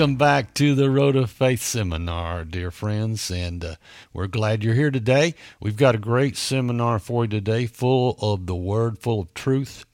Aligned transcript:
Welcome 0.00 0.16
back 0.16 0.54
to 0.54 0.74
the 0.74 0.90
Road 0.90 1.14
of 1.14 1.30
Faith 1.30 1.60
seminar, 1.60 2.46
dear 2.46 2.70
friends, 2.70 3.30
and 3.30 3.62
uh, 3.62 3.74
we're 4.14 4.28
glad 4.28 4.64
you're 4.64 4.72
here 4.72 4.90
today. 4.90 5.34
We've 5.60 5.76
got 5.76 5.94
a 5.94 5.98
great 5.98 6.38
seminar 6.38 6.98
for 6.98 7.24
you 7.24 7.28
today, 7.28 7.66
full 7.66 8.16
of 8.18 8.46
the 8.46 8.54
Word, 8.54 8.98
full 8.98 9.20
of 9.20 9.34
truth, 9.34 9.84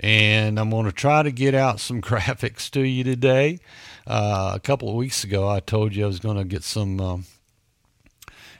and 0.00 0.58
I'm 0.58 0.70
going 0.70 0.86
to 0.86 0.90
try 0.90 1.22
to 1.22 1.30
get 1.30 1.54
out 1.54 1.78
some 1.78 2.02
graphics 2.02 2.68
to 2.72 2.80
you 2.80 3.04
today. 3.04 3.60
Uh, 4.04 4.50
a 4.52 4.58
couple 4.58 4.88
of 4.88 4.96
weeks 4.96 5.22
ago, 5.22 5.48
I 5.48 5.60
told 5.60 5.94
you 5.94 6.02
I 6.02 6.08
was 6.08 6.18
going 6.18 6.38
to 6.38 6.44
get 6.44 6.64
some. 6.64 7.00
Um, 7.00 7.26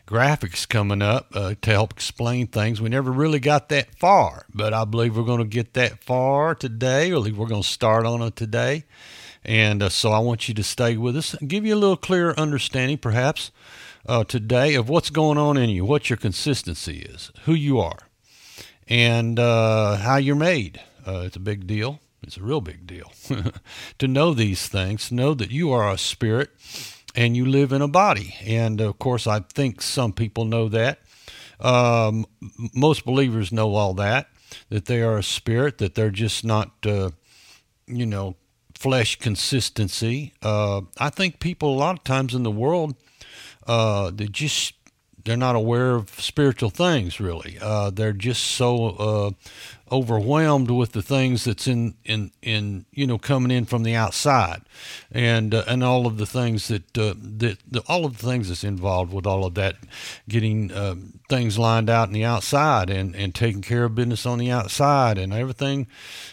graphics 0.07 0.69
coming 0.69 1.03
up 1.03 1.27
uh, 1.35 1.57
to 1.63 1.71
help 1.73 1.93
explain 1.93 2.47
things. 2.47 2.81
We 2.81 2.89
never 2.89 3.11
really 3.11 3.41
got 3.41 3.71
that 3.71 3.93
far, 3.97 4.47
but 4.55 4.73
I 4.73 4.85
believe 4.85 5.17
we're 5.17 5.25
going 5.25 5.41
to 5.41 5.45
get 5.45 5.75
that 5.75 6.05
far 6.05 6.55
today, 6.55 7.11
or 7.11 7.17
at 7.17 7.23
least 7.23 7.37
we're 7.37 7.49
going 7.49 7.65
to 7.65 7.69
start 7.69 8.07
on 8.07 8.23
it 8.23 8.37
today. 8.37 8.85
And 9.47 9.81
uh, 9.81 9.89
so 9.91 10.11
I 10.11 10.19
want 10.19 10.49
you 10.49 10.55
to 10.55 10.65
stay 10.65 10.97
with 10.97 11.17
us 11.17 11.37
give 11.47 11.65
you 11.65 11.75
a 11.75 11.79
little 11.79 11.97
clearer 11.97 12.39
understanding, 12.39 12.99
perhaps, 12.99 13.53
uh, 14.05 14.25
today 14.25 14.75
of 14.75 14.89
what's 14.89 15.09
going 15.09 15.39
on 15.39 15.57
in 15.57 15.71
you, 15.71 15.85
what 15.85 16.11
your 16.11 16.17
consistency 16.17 16.99
is, 16.99 17.31
who 17.45 17.55
you 17.55 17.79
are, 17.79 18.09
and 18.89 19.39
uh, 19.39 19.97
how 19.99 20.17
you're 20.17 20.35
made. 20.35 20.81
Uh, 21.07 21.23
it's 21.25 21.37
a 21.37 21.41
big 21.41 21.67
deal. 21.67 22.01
It's 22.25 22.37
a 22.37 22.43
real 22.43 22.61
big 22.61 22.89
deal 22.89 23.13
to 23.99 24.09
know 24.09 24.35
these 24.35 24.67
things, 24.67 25.13
know 25.13 25.33
that 25.35 25.53
you 25.53 25.71
are 25.71 25.89
a 25.93 25.97
spirit 25.97 26.51
and 27.15 27.37
you 27.37 27.47
live 27.47 27.73
in 27.73 27.83
a 27.83 27.89
body. 27.89 28.35
And 28.45 28.81
of 28.81 28.99
course, 28.99 29.29
I 29.29 29.41
think 29.41 29.81
some 29.81 30.13
people 30.13 30.45
know 30.45 30.69
that. 30.69 30.99
Um, 31.61 32.27
most 32.75 33.05
believers 33.05 33.53
know 33.53 33.75
all 33.77 33.95
that, 33.95 34.29
that 34.71 34.87
they 34.87 35.03
are 35.03 35.19
a 35.19 35.23
spirit, 35.23 35.79
that 35.79 35.95
they're 35.95 36.11
just 36.11 36.45
not, 36.45 36.73
uh, 36.85 37.11
you 37.87 38.07
know, 38.07 38.35
flesh 38.79 39.17
consistency. 39.17 40.33
Uh, 40.43 40.83
I 40.99 41.11
think 41.11 41.41
people 41.41 41.75
a 41.75 41.79
lot 41.79 41.99
of 41.99 42.05
times 42.05 42.35
in 42.35 42.43
the 42.43 42.51
world, 42.51 42.95
uh, 43.67 44.11
they 44.15 44.27
just 44.27 44.75
they're 45.25 45.37
not 45.37 45.57
aware 45.57 45.97
of 45.97 46.09
spiritual 46.21 46.71
things 46.71 47.19
really. 47.19 47.59
Uh, 47.61 47.91
they're 47.91 48.13
just 48.13 48.43
so 48.43 48.89
uh, 48.89 49.31
overwhelmed 49.91 50.71
with 50.71 50.93
the 50.93 51.03
things 51.03 51.45
that's 51.45 51.67
in 51.67 51.95
in 52.05 52.33
in 52.43 52.85
you 52.91 53.07
know 53.07 53.19
coming 53.19 53.51
in 53.51 53.65
from 53.65 53.83
the 53.83 53.95
outside, 53.95 54.63
and 55.13 55.55
uh, 55.55 55.65
and 55.69 55.85
all 55.85 56.07
of 56.07 56.19
the 56.19 56.27
things 56.27 56.69
that 56.69 56.99
uh, 56.99 57.15
that 57.17 57.59
the, 57.71 57.83
all 57.89 58.05
of 58.05 58.19
the 58.19 58.27
things 58.27 58.49
that's 58.49 58.65
involved 58.65 59.13
with 59.13 59.27
all 59.27 59.45
of 59.45 59.55
that, 59.55 59.77
getting 60.29 60.73
um, 60.73 61.21
things 61.29 61.59
lined 61.59 61.89
out 61.89 62.09
in 62.09 62.15
the 62.15 62.25
outside 62.25 62.91
and 62.91 63.15
and 63.15 63.35
taking 63.35 63.63
care 63.63 63.85
of 63.85 63.95
business 63.95 64.27
on 64.27 64.39
the 64.39 64.51
outside, 64.51 65.19
and 65.19 65.33
everything 65.33 65.87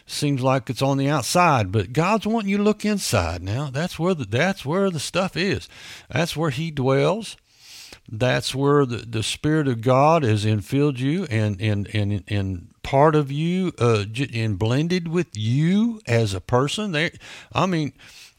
seems 0.06 0.42
like 0.42 0.70
it's 0.70 0.82
on 0.82 0.98
the 0.98 1.10
outside, 1.10 1.72
but 1.72 1.94
God's 1.94 2.26
wanting 2.26 2.50
you 2.50 2.58
to 2.58 2.64
look 2.64 2.84
inside 2.84 3.44
now. 3.44 3.70
That's 3.70 4.00
where 4.00 4.14
the 4.14 4.26
that's 4.26 4.66
where 4.66 4.90
the 4.90 5.00
stuff 5.00 5.38
is. 5.38 5.70
That's 6.10 6.36
where 6.36 6.50
He 6.50 6.72
dwells 6.72 7.38
that's 8.12 8.54
where 8.54 8.86
the, 8.86 8.98
the 8.98 9.24
Spirit 9.24 9.68
of 9.68 9.82
God 9.82 10.24
has 10.24 10.44
infilled 10.46 10.98
you 10.98 11.24
and, 11.30 11.60
and, 11.62 11.88
and, 11.96 12.24
and 12.28 12.73
part 12.84 13.16
of 13.16 13.32
you 13.32 13.72
uh, 13.80 14.06
and 14.34 14.60
blended 14.60 15.08
with 15.08 15.36
you 15.36 16.02
as 16.06 16.34
a 16.34 16.42
person. 16.42 16.92
There, 16.92 17.12
I 17.54 17.66
mean, 17.66 17.94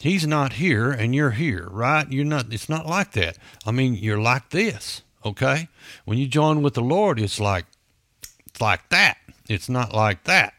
He's 0.04 0.26
not 0.26 0.54
here 0.54 0.90
and 0.90 1.14
you're 1.14 1.30
here, 1.30 1.66
right? 1.70 2.10
You're 2.12 2.26
not, 2.26 2.52
it's 2.52 2.68
not 2.68 2.84
like 2.84 3.12
that. 3.12 3.38
I 3.64 3.70
mean, 3.70 3.94
you're 3.94 4.20
like 4.20 4.50
this, 4.50 5.00
okay? 5.24 5.68
When 6.04 6.18
you 6.18 6.26
join 6.26 6.60
with 6.62 6.74
the 6.74 6.82
Lord, 6.82 7.18
it's 7.18 7.40
like, 7.40 7.64
it's 8.46 8.60
like 8.60 8.88
that. 8.90 9.16
It's 9.48 9.70
not 9.70 9.94
like 9.94 10.24
that. 10.24 10.52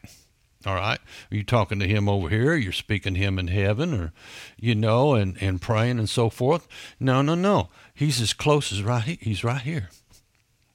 All 0.66 0.74
right. 0.74 0.98
Are 1.30 1.34
you 1.36 1.44
talking 1.44 1.78
to 1.78 1.86
him 1.86 2.08
over 2.08 2.28
here? 2.28 2.56
You're 2.56 2.72
speaking 2.72 3.14
to 3.14 3.20
him 3.20 3.38
in 3.38 3.46
heaven 3.46 3.94
or, 3.94 4.12
you 4.58 4.74
know, 4.74 5.14
and, 5.14 5.40
and 5.40 5.62
praying 5.62 6.00
and 6.00 6.10
so 6.10 6.28
forth. 6.28 6.66
No, 6.98 7.22
no, 7.22 7.36
no. 7.36 7.68
He's 7.94 8.20
as 8.20 8.32
close 8.32 8.72
as 8.72 8.82
right. 8.82 9.04
He, 9.04 9.18
he's 9.20 9.44
right 9.44 9.62
here. 9.62 9.90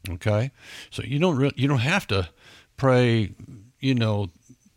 Okay. 0.09 0.51
So 0.91 1.03
you 1.03 1.19
don't 1.19 1.35
re- 1.35 1.51
you 1.57 1.67
don't 1.67 1.79
have 1.79 2.07
to 2.07 2.29
pray, 2.81 3.29
you 3.79 3.93
know, 3.93 4.27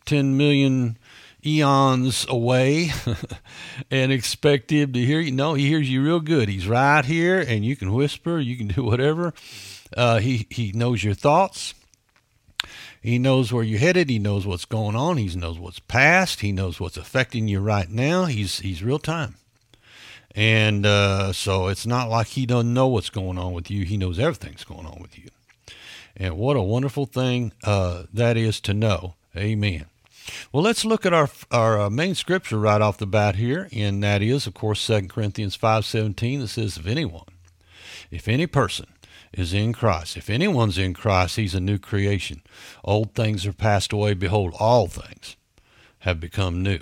10 0.05 0.37
million 0.37 0.95
eons 1.43 2.23
away 2.29 2.91
and 3.89 4.11
expect 4.11 4.69
him 4.69 4.93
to 4.93 4.99
hear 4.99 5.19
you. 5.19 5.31
No, 5.31 5.55
he 5.55 5.67
hears 5.67 5.89
you 5.89 6.03
real 6.03 6.19
good. 6.19 6.47
He's 6.47 6.67
right 6.67 7.03
here 7.03 7.39
and 7.39 7.65
you 7.65 7.75
can 7.75 7.91
whisper, 7.91 8.37
you 8.37 8.57
can 8.57 8.67
do 8.67 8.83
whatever. 8.83 9.33
Uh, 9.97 10.19
he, 10.19 10.45
he 10.51 10.71
knows 10.71 11.03
your 11.03 11.15
thoughts. 11.15 11.73
He 13.01 13.17
knows 13.17 13.51
where 13.51 13.63
you're 13.63 13.79
headed. 13.79 14.11
He 14.11 14.19
knows 14.19 14.45
what's 14.45 14.65
going 14.65 14.95
on. 14.95 15.17
He 15.17 15.35
knows 15.35 15.57
what's 15.57 15.79
past. 15.79 16.41
He 16.41 16.51
knows 16.51 16.79
what's 16.79 16.97
affecting 16.97 17.47
you 17.47 17.59
right 17.59 17.89
now. 17.89 18.25
He's 18.25 18.59
he's 18.59 18.83
real 18.83 18.97
time, 18.97 19.35
and 20.33 20.87
uh, 20.87 21.31
so 21.31 21.67
it's 21.67 21.85
not 21.85 22.09
like 22.09 22.27
he 22.27 22.47
doesn't 22.47 22.73
know 22.73 22.87
what's 22.87 23.11
going 23.11 23.37
on 23.37 23.53
with 23.53 23.69
you. 23.69 23.85
He 23.85 23.97
knows 23.97 24.17
everything's 24.17 24.63
going 24.63 24.87
on 24.87 24.99
with 24.99 25.19
you, 25.19 25.29
and 26.15 26.37
what 26.37 26.55
a 26.55 26.61
wonderful 26.61 27.05
thing 27.05 27.51
uh, 27.63 28.03
that 28.13 28.37
is 28.37 28.59
to 28.61 28.73
know. 28.73 29.15
Amen. 29.35 29.85
Well, 30.51 30.63
let's 30.63 30.85
look 30.85 31.05
at 31.05 31.13
our 31.13 31.29
our 31.51 31.79
uh, 31.79 31.89
main 31.89 32.15
scripture 32.15 32.59
right 32.59 32.81
off 32.81 32.97
the 32.97 33.07
bat 33.07 33.35
here, 33.35 33.69
and 33.71 34.01
that 34.03 34.21
is, 34.21 34.47
of 34.47 34.53
course, 34.53 34.81
Second 34.81 35.09
Corinthians 35.09 35.55
five 35.55 35.85
seventeen. 35.85 36.39
That 36.39 36.47
says, 36.47 36.77
"If 36.77 36.87
anyone, 36.87 37.25
if 38.11 38.27
any 38.27 38.47
person." 38.47 38.87
is 39.33 39.53
in 39.53 39.73
Christ. 39.73 40.15
If 40.15 40.29
anyone's 40.29 40.77
in 40.77 40.93
Christ, 40.93 41.35
he's 41.35 41.53
a 41.53 41.59
new 41.59 41.77
creation. 41.77 42.41
Old 42.83 43.13
things 43.13 43.45
are 43.45 43.53
passed 43.53 43.91
away. 43.91 44.13
Behold, 44.13 44.53
all 44.59 44.87
things 44.87 45.35
have 45.99 46.19
become 46.19 46.63
new. 46.63 46.79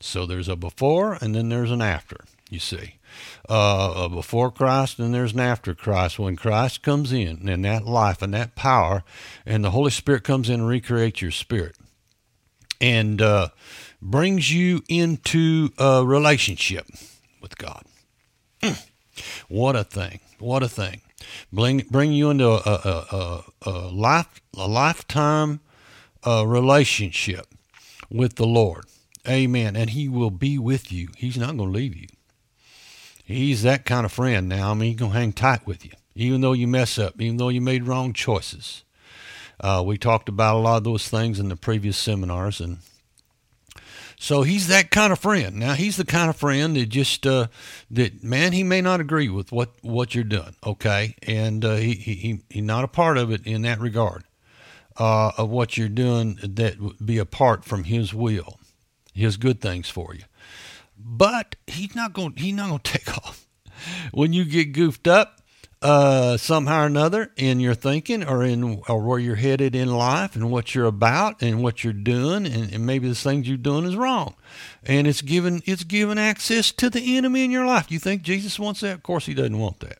So 0.00 0.26
there's 0.26 0.48
a 0.48 0.56
before 0.56 1.18
and 1.20 1.34
then 1.34 1.50
there's 1.50 1.70
an 1.70 1.82
after, 1.82 2.24
you 2.48 2.58
see. 2.58 2.96
Uh, 3.46 4.08
before 4.08 4.50
Christ 4.50 4.98
and 4.98 5.12
there's 5.12 5.34
an 5.34 5.40
after 5.40 5.74
Christ. 5.74 6.18
When 6.18 6.36
Christ 6.36 6.82
comes 6.82 7.12
in 7.12 7.48
and 7.48 7.64
that 7.64 7.84
life 7.84 8.22
and 8.22 8.32
that 8.32 8.54
power, 8.54 9.04
and 9.44 9.62
the 9.62 9.70
Holy 9.70 9.90
Spirit 9.90 10.24
comes 10.24 10.48
in 10.48 10.60
and 10.60 10.68
recreates 10.68 11.20
your 11.20 11.30
spirit 11.30 11.76
and 12.80 13.20
uh, 13.20 13.48
brings 14.00 14.52
you 14.52 14.82
into 14.88 15.70
a 15.78 16.04
relationship 16.06 16.86
with 17.42 17.58
God. 17.58 17.84
what 19.48 19.76
a 19.76 19.84
thing. 19.84 20.20
What 20.38 20.62
a 20.62 20.68
thing 20.68 21.02
bring 21.52 21.78
bring 21.90 22.12
you 22.12 22.30
into 22.30 22.48
a 22.48 22.56
a, 22.56 23.06
a, 23.12 23.44
a 23.62 23.70
life 23.88 24.40
a 24.56 24.68
lifetime 24.68 25.60
uh, 26.26 26.46
relationship 26.46 27.46
with 28.10 28.36
the 28.36 28.46
Lord. 28.46 28.84
Amen. 29.28 29.76
And 29.76 29.90
He 29.90 30.08
will 30.08 30.30
be 30.30 30.58
with 30.58 30.92
you. 30.92 31.08
He's 31.16 31.36
not 31.36 31.56
going 31.56 31.72
to 31.72 31.78
leave 31.78 31.96
you. 31.96 32.08
He's 33.24 33.62
that 33.62 33.86
kind 33.86 34.04
of 34.04 34.12
friend 34.12 34.48
now. 34.48 34.70
I 34.70 34.74
mean, 34.74 34.90
He's 34.90 34.98
going 34.98 35.12
to 35.12 35.18
hang 35.18 35.32
tight 35.32 35.66
with 35.66 35.84
you, 35.84 35.92
even 36.14 36.42
though 36.42 36.52
you 36.52 36.68
mess 36.68 36.98
up, 36.98 37.20
even 37.20 37.38
though 37.38 37.48
you 37.48 37.60
made 37.60 37.86
wrong 37.86 38.12
choices. 38.12 38.84
Uh, 39.58 39.82
we 39.84 39.96
talked 39.96 40.28
about 40.28 40.56
a 40.56 40.58
lot 40.58 40.76
of 40.76 40.84
those 40.84 41.08
things 41.08 41.40
in 41.40 41.48
the 41.48 41.56
previous 41.56 41.96
seminars, 41.96 42.60
and 42.60 42.78
so 44.18 44.42
he's 44.42 44.68
that 44.68 44.90
kind 44.90 45.12
of 45.12 45.18
friend. 45.18 45.56
Now 45.56 45.72
he's 45.74 45.96
the 45.96 46.04
kind 46.04 46.28
of 46.28 46.36
friend 46.36 46.76
that 46.76 46.86
just 46.86 47.26
uh, 47.26 47.46
that 47.90 48.22
man 48.22 48.52
he 48.52 48.62
may 48.62 48.80
not 48.80 49.00
agree 49.00 49.28
with 49.28 49.52
what 49.52 49.70
what 49.80 50.14
you're 50.14 50.24
doing, 50.24 50.56
okay, 50.66 51.14
and 51.22 51.64
uh, 51.64 51.76
he 51.76 51.94
he 51.94 52.40
he's 52.50 52.62
not 52.62 52.84
a 52.84 52.88
part 52.88 53.16
of 53.16 53.30
it 53.30 53.46
in 53.46 53.62
that 53.62 53.80
regard 53.80 54.24
uh, 54.96 55.32
of 55.38 55.50
what 55.50 55.76
you're 55.76 55.88
doing 55.88 56.38
that 56.42 56.80
would 56.80 57.04
be 57.04 57.18
apart 57.18 57.64
from 57.64 57.84
his 57.84 58.12
will, 58.12 58.58
his 59.14 59.36
good 59.36 59.60
things 59.60 59.88
for 59.88 60.14
you. 60.14 60.24
But 61.04 61.56
he's 61.66 61.94
not 61.94 62.14
going 62.14 62.34
he's 62.36 62.54
not 62.54 62.68
going 62.68 62.80
to 62.82 62.92
take 62.92 63.16
off. 63.18 63.46
When 64.12 64.32
you 64.32 64.44
get 64.44 64.72
goofed 64.72 65.06
up 65.06 65.42
uh, 65.82 66.38
somehow 66.38 66.84
or 66.84 66.86
another 66.86 67.30
in 67.36 67.60
your 67.60 67.74
thinking 67.74 68.24
or 68.24 68.42
in 68.42 68.80
or 68.88 69.02
where 69.02 69.18
you're 69.18 69.34
headed 69.34 69.74
in 69.74 69.92
life 69.94 70.34
and 70.34 70.50
what 70.50 70.74
you're 70.74 70.86
about 70.86 71.42
and 71.42 71.62
what 71.62 71.84
you're 71.84 71.92
doing 71.92 72.46
and, 72.46 72.72
and 72.72 72.86
maybe 72.86 73.06
the 73.06 73.14
things 73.14 73.46
you're 73.46 73.58
doing 73.58 73.84
is 73.84 73.94
wrong. 73.94 74.34
And 74.82 75.06
it's 75.06 75.20
given 75.20 75.62
it's 75.66 75.84
given 75.84 76.16
access 76.16 76.72
to 76.72 76.88
the 76.88 77.18
enemy 77.18 77.44
in 77.44 77.50
your 77.50 77.66
life. 77.66 77.92
You 77.92 77.98
think 77.98 78.22
jesus 78.22 78.58
wants 78.58 78.80
that? 78.80 78.94
Of 78.94 79.02
course 79.02 79.26
he 79.26 79.34
doesn't 79.34 79.58
want 79.58 79.80
that. 79.80 79.98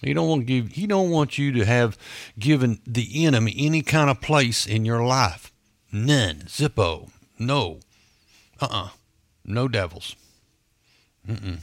He 0.00 0.14
don't 0.14 0.28
want 0.28 0.46
give 0.46 0.68
he 0.68 0.86
don't 0.86 1.10
want 1.10 1.36
you 1.36 1.52
to 1.52 1.66
have 1.66 1.98
given 2.38 2.80
the 2.86 3.26
enemy 3.26 3.54
any 3.58 3.82
kind 3.82 4.08
of 4.08 4.22
place 4.22 4.66
in 4.66 4.86
your 4.86 5.04
life. 5.04 5.52
None. 5.92 6.44
Zippo. 6.46 7.10
No. 7.38 7.80
Uh-uh 8.60 8.90
no 9.48 9.68
devils 9.68 10.14
Mm-mm. 11.28 11.60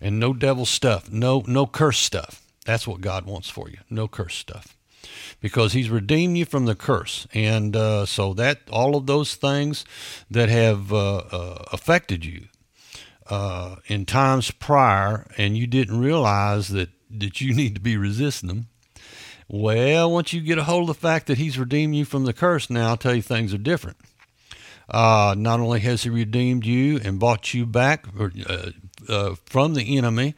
And 0.00 0.18
no 0.18 0.32
devil 0.32 0.66
stuff, 0.66 1.10
no 1.10 1.44
no 1.46 1.66
curse 1.66 1.98
stuff. 1.98 2.42
That's 2.64 2.86
what 2.86 3.02
God 3.02 3.26
wants 3.26 3.50
for 3.50 3.68
you. 3.68 3.78
No 3.90 4.08
curse 4.08 4.34
stuff. 4.34 4.76
Because 5.40 5.74
he's 5.74 5.90
redeemed 5.90 6.38
you 6.38 6.46
from 6.46 6.64
the 6.64 6.74
curse. 6.74 7.26
And 7.34 7.76
uh, 7.76 8.06
so 8.06 8.32
that 8.34 8.60
all 8.70 8.96
of 8.96 9.06
those 9.06 9.34
things 9.34 9.84
that 10.30 10.48
have 10.48 10.92
uh, 10.92 11.16
uh, 11.16 11.64
affected 11.72 12.24
you 12.24 12.46
uh, 13.28 13.76
in 13.86 14.06
times 14.06 14.50
prior 14.50 15.26
and 15.36 15.58
you 15.58 15.66
didn't 15.66 16.00
realize 16.00 16.68
that, 16.68 16.88
that 17.10 17.40
you 17.42 17.52
need 17.54 17.74
to 17.74 17.80
be 17.80 17.98
resisting 17.98 18.48
them, 18.48 18.68
well, 19.46 20.10
once 20.10 20.32
you 20.32 20.40
get 20.40 20.56
a 20.56 20.64
hold 20.64 20.88
of 20.88 20.96
the 20.96 21.00
fact 21.00 21.26
that 21.26 21.36
he's 21.36 21.58
redeemed 21.58 21.94
you 21.94 22.06
from 22.06 22.24
the 22.24 22.32
curse 22.32 22.70
now, 22.70 22.88
I'll 22.88 22.96
tell 22.96 23.14
you 23.14 23.20
things 23.20 23.52
are 23.52 23.58
different. 23.58 23.98
Uh, 24.88 25.34
not 25.36 25.60
only 25.60 25.80
has 25.80 26.02
He 26.02 26.10
redeemed 26.10 26.66
you 26.66 27.00
and 27.02 27.18
bought 27.18 27.54
you 27.54 27.66
back 27.66 28.06
or, 28.18 28.32
uh, 28.46 28.70
uh, 29.08 29.34
from 29.46 29.74
the 29.74 29.96
enemy, 29.96 30.34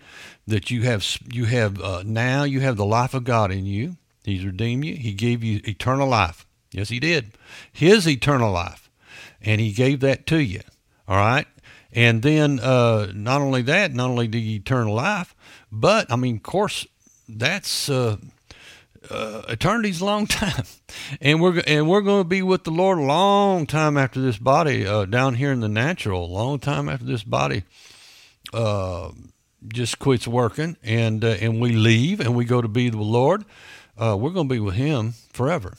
that 0.47 0.71
you 0.71 0.83
have 0.83 1.05
you 1.33 1.47
have 1.47 1.81
uh, 1.81 2.03
now 2.05 2.45
you 2.45 2.61
have 2.61 2.77
the 2.77 2.85
life 2.85 3.15
of 3.15 3.25
God 3.25 3.51
in 3.51 3.67
you. 3.67 3.97
He's 4.25 4.45
redeemed 4.45 4.85
you. 4.85 4.97
He 4.97 5.13
gave 5.13 5.43
you 5.43 5.61
eternal 5.65 6.09
life. 6.09 6.47
Yes, 6.73 6.89
He 6.89 7.01
did. 7.01 7.33
His 7.73 8.09
eternal 8.09 8.53
life, 8.53 8.91
and 9.41 9.61
He 9.61 9.73
gave 9.73 10.01
that 10.01 10.27
to 10.29 10.39
you. 10.39 10.61
All 11.09 11.17
right. 11.17 11.47
And 11.93 12.23
then 12.23 12.61
uh, 12.61 13.11
not 13.15 13.41
only 13.41 13.63
that, 13.63 13.95
not 13.95 14.11
only 14.11 14.27
the 14.27 14.57
eternal 14.57 14.95
life, 14.95 15.35
but 15.73 16.11
I 16.13 16.17
mean, 16.17 16.37
of 16.37 16.43
course, 16.43 16.87
that's 17.29 17.89
uh, 19.11 19.43
eternity's 19.49 20.01
a 20.01 20.05
long 20.05 20.27
time, 20.27 20.65
and 21.21 21.41
we're 21.41 21.63
and 21.67 21.89
we're 21.89 22.01
going 22.01 22.23
to 22.23 22.29
be 22.29 22.43
with 22.43 22.65
the 22.65 22.71
Lord 22.71 22.99
a 22.99 23.03
long 23.03 23.67
time 23.67 23.97
after 23.97 24.21
this 24.21 24.39
body 24.39 24.87
uh, 24.87 25.05
down 25.05 25.35
here 25.35 25.53
in 25.53 25.61
the 25.61 25.69
natural, 25.69 26.25
a 26.25 26.27
long 26.27 26.59
time 26.59 26.89
after 26.89 27.05
this 27.05 27.23
body 27.23 27.65
uh, 28.53 29.11
just 29.69 29.99
quits 29.99 30.27
working, 30.27 30.77
and 30.83 31.25
uh, 31.25 31.37
and 31.41 31.61
we 31.61 31.73
leave 31.73 32.21
and 32.21 32.37
we 32.37 32.45
go 32.45 32.61
to 32.61 32.69
be 32.69 32.91
the 32.91 32.99
Lord. 32.99 33.45
Uh, 33.99 34.17
we're 34.19 34.31
going 34.31 34.49
to 34.49 34.55
be 34.55 34.61
with 34.61 34.75
Him 34.75 35.15
forever. 35.33 35.77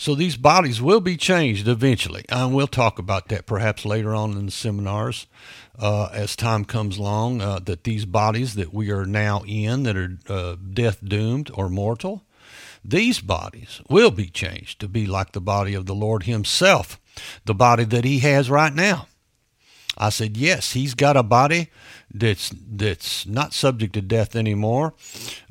So 0.00 0.14
these 0.14 0.38
bodies 0.38 0.80
will 0.80 1.02
be 1.02 1.18
changed 1.18 1.68
eventually, 1.68 2.24
and 2.30 2.54
we'll 2.54 2.66
talk 2.66 2.98
about 2.98 3.28
that 3.28 3.44
perhaps 3.44 3.84
later 3.84 4.14
on 4.14 4.30
in 4.30 4.46
the 4.46 4.50
seminars 4.50 5.26
uh, 5.78 6.08
as 6.14 6.34
time 6.34 6.64
comes 6.64 6.96
along. 6.96 7.42
Uh, 7.42 7.58
that 7.58 7.84
these 7.84 8.06
bodies 8.06 8.54
that 8.54 8.72
we 8.72 8.90
are 8.90 9.04
now 9.04 9.42
in, 9.46 9.82
that 9.82 9.98
are 9.98 10.16
uh, 10.26 10.56
death 10.72 11.04
doomed 11.04 11.50
or 11.52 11.68
mortal, 11.68 12.24
these 12.82 13.20
bodies 13.20 13.82
will 13.90 14.10
be 14.10 14.30
changed 14.30 14.80
to 14.80 14.88
be 14.88 15.04
like 15.04 15.32
the 15.32 15.40
body 15.42 15.74
of 15.74 15.84
the 15.84 15.94
Lord 15.94 16.22
Himself, 16.22 16.98
the 17.44 17.52
body 17.52 17.84
that 17.84 18.04
He 18.04 18.20
has 18.20 18.48
right 18.48 18.72
now. 18.72 19.06
I 19.98 20.08
said, 20.10 20.36
yes, 20.36 20.72
He's 20.72 20.94
got 20.94 21.16
a 21.16 21.22
body 21.22 21.70
that's 22.12 22.50
that's 22.50 23.26
not 23.26 23.52
subject 23.52 23.92
to 23.94 24.02
death 24.02 24.34
anymore. 24.34 24.94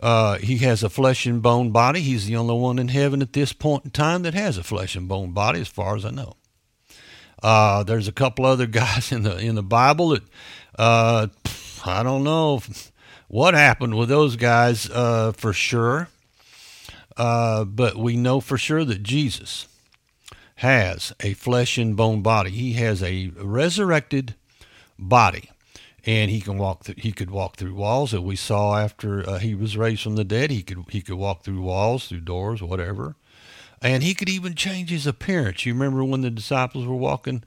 Uh, 0.01 0.37
he 0.37 0.57
has 0.57 0.83
a 0.83 0.89
flesh 0.89 1.25
and 1.25 1.41
bone 1.41 1.71
body. 1.71 2.01
He's 2.01 2.25
the 2.25 2.35
only 2.35 2.55
one 2.55 2.79
in 2.79 2.89
heaven 2.89 3.21
at 3.21 3.33
this 3.33 3.53
point 3.53 3.85
in 3.85 3.91
time 3.91 4.23
that 4.23 4.33
has 4.33 4.57
a 4.57 4.63
flesh 4.63 4.95
and 4.95 5.07
bone 5.07 5.31
body, 5.31 5.61
as 5.61 5.67
far 5.67 5.95
as 5.95 6.05
I 6.05 6.11
know. 6.11 6.35
Uh, 7.41 7.83
there's 7.83 8.07
a 8.07 8.13
couple 8.13 8.45
other 8.45 8.65
guys 8.67 9.11
in 9.11 9.23
the 9.23 9.37
in 9.37 9.55
the 9.55 9.63
Bible 9.63 10.09
that 10.09 10.23
uh, 10.77 11.27
I 11.85 12.03
don't 12.03 12.23
know 12.23 12.61
what 13.27 13.53
happened 13.53 13.97
with 13.97 14.09
those 14.09 14.35
guys 14.35 14.89
uh, 14.89 15.31
for 15.31 15.53
sure, 15.53 16.09
uh, 17.15 17.63
but 17.63 17.95
we 17.95 18.17
know 18.17 18.41
for 18.41 18.57
sure 18.57 18.83
that 18.83 19.03
Jesus 19.03 19.67
has 20.59 21.13
a 21.21 21.33
flesh 21.35 21.77
and 21.77 21.95
bone 21.95 22.21
body. 22.21 22.49
He 22.49 22.73
has 22.73 23.01
a 23.01 23.31
resurrected 23.37 24.35
body 24.97 25.49
and 26.05 26.29
he 26.29 26.41
can 26.41 26.57
walk 26.57 26.83
through, 26.83 26.95
he 26.97 27.13
could 27.13 27.31
walk 27.31 27.55
through 27.55 27.73
walls 27.73 28.11
that 28.11 28.23
we 28.23 28.35
saw 28.35 28.77
after 28.77 29.27
uh, 29.27 29.39
he 29.39 29.55
was 29.55 29.77
raised 29.77 30.01
from 30.01 30.17
the 30.17 30.25
dead 30.25 30.51
he 30.51 30.61
could 30.61 30.83
he 30.89 31.01
could 31.01 31.15
walk 31.15 31.43
through 31.43 31.61
walls 31.61 32.09
through 32.09 32.19
doors 32.19 32.61
whatever. 32.61 33.15
And 33.81 34.03
he 34.03 34.13
could 34.13 34.27
even 34.27 34.55
change 34.55 34.89
his 34.89 35.07
appearance. 35.07 35.65
You 35.65 35.71
remember 35.71 36.03
when 36.03 36.19
the 36.19 36.29
disciples 36.29 36.85
were 36.85 36.93
walking 36.93 37.43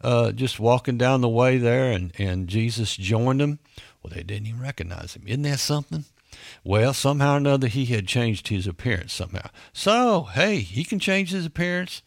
uh, 0.00 0.32
just 0.32 0.58
walking 0.58 0.96
down 0.96 1.20
the 1.20 1.28
way 1.28 1.58
there 1.58 1.92
and 1.92 2.12
and 2.16 2.48
jesus 2.48 2.96
joined 2.96 3.40
them? 3.40 3.58
Well 4.02 4.14
they 4.14 4.22
didn't 4.22 4.46
even 4.46 4.62
recognize 4.62 5.14
him. 5.14 5.24
Isn't 5.26 5.42
that 5.42 5.60
something 5.60 6.06
well 6.62 6.92
somehow 6.92 7.34
or 7.34 7.36
another 7.38 7.68
he 7.68 7.86
had 7.86 8.06
changed 8.06 8.48
his 8.48 8.66
appearance 8.66 9.12
somehow 9.12 9.48
so 9.72 10.24
hey 10.34 10.58
he 10.58 10.84
can 10.84 10.98
change 10.98 11.30
his 11.30 11.46
appearance 11.46 12.02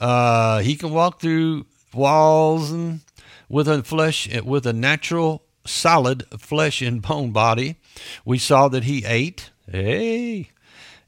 uh, 0.00 0.60
he 0.60 0.74
can 0.74 0.90
walk 0.90 1.20
through 1.20 1.64
walls 1.94 2.70
and 2.70 3.00
with 3.48 3.68
a 3.68 3.82
flesh 3.82 4.28
with 4.42 4.66
a 4.66 4.72
natural 4.72 5.42
solid 5.64 6.24
flesh 6.38 6.82
and 6.82 7.02
bone 7.02 7.32
body. 7.32 7.76
We 8.24 8.38
saw 8.38 8.68
that 8.68 8.84
he 8.84 9.04
ate. 9.04 9.50
Hey, 9.70 10.50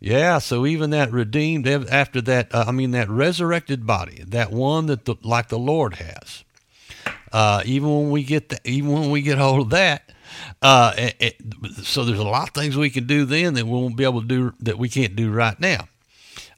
yeah. 0.00 0.38
So 0.38 0.66
even 0.66 0.90
that 0.90 1.10
redeemed 1.10 1.66
after 1.66 2.20
that, 2.22 2.54
uh, 2.54 2.66
I 2.68 2.72
mean 2.72 2.92
that 2.92 3.08
resurrected 3.08 3.86
body, 3.86 4.22
that 4.26 4.50
one 4.50 4.86
that 4.86 5.04
the, 5.04 5.16
like 5.22 5.48
the 5.48 5.58
Lord 5.58 5.94
has. 5.94 6.44
Uh, 7.32 7.62
even 7.64 7.88
when 7.88 8.10
we 8.10 8.22
get 8.22 8.50
the, 8.50 8.60
even 8.64 8.92
when 8.92 9.10
we 9.10 9.22
get 9.22 9.38
hold 9.38 9.62
of 9.62 9.70
that, 9.70 10.12
uh, 10.62 10.92
it, 10.96 11.16
it, 11.20 11.84
so 11.84 12.04
there's 12.04 12.18
a 12.18 12.24
lot 12.24 12.48
of 12.48 12.54
things 12.54 12.76
we 12.76 12.90
can 12.90 13.06
do 13.06 13.24
then 13.24 13.54
that 13.54 13.64
we 13.64 13.72
won't 13.72 13.96
be 13.96 14.04
able 14.04 14.20
to 14.20 14.26
do 14.26 14.54
that 14.60 14.78
we 14.78 14.88
can't 14.88 15.16
do 15.16 15.30
right 15.30 15.58
now 15.60 15.88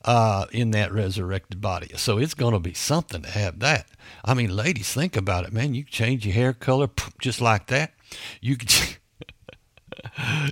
uh, 0.06 0.46
in 0.52 0.70
that 0.70 0.92
resurrected 0.92 1.60
body. 1.60 1.90
So 1.96 2.18
it's 2.18 2.34
going 2.34 2.54
to 2.54 2.60
be 2.60 2.74
something 2.74 3.22
to 3.22 3.30
have 3.30 3.58
that. 3.58 3.86
I 4.24 4.34
mean, 4.34 4.54
ladies, 4.54 4.92
think 4.92 5.16
about 5.16 5.44
it, 5.44 5.52
man. 5.52 5.74
You 5.74 5.84
can 5.84 5.92
change 5.92 6.24
your 6.24 6.34
hair 6.34 6.52
color 6.52 6.88
just 7.20 7.40
like 7.40 7.66
that. 7.66 7.92
You 8.40 8.56
can. 8.56 8.68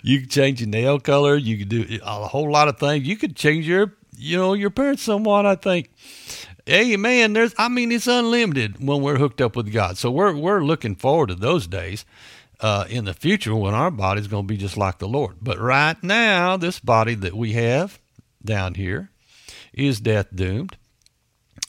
you 0.03 0.21
can 0.21 0.29
change 0.29 0.61
your 0.61 0.69
nail 0.69 0.99
color. 0.99 1.37
You 1.37 1.59
can 1.59 1.69
do 1.69 1.99
a 2.03 2.27
whole 2.27 2.51
lot 2.51 2.69
of 2.69 2.79
things. 2.79 3.07
You 3.07 3.17
could 3.17 3.37
change 3.37 3.69
your, 3.69 3.95
you 4.17 4.37
know, 4.37 4.55
your 4.55 4.69
appearance 4.69 5.03
somewhat. 5.03 5.47
I 5.47 5.55
think. 5.55 5.91
Hey 6.67 6.97
man, 6.97 7.35
there's 7.35 7.55
I 7.59 7.69
mean 7.69 7.93
it's 7.93 8.07
unlimited 8.07 8.85
when 8.85 9.03
we're 9.03 9.19
hooked 9.19 9.43
up 9.43 9.55
with 9.55 9.71
God. 9.71 9.99
So 9.99 10.11
we're 10.11 10.35
we're 10.35 10.65
looking 10.65 10.97
forward 10.97 11.29
to 11.29 11.35
those 11.35 11.67
days 11.67 12.07
uh, 12.65 12.87
in 12.89 13.05
the 13.05 13.13
future 13.13 13.55
when 13.55 13.75
our 13.75 13.91
body's 13.91 14.27
going 14.27 14.45
to 14.45 14.53
be 14.53 14.57
just 14.57 14.79
like 14.79 14.97
the 14.97 15.07
Lord. 15.07 15.37
But 15.43 15.61
right 15.61 16.03
now, 16.03 16.57
this 16.57 16.81
body 16.81 17.15
that 17.17 17.35
we 17.35 17.53
have 17.53 18.01
down 18.43 18.73
here 18.73 19.11
is 19.75 20.01
death 20.01 20.29
doomed. 20.35 20.79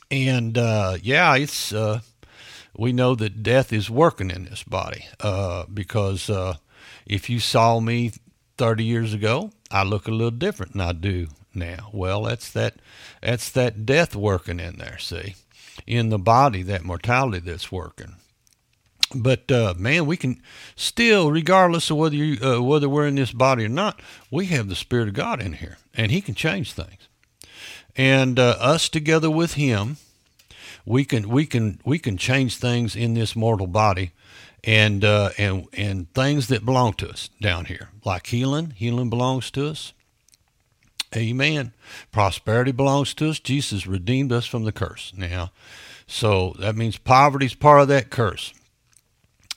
And 0.10 0.58
uh, 0.58 0.96
yeah, 1.04 1.36
it's 1.36 1.74
uh, 1.74 2.00
we 2.78 2.94
know 2.94 3.14
that 3.16 3.44
death 3.44 3.74
is 3.74 3.90
working 3.90 4.32
in 4.32 4.46
this 4.46 4.64
body 4.64 5.06
uh, 5.20 5.66
because 5.66 6.30
uh, 6.30 6.56
if 7.06 7.30
you 7.30 7.42
saw 7.42 7.82
me 7.82 8.14
30 8.58 8.86
years 8.86 9.14
ago, 9.14 9.52
I 9.70 9.84
look 9.84 10.08
a 10.08 10.12
little 10.12 10.32
different 10.32 10.72
than 10.72 10.82
I 10.82 10.94
do 10.94 11.28
now. 11.54 11.90
Well, 11.92 12.24
that's 12.24 12.50
that 12.54 12.76
that's 13.22 13.52
that 13.52 13.86
death 13.86 14.16
working 14.16 14.62
in 14.62 14.78
there. 14.78 14.98
See, 15.00 15.36
in 15.86 16.08
the 16.08 16.20
body, 16.20 16.64
that 16.64 16.86
mortality 16.86 17.40
that's 17.40 17.70
working. 17.70 18.16
But 19.16 19.52
uh, 19.52 19.74
man, 19.78 20.06
we 20.06 20.18
can 20.18 20.42
still, 20.76 21.32
regardless 21.32 21.90
of 21.90 21.98
whether 21.98 22.16
you 22.16 22.38
uh, 22.46 22.62
whether 22.62 22.90
we're 22.90 23.08
in 23.08 23.16
this 23.16 23.32
body 23.32 23.66
or 23.66 23.70
not, 23.70 24.02
we 24.30 24.48
have 24.48 24.70
the 24.70 24.76
Spirit 24.76 25.08
of 25.08 25.14
God 25.14 25.42
in 25.42 25.54
here, 25.54 25.78
and 25.94 26.12
He 26.12 26.22
can 26.22 26.36
change 26.36 26.74
things. 26.74 27.08
And 27.96 28.40
uh, 28.40 28.58
us 28.60 28.90
together 28.90 29.32
with 29.32 29.54
him 29.54 29.98
we 30.86 31.04
can 31.04 31.28
we 31.30 31.46
can 31.46 31.80
we 31.84 31.98
can 31.98 32.18
change 32.18 32.58
things 32.58 32.96
in 32.96 33.14
this 33.16 33.36
mortal 33.36 33.68
body 33.68 34.12
and 34.64 35.04
uh, 35.04 35.32
and 35.38 35.68
and 35.74 36.14
things 36.14 36.48
that 36.48 36.66
belong 36.66 36.94
to 36.94 37.10
us 37.10 37.30
down 37.42 37.66
here 37.66 37.90
like 38.06 38.28
healing. 38.28 38.74
Healing 38.76 39.10
belongs 39.10 39.50
to 39.52 39.68
us. 39.68 39.94
Amen. 41.16 41.74
Prosperity 42.12 42.72
belongs 42.72 43.14
to 43.16 43.30
us. 43.30 43.40
Jesus 43.40 43.88
redeemed 43.88 44.32
us 44.32 44.46
from 44.46 44.64
the 44.64 44.72
curse. 44.72 45.12
Now 45.16 45.52
so 46.08 46.56
that 46.60 46.76
means 46.76 46.98
poverty 46.98 47.48
is 47.48 47.56
part 47.56 47.82
of 47.82 47.88
that 47.88 48.12
curse 48.12 48.54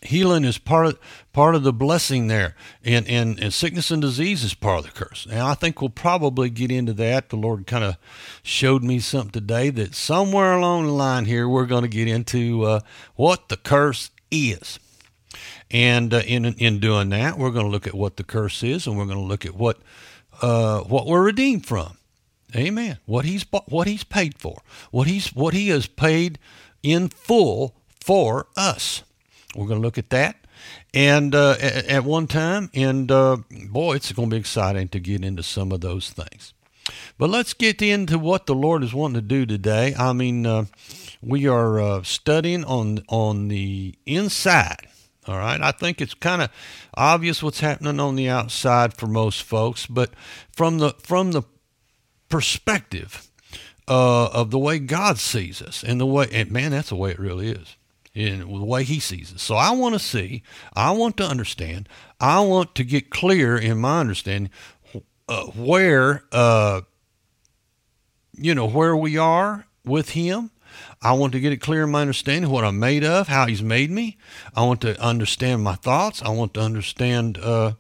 healing 0.03 0.45
is 0.45 0.59
part 0.59 0.87
of 0.87 0.99
part 1.33 1.55
of 1.55 1.63
the 1.63 1.73
blessing 1.73 2.29
there. 2.29 2.55
And, 2.85 3.07
and 3.09 3.39
and 3.39 3.53
sickness 3.53 3.91
and 3.91 4.01
disease 4.01 4.45
is 4.45 4.55
part 4.55 4.81
of 4.81 4.85
the 4.87 4.93
curse. 4.93 5.27
And 5.31 5.41
i 5.41 5.55
think 5.55 5.81
we'll 5.81 5.91
probably 5.91 6.51
get 6.51 6.71
into 6.71 6.93
that. 6.95 7.31
The 7.31 7.37
lord 7.37 7.67
kind 7.67 7.85
of 7.85 7.97
showed 8.43 8.83
me 8.83 9.01
something 9.01 9.33
today 9.33 9.71
that 9.71 9.95
somewhere 9.95 10.55
along 10.55 10.87
the 10.87 10.93
line 10.93 11.25
here 11.25 11.49
we're 11.49 11.67
going 11.67 11.83
to 11.83 11.89
get 11.89 12.09
into 12.09 12.65
uh, 12.65 12.81
what 13.17 13.49
the 13.49 13.57
curse 13.57 14.11
is. 14.31 14.79
And 15.71 16.15
uh, 16.15 16.23
in 16.27 16.45
in 16.45 16.79
doing 16.79 17.11
that 17.11 17.39
we're 17.39 17.51
going 17.51 17.67
to 17.67 17.73
look 17.73 17.87
at 17.87 17.95
what 17.95 18.17
the 18.17 18.25
curse 18.25 18.63
is 18.63 18.87
and 18.87 18.97
we're 18.97 19.07
going 19.07 19.19
to 19.19 19.25
look 19.25 19.45
at 19.45 19.55
what 19.55 19.79
uh, 20.41 20.81
what 20.83 21.07
we're 21.07 21.25
redeemed 21.25 21.67
from. 21.67 21.97
Amen. 22.57 22.99
What 23.05 23.25
he's 23.27 23.45
what 23.67 23.87
he's 23.87 24.05
paid 24.05 24.39
for. 24.39 24.63
What 24.91 25.07
he's 25.07 25.35
what 25.35 25.53
he 25.53 25.69
has 25.69 25.87
paid 25.87 26.39
in 26.83 27.09
full 27.09 27.75
for 28.01 28.47
us 28.57 29.03
we're 29.59 29.67
going 29.67 29.81
to 29.81 29.85
look 29.85 29.99
at 29.99 30.11
that. 30.11 30.37
And 30.95 31.35
uh, 31.35 31.57
at, 31.61 32.05
one 32.05 32.29
time, 32.29 32.71
and 32.75 33.11
uh, 33.11 33.39
boy, 33.51 33.97
it's 33.97 34.13
going 34.13 34.31
to 34.31 34.37
be 34.37 34.41
exciting 34.41 34.89
to 34.89 35.01
get 35.01 35.25
into 35.25 35.43
some 35.43 35.73
of 35.73 35.81
those 35.81 36.11
things. 36.11 36.55
But 37.19 37.31
let's 37.31 37.55
get 37.55 37.83
into 37.83 38.19
what 38.19 38.47
the 38.47 38.55
Lord 38.55 38.85
is 38.85 38.95
wanting 38.95 39.17
to 39.17 39.21
do 39.21 39.47
today. 39.47 39.95
I 39.99 40.13
mean, 40.13 40.47
uh, 40.47 40.67
we 41.21 41.49
are 41.49 41.81
uh, 41.81 42.03
studying 42.05 42.65
on 42.65 43.03
on 43.09 43.49
the 43.49 43.95
inside. 44.07 44.89
All 45.27 45.37
right, 45.37 45.61
I 45.61 45.73
think 45.73 46.01
it's 46.01 46.15
kind 46.15 46.41
of 46.41 46.51
obvious 46.95 47.43
what's 47.43 47.61
happening 47.61 48.01
on 48.01 48.17
the 48.17 48.31
outside 48.31 48.95
for 48.95 49.07
most 49.07 49.43
folks, 49.43 49.85
but 49.87 50.11
from 50.53 50.79
the 50.79 50.91
from 51.01 51.33
the 51.33 51.43
perspective 52.31 53.29
uh, 53.87 54.29
of 54.29 54.51
the 54.51 54.59
way 54.59 54.79
God 54.79 55.19
sees 55.19 55.61
us 55.61 55.83
and 55.85 56.01
the 56.01 56.07
way, 56.07 56.29
and 56.33 56.51
man, 56.51 56.71
that's 56.71 56.89
the 56.89 56.97
way 56.97 57.11
it 57.11 57.19
really 57.19 57.51
is 57.51 57.77
in 58.19 58.41
the 58.41 58.65
way 58.65 58.83
he 58.83 58.99
sees 58.99 59.31
it. 59.31 59.39
So 59.39 59.55
I 59.55 59.71
want 59.71 59.95
to 59.95 60.01
see, 60.01 60.43
I 60.75 60.91
want 60.91 61.17
to 61.19 61.25
understand, 61.25 61.89
I 62.19 62.41
want 62.41 62.75
to 62.75 62.83
get 62.83 63.11
clear 63.11 63.57
in 63.57 63.79
my 63.79 64.01
understanding 64.01 64.51
uh, 65.29 65.45
where, 65.45 66.25
uh, 66.33 66.81
you 68.33 68.57
know, 68.57 68.67
where 68.67 68.97
we 68.97 69.17
are 69.17 69.67
with 69.85 70.11
him 70.11 70.51
I 71.01 71.13
want 71.13 71.33
to 71.33 71.41
get 71.41 71.53
it 71.53 71.59
clear 71.59 71.85
in 71.85 71.91
my 71.91 72.01
understanding 72.01 72.51
what 72.51 72.65
I'm 72.65 72.79
made 72.79 73.05
of, 73.05 73.29
how 73.29 73.47
He's 73.47 73.63
made 73.63 73.91
me. 73.91 74.19
I 74.55 74.65
want 74.65 74.81
to 74.83 75.01
understand 75.01 75.63
my 75.63 75.75
thoughts. 75.75 76.23
I 76.23 76.31
want 76.31 76.55
to 76.55 76.61
understand 76.61 77.39
uh, 77.39 77.73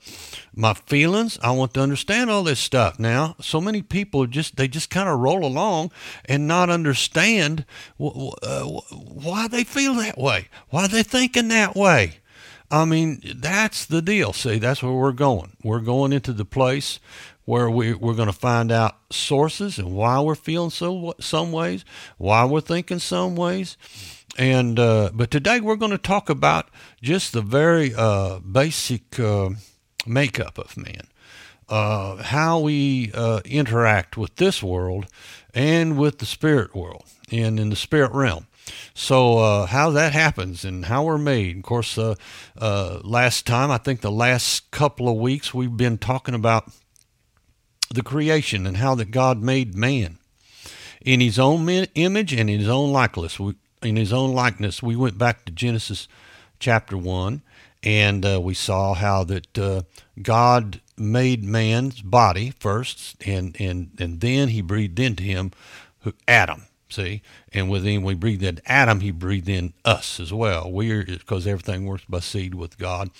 my 0.54 0.75
feelings. 0.75 1.38
I 1.42 1.50
want 1.52 1.75
to 1.75 1.80
understand 1.80 2.30
all 2.30 2.42
this 2.42 2.61
stuff. 2.61 2.99
Now, 2.99 3.37
so 3.40 3.61
many 3.61 3.83
people 3.83 4.26
just 4.26 4.57
they 4.57 4.68
just 4.68 4.90
kind 4.90 5.09
of 5.09 5.18
roll 5.18 5.45
along 5.45 5.90
and 6.25 6.47
not 6.47 6.71
understand 6.71 7.64
w- 7.99 8.30
uh, 8.42 8.64
why 8.64 9.49
they 9.49 9.64
feel 9.64 9.95
that 9.95 10.18
way, 10.18 10.49
why 10.71 10.87
they're 10.87 11.02
thinking 11.02 11.49
that 11.49 11.75
way. 11.75 12.18
I 12.71 12.85
mean, 12.85 13.23
that's 13.37 13.87
the 13.87 14.02
deal. 14.02 14.33
See, 14.33 14.59
that's 14.59 14.83
where 14.83 14.92
we're 14.92 15.12
going. 15.12 15.57
We're 15.62 15.80
going 15.80 16.12
into 16.12 16.33
the 16.33 16.45
place 16.45 17.00
where 17.49 17.71
we, 17.71 17.95
we're 17.95 18.12
going 18.12 18.28
to 18.28 18.33
find 18.33 18.71
out 18.71 18.99
sources 19.09 19.78
and 19.78 19.90
why 19.95 20.21
we're 20.21 20.35
feeling 20.35 20.69
so 20.69 21.14
some 21.19 21.50
ways, 21.50 21.83
why 22.19 22.45
we're 22.45 22.61
thinking 22.61 22.99
some 22.99 23.35
ways. 23.37 23.78
And 24.37 24.78
uh, 24.78 25.12
but 25.14 25.31
today 25.31 25.59
we're 25.59 25.76
going 25.76 25.93
to 25.93 25.97
talk 25.97 26.28
about 26.28 26.69
just 27.00 27.33
the 27.33 27.40
very 27.40 27.95
uh, 27.95 28.40
basic 28.40 29.19
uh, 29.19 29.49
makeup 30.07 30.59
of 30.59 30.76
man, 30.76 31.09
uh, 31.71 32.17
how 32.17 32.61
we 32.61 33.12
uh, 33.14 33.40
interact 33.47 34.19
with 34.19 34.37
this 34.37 34.62
world 34.62 35.07
and 35.55 35.97
with 35.97 36.19
the 36.19 36.26
spirit 36.26 36.76
world 36.76 37.07
and 37.33 37.59
in 37.59 37.71
the 37.71 37.76
spirit 37.76 38.12
realm. 38.12 38.47
So 38.93 39.38
uh, 39.38 39.64
how 39.64 39.88
that 39.93 40.12
happens 40.12 40.67
and 40.67 40.85
how 40.85 41.05
we're 41.05 41.17
made. 41.17 41.57
Of 41.57 41.62
course, 41.62 41.97
uh, 41.97 42.14
uh, 42.59 43.00
last 43.02 43.47
time 43.47 43.71
I 43.71 43.78
think 43.78 44.02
the 44.02 44.11
last 44.11 44.71
couple 44.71 45.09
of 45.09 45.17
weeks 45.17 45.55
we've 45.55 45.78
been 45.78 45.97
talking 45.97 46.35
about 46.35 46.71
the 47.90 48.02
creation 48.02 48.66
and 48.66 48.76
how 48.76 48.95
that 48.97 49.11
God 49.11 49.42
made 49.42 49.75
man 49.75 50.18
in 51.00 51.21
His 51.21 51.38
own 51.38 51.68
image 51.68 52.33
and 52.33 52.50
in 52.50 52.61
His 52.61 52.68
own 52.68 52.92
likeness. 52.92 53.38
We, 53.38 53.54
in 53.83 53.97
His 53.97 54.12
own 54.12 54.33
likeness, 54.33 54.83
we 54.83 54.97
went 54.97 55.18
back 55.18 55.45
to 55.45 55.52
Genesis 55.52 56.09
chapter 56.59 56.97
one, 56.97 57.42
and 57.83 58.26
uh, 58.26 58.40
we 58.40 58.54
saw 58.54 58.95
how 58.95 59.25
that 59.25 59.59
uh, 59.59 59.83
God 60.21 60.80
made 60.97 61.45
man's 61.45 62.02
body 62.02 62.52
first, 62.59 63.16
and 63.26 63.57
and 63.61 63.90
and 63.99 64.21
then 64.21 64.49
He 64.49 64.61
breathed 64.61 64.99
into 64.99 65.23
him 65.23 65.52
Adam. 66.26 66.66
See, 66.90 67.21
and 67.52 67.68
within 67.68 68.02
we 68.02 68.14
breathed 68.14 68.42
in 68.42 68.61
Adam, 68.64 69.00
He 69.00 69.11
breathed 69.11 69.49
in 69.49 69.75
us 69.85 70.18
as 70.18 70.33
well. 70.33 70.73
We're 70.73 71.04
because 71.04 71.47
everything 71.47 71.85
works 71.85 72.04
by 72.09 72.21
seed 72.21 72.54
with 72.54 72.78
God, 72.78 73.11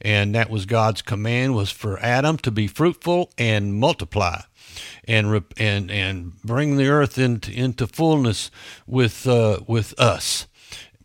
and 0.00 0.34
that 0.34 0.50
was 0.50 0.66
God's 0.66 1.00
command 1.00 1.54
was 1.54 1.70
for 1.70 1.98
Adam 2.00 2.38
to 2.38 2.50
be 2.50 2.66
fruitful 2.66 3.30
and 3.38 3.74
multiply, 3.74 4.40
and 5.04 5.44
and 5.56 5.92
and 5.92 6.42
bring 6.42 6.76
the 6.76 6.88
earth 6.88 7.16
into 7.16 7.52
into 7.52 7.86
fullness 7.86 8.50
with 8.84 9.28
uh, 9.28 9.60
with 9.68 9.94
us. 9.98 10.48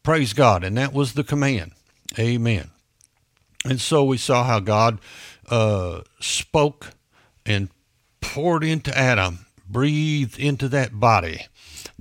Praise 0.01 0.33
God, 0.33 0.63
and 0.63 0.75
that 0.77 0.93
was 0.93 1.13
the 1.13 1.23
command. 1.23 1.73
Amen. 2.17 2.71
And 3.65 3.79
so 3.79 4.03
we 4.03 4.17
saw 4.17 4.43
how 4.45 4.59
God 4.59 4.99
uh, 5.47 6.01
spoke 6.19 6.93
and 7.45 7.69
poured 8.19 8.63
into 8.63 8.97
Adam, 8.97 9.45
breathed 9.69 10.39
into 10.39 10.67
that 10.69 10.99
body 10.99 11.45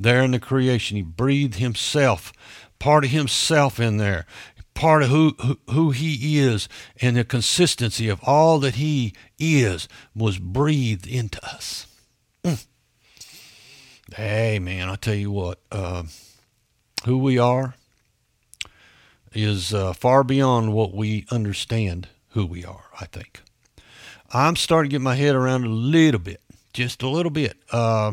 there 0.02 0.22
in 0.22 0.30
the 0.30 0.40
creation. 0.40 0.96
He 0.96 1.02
breathed 1.02 1.56
himself, 1.56 2.32
part 2.78 3.04
of 3.04 3.10
himself 3.10 3.80
in 3.80 3.96
there, 3.96 4.26
part 4.74 5.02
of 5.02 5.08
who, 5.08 5.34
who, 5.40 5.58
who 5.70 5.90
he 5.90 6.38
is, 6.38 6.68
and 7.00 7.16
the 7.16 7.24
consistency 7.24 8.08
of 8.08 8.20
all 8.22 8.58
that 8.60 8.76
he 8.76 9.12
is 9.38 9.88
was 10.14 10.38
breathed 10.38 11.06
into 11.06 11.44
us. 11.44 11.86
Mm. 12.44 12.66
Hey, 14.14 14.58
man, 14.58 14.88
I 14.88 14.96
tell 14.96 15.14
you 15.14 15.30
what, 15.30 15.60
uh, 15.70 16.04
who 17.04 17.18
we 17.18 17.38
are 17.38 17.74
is 19.32 19.74
uh, 19.74 19.92
far 19.92 20.24
beyond 20.24 20.72
what 20.72 20.94
we 20.94 21.26
understand 21.30 22.08
who 22.30 22.46
we 22.46 22.64
are, 22.64 22.84
I 23.00 23.06
think. 23.06 23.40
I'm 24.32 24.56
starting 24.56 24.90
to 24.90 24.94
get 24.94 25.02
my 25.02 25.14
head 25.14 25.34
around 25.34 25.64
a 25.64 25.70
little 25.70 26.20
bit, 26.20 26.40
just 26.72 27.02
a 27.02 27.08
little 27.08 27.30
bit. 27.30 27.56
Uh, 27.72 28.12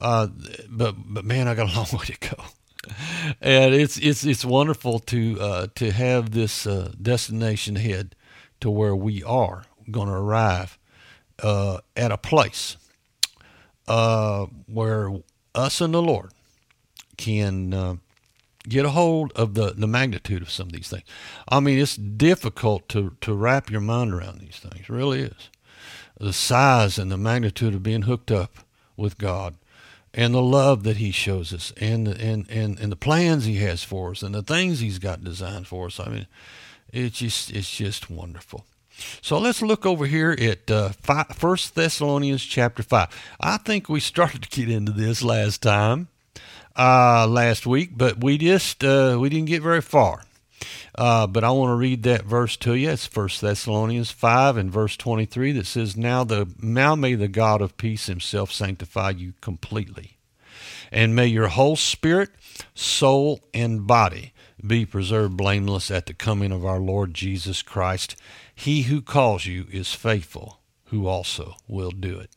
uh, 0.00 0.28
but 0.68 0.94
but 0.96 1.24
man, 1.24 1.48
I 1.48 1.54
got 1.54 1.72
a 1.72 1.76
long 1.76 1.86
way 1.92 2.06
to 2.06 2.18
go, 2.36 2.44
and 3.40 3.74
it's 3.74 3.96
it's 3.98 4.24
it's 4.24 4.44
wonderful 4.44 4.98
to 5.00 5.40
uh, 5.40 5.66
to 5.76 5.92
have 5.92 6.30
this 6.30 6.66
uh, 6.66 6.92
destination 7.00 7.76
ahead 7.76 8.14
to 8.60 8.70
where 8.70 8.96
we 8.96 9.22
are 9.22 9.64
going 9.90 10.08
to 10.08 10.14
arrive 10.14 10.78
uh, 11.42 11.78
at 11.96 12.12
a 12.12 12.18
place 12.18 12.76
uh, 13.86 14.46
where 14.66 15.10
us 15.54 15.80
and 15.80 15.94
the 15.94 16.02
Lord 16.02 16.32
can 17.16 17.74
uh, 17.74 17.96
get 18.68 18.84
a 18.84 18.90
hold 18.90 19.32
of 19.32 19.54
the, 19.54 19.72
the 19.76 19.86
magnitude 19.86 20.42
of 20.42 20.50
some 20.50 20.66
of 20.68 20.72
these 20.72 20.88
things. 20.88 21.04
I 21.48 21.60
mean, 21.60 21.78
it's 21.78 21.96
difficult 21.96 22.88
to, 22.90 23.16
to 23.22 23.34
wrap 23.34 23.70
your 23.70 23.80
mind 23.80 24.12
around 24.12 24.40
these 24.40 24.58
things. 24.58 24.80
It 24.80 24.88
really 24.88 25.22
is. 25.22 25.50
The 26.20 26.32
size 26.32 26.98
and 26.98 27.10
the 27.10 27.16
magnitude 27.16 27.74
of 27.74 27.82
being 27.82 28.02
hooked 28.02 28.30
up 28.30 28.58
with 28.96 29.18
God 29.18 29.54
and 30.14 30.34
the 30.34 30.42
love 30.42 30.84
that 30.84 30.96
he 30.96 31.10
shows 31.10 31.52
us 31.52 31.72
and 31.80 32.08
and 32.08 32.48
and, 32.50 32.78
and 32.78 32.92
the 32.92 32.96
plans 32.96 33.44
he 33.44 33.56
has 33.56 33.84
for 33.84 34.10
us 34.12 34.22
and 34.22 34.34
the 34.34 34.42
things 34.42 34.80
he's 34.80 34.98
got 34.98 35.24
designed 35.24 35.66
for 35.66 35.86
us. 35.86 36.00
I 36.00 36.08
mean, 36.08 36.26
it's 36.92 37.18
just 37.18 37.50
it's 37.50 37.74
just 37.74 38.10
wonderful. 38.10 38.64
So 39.20 39.38
let's 39.38 39.62
look 39.62 39.86
over 39.86 40.06
here 40.06 40.36
at 40.40 40.70
uh, 40.70 40.90
First 41.34 41.74
Thessalonians 41.74 42.44
chapter 42.44 42.82
five. 42.82 43.08
I 43.40 43.58
think 43.58 43.88
we 43.88 44.00
started 44.14 44.42
to 44.42 44.48
get 44.48 44.70
into 44.70 44.92
this 44.92 45.22
last 45.22 45.62
time, 45.62 46.08
uh, 46.76 47.26
last 47.28 47.66
week, 47.66 47.90
but 47.96 48.22
we 48.22 48.38
just 48.38 48.82
uh, 48.82 49.16
we 49.20 49.28
didn't 49.28 49.48
get 49.48 49.62
very 49.62 49.82
far. 49.82 50.22
Uh, 50.94 51.26
but 51.26 51.44
I 51.44 51.50
want 51.50 51.70
to 51.70 51.76
read 51.76 52.02
that 52.02 52.24
verse 52.24 52.56
to 52.58 52.74
you. 52.74 52.90
It's 52.90 53.06
First 53.06 53.40
Thessalonians 53.40 54.10
5 54.10 54.56
and 54.56 54.70
verse 54.70 54.96
23 54.96 55.52
that 55.52 55.66
says, 55.66 55.96
now, 55.96 56.24
the, 56.24 56.48
now 56.60 56.94
may 56.94 57.14
the 57.14 57.28
God 57.28 57.62
of 57.62 57.76
peace 57.76 58.06
himself 58.06 58.52
sanctify 58.52 59.10
you 59.10 59.34
completely. 59.40 60.18
And 60.90 61.14
may 61.14 61.26
your 61.26 61.48
whole 61.48 61.76
spirit, 61.76 62.30
soul, 62.74 63.40
and 63.52 63.86
body 63.86 64.32
be 64.66 64.84
preserved 64.84 65.36
blameless 65.36 65.90
at 65.90 66.06
the 66.06 66.14
coming 66.14 66.50
of 66.50 66.64
our 66.64 66.80
Lord 66.80 67.14
Jesus 67.14 67.62
Christ. 67.62 68.16
He 68.54 68.82
who 68.82 69.00
calls 69.00 69.46
you 69.46 69.66
is 69.70 69.94
faithful, 69.94 70.60
who 70.86 71.06
also 71.06 71.54
will 71.68 71.90
do 71.90 72.18
it. 72.18 72.30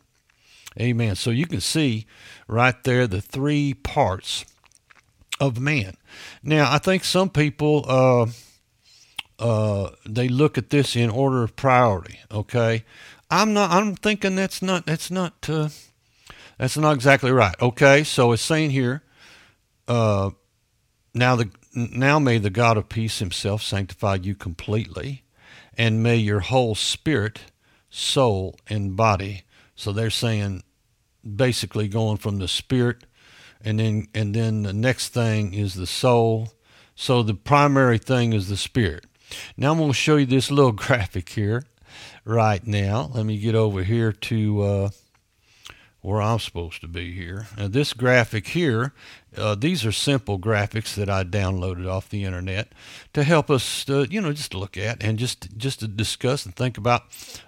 Amen. 0.79 1.15
So 1.15 1.31
you 1.31 1.47
can 1.47 1.61
see 1.61 2.05
right 2.47 2.81
there 2.83 3.07
the 3.07 3.21
three 3.21 3.73
parts 3.73 4.45
of 5.41 5.59
man. 5.59 5.97
Now, 6.43 6.71
I 6.71 6.77
think 6.77 7.03
some 7.03 7.29
people 7.29 7.83
uh, 7.87 8.27
uh, 9.39 9.89
they 10.05 10.29
look 10.29 10.57
at 10.57 10.69
this 10.69 10.95
in 10.95 11.09
order 11.09 11.43
of 11.43 11.55
priority. 11.55 12.19
Okay, 12.31 12.85
I'm 13.29 13.53
not. 13.53 13.71
I'm 13.71 13.95
thinking 13.95 14.35
that's 14.35 14.61
not. 14.61 14.85
That's 14.85 15.09
not. 15.09 15.49
Uh, 15.49 15.69
that's 16.57 16.77
not 16.77 16.95
exactly 16.95 17.31
right. 17.31 17.55
Okay, 17.59 18.03
so 18.03 18.31
it's 18.31 18.43
saying 18.43 18.69
here. 18.69 19.01
Uh, 19.87 20.29
now 21.13 21.35
the 21.35 21.49
now 21.73 22.19
may 22.19 22.37
the 22.37 22.51
God 22.51 22.77
of 22.77 22.87
peace 22.87 23.17
Himself 23.17 23.63
sanctify 23.63 24.19
you 24.21 24.35
completely, 24.35 25.23
and 25.75 26.03
may 26.03 26.17
your 26.17 26.41
whole 26.41 26.75
spirit, 26.75 27.41
soul, 27.89 28.55
and 28.67 28.95
body. 28.95 29.41
So 29.75 29.91
they're 29.91 30.11
saying, 30.11 30.61
basically 31.35 31.87
going 31.87 32.17
from 32.17 32.37
the 32.37 32.47
spirit 32.47 33.05
and 33.63 33.79
then 33.79 34.07
and 34.13 34.33
then 34.33 34.63
the 34.63 34.73
next 34.73 35.09
thing 35.09 35.53
is 35.53 35.75
the 35.75 35.87
soul. 35.87 36.53
So 36.95 37.23
the 37.23 37.33
primary 37.33 37.97
thing 37.97 38.33
is 38.33 38.47
the 38.47 38.57
spirit. 38.57 39.05
Now 39.57 39.71
I'm 39.71 39.77
going 39.77 39.91
to 39.91 39.95
show 39.95 40.17
you 40.17 40.25
this 40.25 40.51
little 40.51 40.71
graphic 40.87 41.29
here 41.29 41.63
right 42.25 42.65
now. 42.65 43.09
Let 43.13 43.25
me 43.25 43.37
get 43.37 43.55
over 43.55 43.83
here 43.83 44.11
to 44.11 44.61
uh, 44.61 44.89
where 46.01 46.21
I'm 46.21 46.39
supposed 46.39 46.81
to 46.81 46.87
be 46.87 47.13
here. 47.13 47.47
Now 47.57 47.67
this 47.67 47.93
graphic 47.93 48.47
here, 48.47 48.93
uh, 49.37 49.55
these 49.55 49.85
are 49.85 49.91
simple 49.91 50.39
graphics 50.39 50.95
that 50.95 51.09
I 51.09 51.23
downloaded 51.23 51.89
off 51.89 52.09
the 52.09 52.23
internet 52.23 52.73
to 53.13 53.23
help 53.23 53.49
us, 53.49 53.87
uh, 53.89 54.05
you 54.09 54.19
know, 54.19 54.33
just 54.33 54.53
look 54.53 54.77
at 54.77 55.03
and 55.03 55.17
just 55.17 55.57
just 55.57 55.79
to 55.81 55.87
discuss 55.87 56.45
and 56.45 56.55
think 56.55 56.77
about 56.77 57.03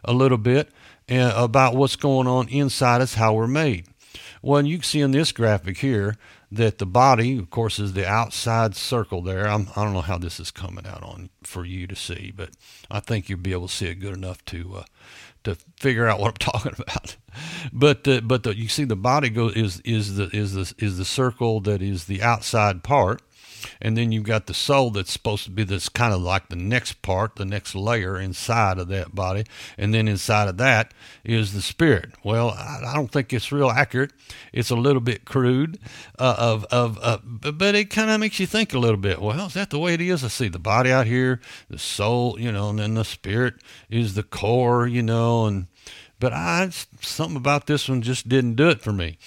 a 0.06 0.14
little 0.14 0.38
bit 0.38 0.70
uh, 1.10 1.34
about 1.36 1.76
what's 1.76 1.96
going 1.96 2.28
on 2.28 2.48
inside 2.50 3.02
us, 3.02 3.16
how 3.16 3.34
we're 3.34 3.48
made. 3.48 3.88
Well, 4.44 4.66
you 4.66 4.80
can 4.80 4.84
see 4.84 5.00
in 5.00 5.12
this 5.12 5.32
graphic 5.32 5.78
here 5.78 6.18
that 6.52 6.78
the 6.78 6.86
body, 6.86 7.38
of 7.40 7.50
course, 7.50 7.80
is 7.80 7.94
the 7.94 8.06
outside 8.06 8.76
circle 8.76 9.22
there. 9.22 9.48
I'm, 9.48 9.70
I 9.74 9.82
do 9.82 9.86
not 9.86 9.94
know 9.94 10.02
how 10.02 10.18
this 10.18 10.38
is 10.38 10.52
coming 10.52 10.86
out 10.86 11.02
on 11.02 11.30
for 11.44 11.64
you 11.64 11.88
to 11.88 11.96
see, 11.96 12.34
but 12.36 12.50
I 12.92 13.00
think 13.00 13.30
you'll 13.30 13.40
be 13.40 13.54
able 13.54 13.70
to 13.70 13.74
see 13.74 13.88
it 13.88 14.02
good 14.02 14.18
enough 14.18 14.44
to 14.48 14.76
uh, 14.80 14.84
to 15.46 15.56
figure 15.78 16.08
out 16.08 16.20
what 16.20 16.28
I'm 16.28 16.34
talking 16.52 16.74
about. 16.78 17.16
But 17.72 18.06
uh, 18.06 18.20
but 18.20 18.44
the, 18.44 18.56
you 18.56 18.68
see 18.68 18.84
the 18.84 18.98
body 18.98 19.30
go 19.30 19.48
is 19.48 19.80
is 19.86 20.18
the 20.18 20.30
is 20.36 20.54
the 20.54 20.74
is 20.78 20.98
the 20.98 21.06
circle 21.06 21.62
that 21.62 21.82
is 21.82 22.06
the 22.06 22.22
outside 22.22 22.84
part, 22.84 23.22
and 23.82 23.98
then 23.98 24.12
you've 24.12 24.24
got 24.24 24.48
the 24.48 24.54
soul 24.54 24.92
that's 24.92 25.12
supposed 25.12 25.44
to 25.46 25.52
be 25.52 25.64
this 25.64 25.90
kind 25.90 26.14
of 26.14 26.22
like 26.22 26.50
the 26.50 26.56
next 26.56 27.02
part, 27.02 27.36
the 27.36 27.46
next 27.46 27.76
layer 27.76 28.20
inside 28.20 28.78
of 28.78 28.88
that 28.90 29.16
body, 29.16 29.46
and 29.78 29.94
then 29.94 30.08
inside 30.08 30.48
of 30.48 30.58
that 30.58 30.94
is 31.24 31.54
the 31.54 31.62
spirit. 31.62 32.12
Well, 32.24 32.52
I, 32.52 32.94
don't 32.94 33.12
think 33.12 33.34
it's 33.34 33.52
real 33.52 33.70
accurate. 33.70 34.12
It's 34.52 34.70
a 34.70 34.76
little 34.76 35.02
bit 35.02 35.26
crude, 35.26 35.80
uh, 36.20 36.36
of 36.38 36.66
of 36.66 37.00
uh, 37.02 37.18
but 37.24 37.76
it 37.76 37.90
kind 37.90 38.10
of 38.10 38.20
makes 38.20 38.40
you 38.40 38.46
think 38.46 38.74
a 38.74 38.80
little 38.80 38.98
bit. 38.98 39.22
Well, 39.22 39.48
is 39.48 39.54
that 39.54 39.70
the 39.70 39.80
way 39.80 39.94
it 39.94 40.02
is? 40.02 40.24
I 40.24 40.28
see 40.28 40.48
the 40.48 40.60
body 40.60 40.92
out 40.92 41.08
here, 41.08 41.42
the 41.70 41.80
soul, 41.80 42.40
you 42.40 42.52
know, 42.52 42.70
and 42.70 42.80
then 42.80 42.94
the 42.94 43.06
spirit 43.06 43.56
is 43.90 44.16
the 44.16 44.24
core, 44.24 44.88
you 44.88 45.02
know, 45.02 45.46
and 45.46 45.68
but 46.24 46.32
I 46.32 46.70
something 47.02 47.36
about 47.36 47.68
this 47.68 47.90
one 47.90 48.02
just 48.02 48.30
didn't 48.30 48.56
do 48.56 48.70
it 48.70 48.82
for 48.82 48.94
me. 48.94 49.18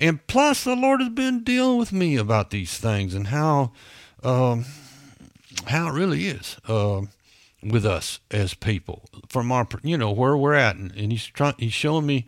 And 0.00 0.26
plus, 0.26 0.64
the 0.64 0.74
Lord 0.74 1.00
has 1.00 1.10
been 1.10 1.44
dealing 1.44 1.78
with 1.78 1.92
me 1.92 2.16
about 2.16 2.50
these 2.50 2.78
things 2.78 3.14
and 3.14 3.28
how 3.28 3.72
um, 4.22 4.64
how 5.66 5.88
it 5.88 5.92
really 5.92 6.26
is 6.26 6.56
uh, 6.66 7.02
with 7.62 7.84
us 7.84 8.20
as 8.30 8.54
people 8.54 9.04
from 9.28 9.52
our 9.52 9.68
you 9.82 9.98
know 9.98 10.10
where 10.10 10.36
we're 10.36 10.54
at, 10.54 10.76
and, 10.76 10.90
and 10.92 11.12
he's 11.12 11.26
trying 11.26 11.54
he's 11.58 11.74
showing 11.74 12.06
me 12.06 12.24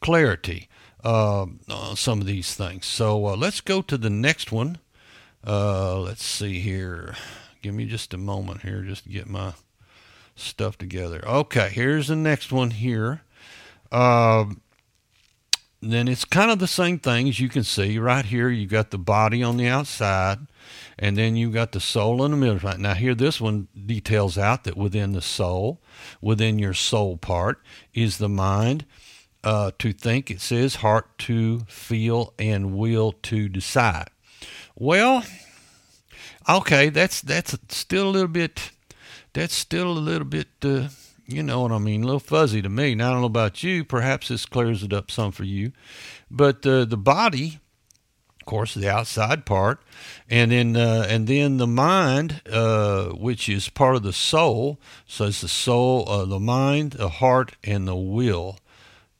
clarity 0.00 0.68
uh, 1.02 1.46
on 1.70 1.96
some 1.96 2.20
of 2.20 2.26
these 2.26 2.54
things. 2.54 2.84
So 2.86 3.26
uh, 3.26 3.36
let's 3.36 3.60
go 3.62 3.80
to 3.82 3.96
the 3.96 4.10
next 4.10 4.52
one. 4.52 4.78
Uh, 5.46 5.98
let's 6.00 6.24
see 6.24 6.60
here. 6.60 7.14
Give 7.62 7.74
me 7.74 7.86
just 7.86 8.12
a 8.12 8.18
moment 8.18 8.62
here, 8.62 8.82
just 8.82 9.04
to 9.04 9.10
get 9.10 9.28
my 9.28 9.54
stuff 10.36 10.76
together. 10.76 11.26
Okay, 11.26 11.70
here's 11.70 12.08
the 12.08 12.16
next 12.16 12.52
one 12.52 12.70
here. 12.70 13.22
Uh, 13.90 14.46
then 15.92 16.08
it's 16.08 16.24
kind 16.24 16.50
of 16.50 16.58
the 16.58 16.66
same 16.66 16.98
thing 16.98 17.28
as 17.28 17.40
you 17.40 17.48
can 17.48 17.64
see 17.64 17.98
right 17.98 18.24
here. 18.24 18.48
You've 18.48 18.70
got 18.70 18.90
the 18.90 18.98
body 18.98 19.42
on 19.42 19.56
the 19.56 19.66
outside, 19.66 20.38
and 20.98 21.16
then 21.16 21.36
you've 21.36 21.54
got 21.54 21.72
the 21.72 21.80
soul 21.80 22.24
in 22.24 22.30
the 22.30 22.36
middle. 22.36 22.58
Right 22.58 22.78
now, 22.78 22.94
here 22.94 23.14
this 23.14 23.40
one 23.40 23.68
details 23.86 24.38
out 24.38 24.64
that 24.64 24.76
within 24.76 25.12
the 25.12 25.22
soul, 25.22 25.80
within 26.20 26.58
your 26.58 26.74
soul 26.74 27.16
part, 27.16 27.60
is 27.92 28.18
the 28.18 28.28
mind 28.28 28.84
uh, 29.42 29.72
to 29.78 29.92
think. 29.92 30.30
It 30.30 30.40
says 30.40 30.76
heart 30.76 31.18
to 31.18 31.60
feel 31.60 32.32
and 32.38 32.76
will 32.76 33.12
to 33.24 33.48
decide. 33.48 34.08
Well, 34.76 35.24
okay, 36.48 36.88
that's 36.88 37.20
that's 37.20 37.56
still 37.68 38.08
a 38.08 38.10
little 38.10 38.28
bit. 38.28 38.70
That's 39.32 39.54
still 39.54 39.90
a 39.90 39.98
little 39.98 40.26
bit. 40.26 40.48
Uh, 40.62 40.88
you 41.26 41.42
know 41.42 41.62
what 41.62 41.72
I 41.72 41.78
mean, 41.78 42.02
a 42.02 42.06
little 42.06 42.20
fuzzy 42.20 42.60
to 42.62 42.68
me. 42.68 42.94
Now, 42.94 43.08
I 43.08 43.12
don't 43.12 43.20
know 43.22 43.26
about 43.26 43.62
you. 43.62 43.84
Perhaps 43.84 44.28
this 44.28 44.46
clears 44.46 44.82
it 44.82 44.92
up 44.92 45.10
some 45.10 45.32
for 45.32 45.44
you. 45.44 45.72
But 46.30 46.66
uh, 46.66 46.84
the 46.84 46.96
body, 46.96 47.60
of 48.40 48.46
course, 48.46 48.74
the 48.74 48.90
outside 48.90 49.46
part, 49.46 49.80
and 50.28 50.50
then 50.52 50.76
uh, 50.76 51.06
and 51.08 51.26
then 51.26 51.56
the 51.56 51.66
mind, 51.66 52.42
uh, 52.50 53.06
which 53.06 53.48
is 53.48 53.68
part 53.70 53.96
of 53.96 54.02
the 54.02 54.12
soul. 54.12 54.78
So 55.06 55.26
it's 55.26 55.40
the 55.40 55.48
soul, 55.48 56.08
uh, 56.08 56.24
the 56.26 56.40
mind, 56.40 56.92
the 56.92 57.08
heart, 57.08 57.56
and 57.64 57.88
the 57.88 57.96
will 57.96 58.58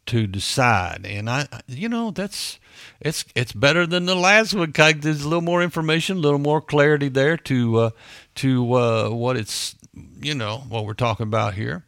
to 0.07 0.27
decide. 0.27 1.07
And 1.07 1.31
I, 1.31 1.47
you 1.67 1.89
know, 1.89 2.11
that's 2.11 2.59
it's 3.01 3.25
it's 3.35 3.53
better 3.53 3.87
than 3.87 4.07
the 4.07 4.15
last 4.15 4.55
one. 4.55 4.73
There's 4.73 5.23
a 5.23 5.29
little 5.29 5.41
more 5.41 5.63
information, 5.63 6.19
a 6.19 6.21
little 6.21 6.39
more 6.39 6.61
clarity 6.61 7.09
there 7.09 7.37
to 7.39 7.79
uh, 7.79 7.91
to 8.37 8.75
uh, 8.75 9.09
what 9.09 9.37
it's 9.37 9.75
you 10.21 10.35
know 10.35 10.59
what 10.69 10.85
we're 10.85 10.95
talking 10.95 11.25
about 11.25 11.55
here. 11.55 11.85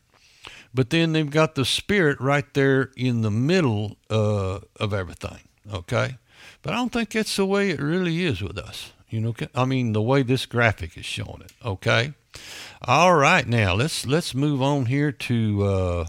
But 0.77 0.91
then 0.91 1.15
they've 1.15 1.31
got 1.31 1.55
the 1.55 1.65
spirit 1.65 2.21
right 2.21 2.53
there 2.53 2.91
in 2.99 3.23
the 3.23 3.31
middle 3.31 3.97
uh, 4.11 4.61
of 4.79 4.93
everything. 4.93 5.49
Okay, 5.73 6.19
but 6.61 6.75
I 6.75 6.77
don't 6.77 6.93
think 6.93 7.11
that's 7.11 7.35
the 7.35 7.47
way 7.47 7.71
it 7.71 7.81
really 7.81 8.23
is 8.23 8.43
with 8.43 8.59
us. 8.59 8.93
You 9.09 9.23
know, 9.23 9.35
I 9.55 9.65
mean 9.65 9.95
the 9.95 10.03
way 10.03 10.23
this 10.23 10.45
graphic 10.45 10.99
is 10.99 11.07
showing 11.07 11.41
it. 11.41 11.53
Okay. 11.65 12.13
All 12.83 13.15
right, 13.15 13.49
now 13.49 13.73
let's 13.73 14.05
let's 14.05 14.35
move 14.35 14.61
on 14.61 14.85
here 14.85 15.13
to 15.13 15.65
uh, 15.65 16.07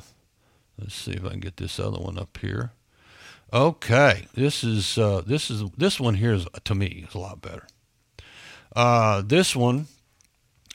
let's 0.78 0.96
see 0.96 1.14
if 1.14 1.24
I 1.24 1.30
can 1.30 1.40
get 1.40 1.56
this 1.56 1.80
other 1.80 2.00
one 2.00 2.20
up 2.20 2.38
here. 2.38 2.72
Okay, 3.54 4.28
this 4.34 4.66
is 4.66 4.98
uh, 4.98 5.22
this 5.26 5.50
is 5.50 5.64
this 5.78 5.98
one 5.98 6.16
here 6.16 6.34
is 6.34 6.46
to 6.66 6.76
me 6.76 7.06
is 7.08 7.16
a 7.16 7.20
lot 7.20 7.42
better. 7.42 7.68
Uh, 8.76 9.22
this 9.26 9.56
one, 9.56 9.88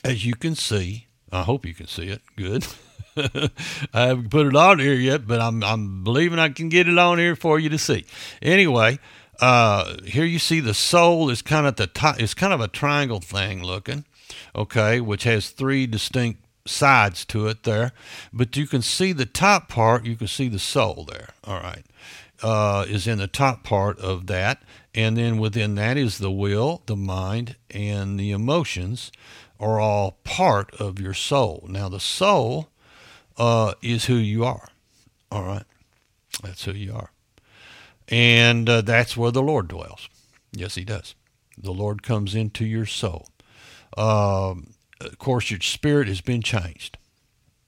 as 0.03 0.25
you 0.25 0.33
can 0.33 0.55
see, 0.55 1.05
I 1.31 1.43
hope 1.43 1.63
you 1.63 1.75
can 1.75 1.87
see 1.87 2.07
it. 2.07 2.23
Good. 2.35 2.65
I 3.93 4.07
haven't 4.07 4.29
put 4.29 4.47
it 4.47 4.55
on 4.55 4.79
here 4.79 4.93
yet, 4.93 5.27
but 5.27 5.39
I'm 5.39 5.63
I'm 5.63 6.03
believing 6.03 6.39
I 6.39 6.49
can 6.49 6.69
get 6.69 6.87
it 6.87 6.97
on 6.97 7.19
here 7.19 7.35
for 7.35 7.59
you 7.59 7.69
to 7.69 7.77
see. 7.77 8.05
Anyway, 8.41 8.99
uh, 9.39 9.97
here 10.05 10.25
you 10.25 10.39
see 10.39 10.59
the 10.59 10.73
soul 10.73 11.29
is 11.29 11.41
kind 11.41 11.67
of 11.67 11.75
the 11.75 11.87
top. 11.87 12.19
It's 12.19 12.33
kind 12.33 12.53
of 12.53 12.61
a 12.61 12.67
triangle 12.67 13.19
thing 13.19 13.63
looking, 13.63 14.05
okay, 14.55 14.99
which 14.99 15.23
has 15.23 15.49
three 15.49 15.85
distinct 15.85 16.41
sides 16.65 17.25
to 17.25 17.47
it 17.47 17.63
there. 17.63 17.91
But 18.31 18.55
you 18.57 18.67
can 18.67 18.81
see 18.81 19.11
the 19.11 19.25
top 19.25 19.69
part. 19.69 20.05
You 20.05 20.15
can 20.15 20.27
see 20.27 20.47
the 20.47 20.59
soul 20.59 21.07
there. 21.09 21.29
All 21.43 21.59
right, 21.59 21.85
uh, 22.41 22.85
is 22.87 23.07
in 23.07 23.19
the 23.19 23.27
top 23.27 23.63
part 23.63 23.99
of 23.99 24.27
that, 24.27 24.63
and 24.95 25.17
then 25.17 25.37
within 25.37 25.75
that 25.75 25.97
is 25.97 26.17
the 26.17 26.31
will, 26.31 26.81
the 26.85 26.95
mind, 26.95 27.55
and 27.69 28.19
the 28.19 28.31
emotions 28.31 29.11
are 29.59 29.79
all 29.79 30.17
part 30.23 30.73
of 30.75 30.99
your 30.99 31.13
soul. 31.13 31.65
Now 31.69 31.89
the 31.89 31.99
soul 31.99 32.69
uh, 33.37 33.73
is 33.81 34.05
who 34.05 34.15
you 34.15 34.45
are. 34.45 34.67
All 35.31 35.43
right. 35.43 35.65
That's 36.41 36.65
who 36.65 36.73
you 36.73 36.93
are. 36.93 37.11
And 38.07 38.69
uh, 38.69 38.81
that's 38.81 39.15
where 39.15 39.31
the 39.31 39.41
Lord 39.41 39.67
dwells. 39.67 40.09
Yes, 40.51 40.75
He 40.75 40.83
does. 40.83 41.15
The 41.57 41.71
Lord 41.71 42.03
comes 42.03 42.35
into 42.35 42.65
your 42.65 42.85
soul. 42.85 43.27
Um, 43.97 44.73
of 45.01 45.17
course, 45.17 45.51
your 45.51 45.59
spirit 45.61 46.07
has 46.07 46.21
been 46.21 46.41
changed. 46.41 46.97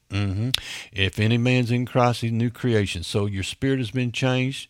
Mm-hmm. 0.10 0.50
If 0.92 1.20
any 1.20 1.38
man's 1.38 1.72
in 1.72 1.86
Christ, 1.86 2.22
he's 2.22 2.32
new 2.32 2.50
creation. 2.50 3.04
So 3.04 3.26
your 3.26 3.44
spirit 3.44 3.80
has 3.80 3.92
been 3.92 4.12
changed. 4.12 4.70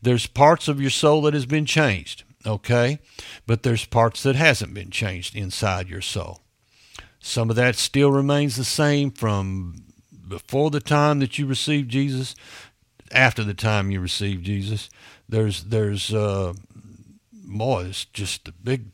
There's 0.00 0.26
parts 0.26 0.68
of 0.68 0.80
your 0.80 0.90
soul 0.90 1.22
that 1.22 1.34
has 1.34 1.46
been 1.46 1.66
changed, 1.66 2.24
okay? 2.46 2.98
But 3.46 3.62
there's 3.62 3.86
parts 3.86 4.22
that 4.22 4.36
hasn't 4.36 4.74
been 4.74 4.90
changed 4.90 5.34
inside 5.34 5.88
your 5.88 6.02
soul. 6.02 6.40
Some 7.18 7.48
of 7.48 7.56
that 7.56 7.76
still 7.76 8.12
remains 8.12 8.56
the 8.56 8.64
same 8.64 9.10
from 9.10 9.84
before 10.26 10.70
the 10.70 10.80
time 10.80 11.20
that 11.20 11.38
you 11.38 11.46
received 11.46 11.90
Jesus, 11.90 12.34
after 13.12 13.44
the 13.44 13.54
time 13.54 13.90
you 13.90 14.00
received 14.00 14.44
Jesus. 14.44 14.88
There's 15.28 15.64
there's 15.64 16.12
uh, 16.12 16.54
boy, 17.32 17.86
it's 17.86 18.04
just 18.06 18.48
a 18.48 18.52
big. 18.52 18.86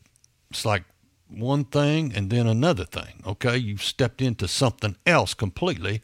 It's 0.49 0.65
like 0.65 0.83
one 1.29 1.63
thing 1.63 2.13
and 2.13 2.29
then 2.29 2.47
another 2.47 2.85
thing. 2.85 3.23
Okay, 3.25 3.57
you've 3.57 3.83
stepped 3.83 4.21
into 4.21 4.47
something 4.47 4.97
else 5.05 5.33
completely 5.33 6.01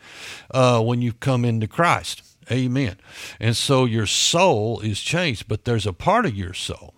uh, 0.52 0.82
when 0.82 1.02
you 1.02 1.14
come 1.14 1.44
into 1.44 1.68
Christ. 1.68 2.24
Amen. 2.50 2.96
And 3.40 3.56
so 3.58 3.84
your 3.84 4.06
soul 4.06 4.80
is 4.80 5.02
changed, 5.02 5.48
but 5.50 5.66
there's 5.66 5.86
a 5.86 5.92
part 5.92 6.26
of 6.26 6.34
your 6.34 6.54
soul 6.54 6.94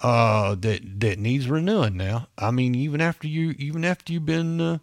uh, 0.00 0.56
that 0.56 1.00
that 1.00 1.18
needs 1.18 1.48
renewing. 1.48 1.96
Now, 1.96 2.28
I 2.36 2.50
mean, 2.50 2.74
even 2.74 3.00
after 3.00 3.28
you 3.28 3.54
even 3.58 3.84
after 3.84 4.12
you've 4.12 4.26
been 4.26 4.60
uh, 4.60 4.78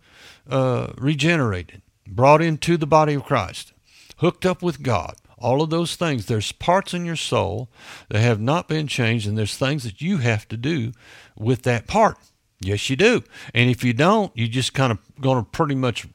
uh, 0.50 0.94
regenerated, 0.98 1.82
brought 2.08 2.42
into 2.42 2.78
the 2.78 2.88
body 2.88 3.14
of 3.14 3.26
Christ, 3.26 3.74
hooked 4.18 4.46
up 4.46 4.62
with 4.62 4.84
God, 4.84 5.16
all 5.38 5.62
of 5.62 5.70
those 5.70 5.96
things. 5.96 6.26
There's 6.26 6.52
parts 6.52 6.94
in 6.94 7.06
your 7.06 7.16
soul 7.16 7.70
that 8.10 8.20
have 8.22 8.40
not 8.40 8.68
been 8.68 8.88
changed, 8.88 9.28
and 9.28 9.38
there's 9.38 9.58
things 9.58 9.84
that 9.84 10.02
you 10.02 10.18
have 10.18 10.48
to 10.50 10.58
do 10.58 10.92
with 11.38 11.64
that 11.64 11.88
part. 11.88 12.18
Yes, 12.60 12.90
you 12.90 12.96
do. 12.96 13.24
And 13.54 13.70
if 13.70 13.84
you 13.84 13.94
don't, 13.94 14.32
you're 14.36 14.48
just 14.48 14.74
kind 14.74 14.92
of 14.92 15.00
going 15.20 15.44
to 15.44 15.50
pretty 15.50 15.74
much 15.74 16.08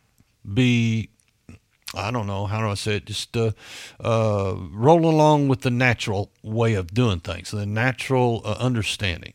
be, 0.55 1.11
I 1.93 2.13
don't 2.13 2.29
know, 2.29 2.47
how 2.47 2.61
do 2.61 2.69
I 2.69 2.75
say 2.75 2.97
it, 2.97 3.07
just 3.07 3.37
uh, 3.37 3.51
uh, 3.99 4.55
roll 4.71 5.07
along 5.07 5.49
with 5.49 5.63
the 5.63 5.71
natural 5.71 6.31
way 6.45 6.75
of 6.75 6.95
doing 6.95 7.19
things, 7.19 7.51
the 7.51 7.67
natural 7.67 8.43
uh, 8.45 8.53
understanding 8.61 9.35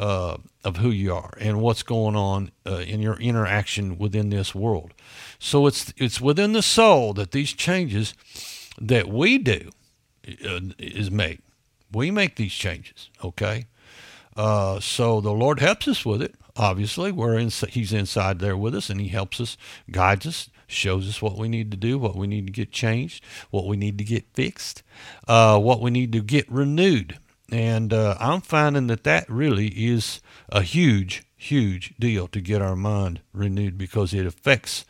uh, 0.00 0.38
of 0.64 0.78
who 0.78 0.90
you 0.90 1.14
are 1.14 1.34
and 1.38 1.60
what's 1.60 1.82
going 1.82 2.16
on 2.16 2.50
uh, 2.66 2.76
in 2.78 3.00
your 3.00 3.16
interaction 3.20 3.98
within 3.98 4.30
this 4.30 4.54
world. 4.54 4.94
So 5.38 5.66
it's 5.66 5.92
it's 5.98 6.20
within 6.22 6.54
the 6.54 6.62
soul 6.62 7.12
that 7.12 7.32
these 7.32 7.52
changes 7.52 8.14
that 8.80 9.08
we 9.08 9.36
do 9.36 9.70
uh, 10.26 10.60
is 10.78 11.10
made. 11.10 11.42
We 11.92 12.10
make 12.10 12.36
these 12.36 12.54
changes, 12.54 13.10
okay? 13.22 13.66
Uh, 14.34 14.80
so 14.80 15.20
the 15.20 15.32
Lord 15.32 15.60
helps 15.60 15.86
us 15.86 16.06
with 16.06 16.22
it. 16.22 16.34
Obviously, 16.56 17.12
we're 17.12 17.36
in, 17.36 17.50
He's 17.68 17.92
inside 17.92 18.38
there 18.38 18.56
with 18.56 18.74
us, 18.74 18.88
and 18.88 19.00
He 19.00 19.08
helps 19.08 19.38
us, 19.38 19.58
guides 19.90 20.26
us, 20.26 20.50
shows 20.66 21.08
us 21.08 21.20
what 21.20 21.36
we 21.36 21.48
need 21.48 21.70
to 21.72 21.76
do, 21.76 21.98
what 21.98 22.16
we 22.16 22.26
need 22.26 22.46
to 22.46 22.52
get 22.52 22.72
changed, 22.72 23.22
what 23.50 23.66
we 23.66 23.76
need 23.76 23.98
to 23.98 24.04
get 24.04 24.24
fixed, 24.32 24.82
uh, 25.28 25.58
what 25.58 25.80
we 25.80 25.90
need 25.90 26.12
to 26.12 26.22
get 26.22 26.50
renewed. 26.50 27.18
And 27.52 27.92
uh, 27.92 28.16
I'm 28.20 28.40
finding 28.40 28.86
that 28.88 29.04
that 29.04 29.28
really 29.28 29.68
is 29.68 30.20
a 30.48 30.62
huge, 30.62 31.24
huge 31.36 31.94
deal 31.98 32.28
to 32.28 32.40
get 32.40 32.62
our 32.62 32.76
mind 32.76 33.20
renewed 33.32 33.76
because 33.76 34.14
it 34.14 34.26
affects 34.26 34.84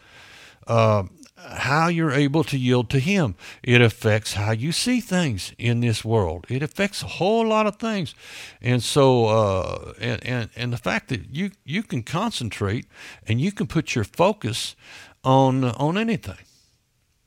uh, 0.67 1.05
how 1.37 1.89
you're 1.89 2.13
able 2.13 2.45
to 2.45 2.59
yield 2.59 2.91
to 2.91 2.99
Him. 2.99 3.35
It 3.63 3.81
affects 3.81 4.35
how 4.35 4.53
you 4.53 4.73
see 4.73 5.01
things 5.01 5.53
in 5.59 5.81
this 5.81 6.05
world. 6.05 6.47
It 6.49 6.63
affects 6.63 7.03
a 7.03 7.07
whole 7.07 7.47
lot 7.47 7.67
of 7.67 7.77
things, 7.77 8.15
and 8.61 8.83
so 8.83 9.27
uh, 9.27 9.93
and, 10.01 10.27
and 10.27 10.51
and 10.57 10.73
the 10.73 10.77
fact 10.79 11.09
that 11.09 11.35
you 11.35 11.53
you 11.65 11.83
can 11.83 12.03
concentrate 12.03 12.87
and 13.27 13.41
you 13.41 13.53
can 13.53 13.67
put 13.67 13.95
your 13.95 14.05
focus 14.05 14.77
on 15.25 15.65
on 15.65 15.97
anything. 15.97 16.45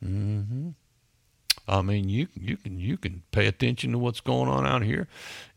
Mm-hmm. 0.04 0.70
I 1.68 1.82
mean, 1.82 2.10
you 2.10 2.28
you 2.34 2.58
can 2.58 2.80
you 2.80 2.98
can 2.98 3.24
pay 3.32 3.48
attention 3.48 3.92
to 3.94 3.98
what's 3.98 4.20
going 4.20 4.50
on 4.50 4.66
out 4.66 4.84
here. 4.84 5.08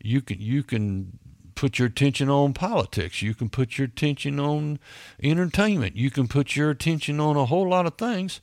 You 0.01 0.21
can 0.21 0.39
you 0.39 0.63
can 0.63 1.19
put 1.57 1.79
your 1.79 1.87
attention 1.87 2.29
on 2.29 2.53
politics. 2.53 3.21
You 3.21 3.33
can 3.33 3.49
put 3.49 3.77
your 3.77 3.85
attention 3.85 4.39
on 4.39 4.79
entertainment. 5.21 5.97
You 5.97 6.09
can 6.09 6.27
put 6.27 6.55
your 6.55 6.69
attention 6.69 7.19
on 7.19 7.35
a 7.35 7.45
whole 7.45 7.67
lot 7.67 7.85
of 7.85 7.95
things, 7.95 8.39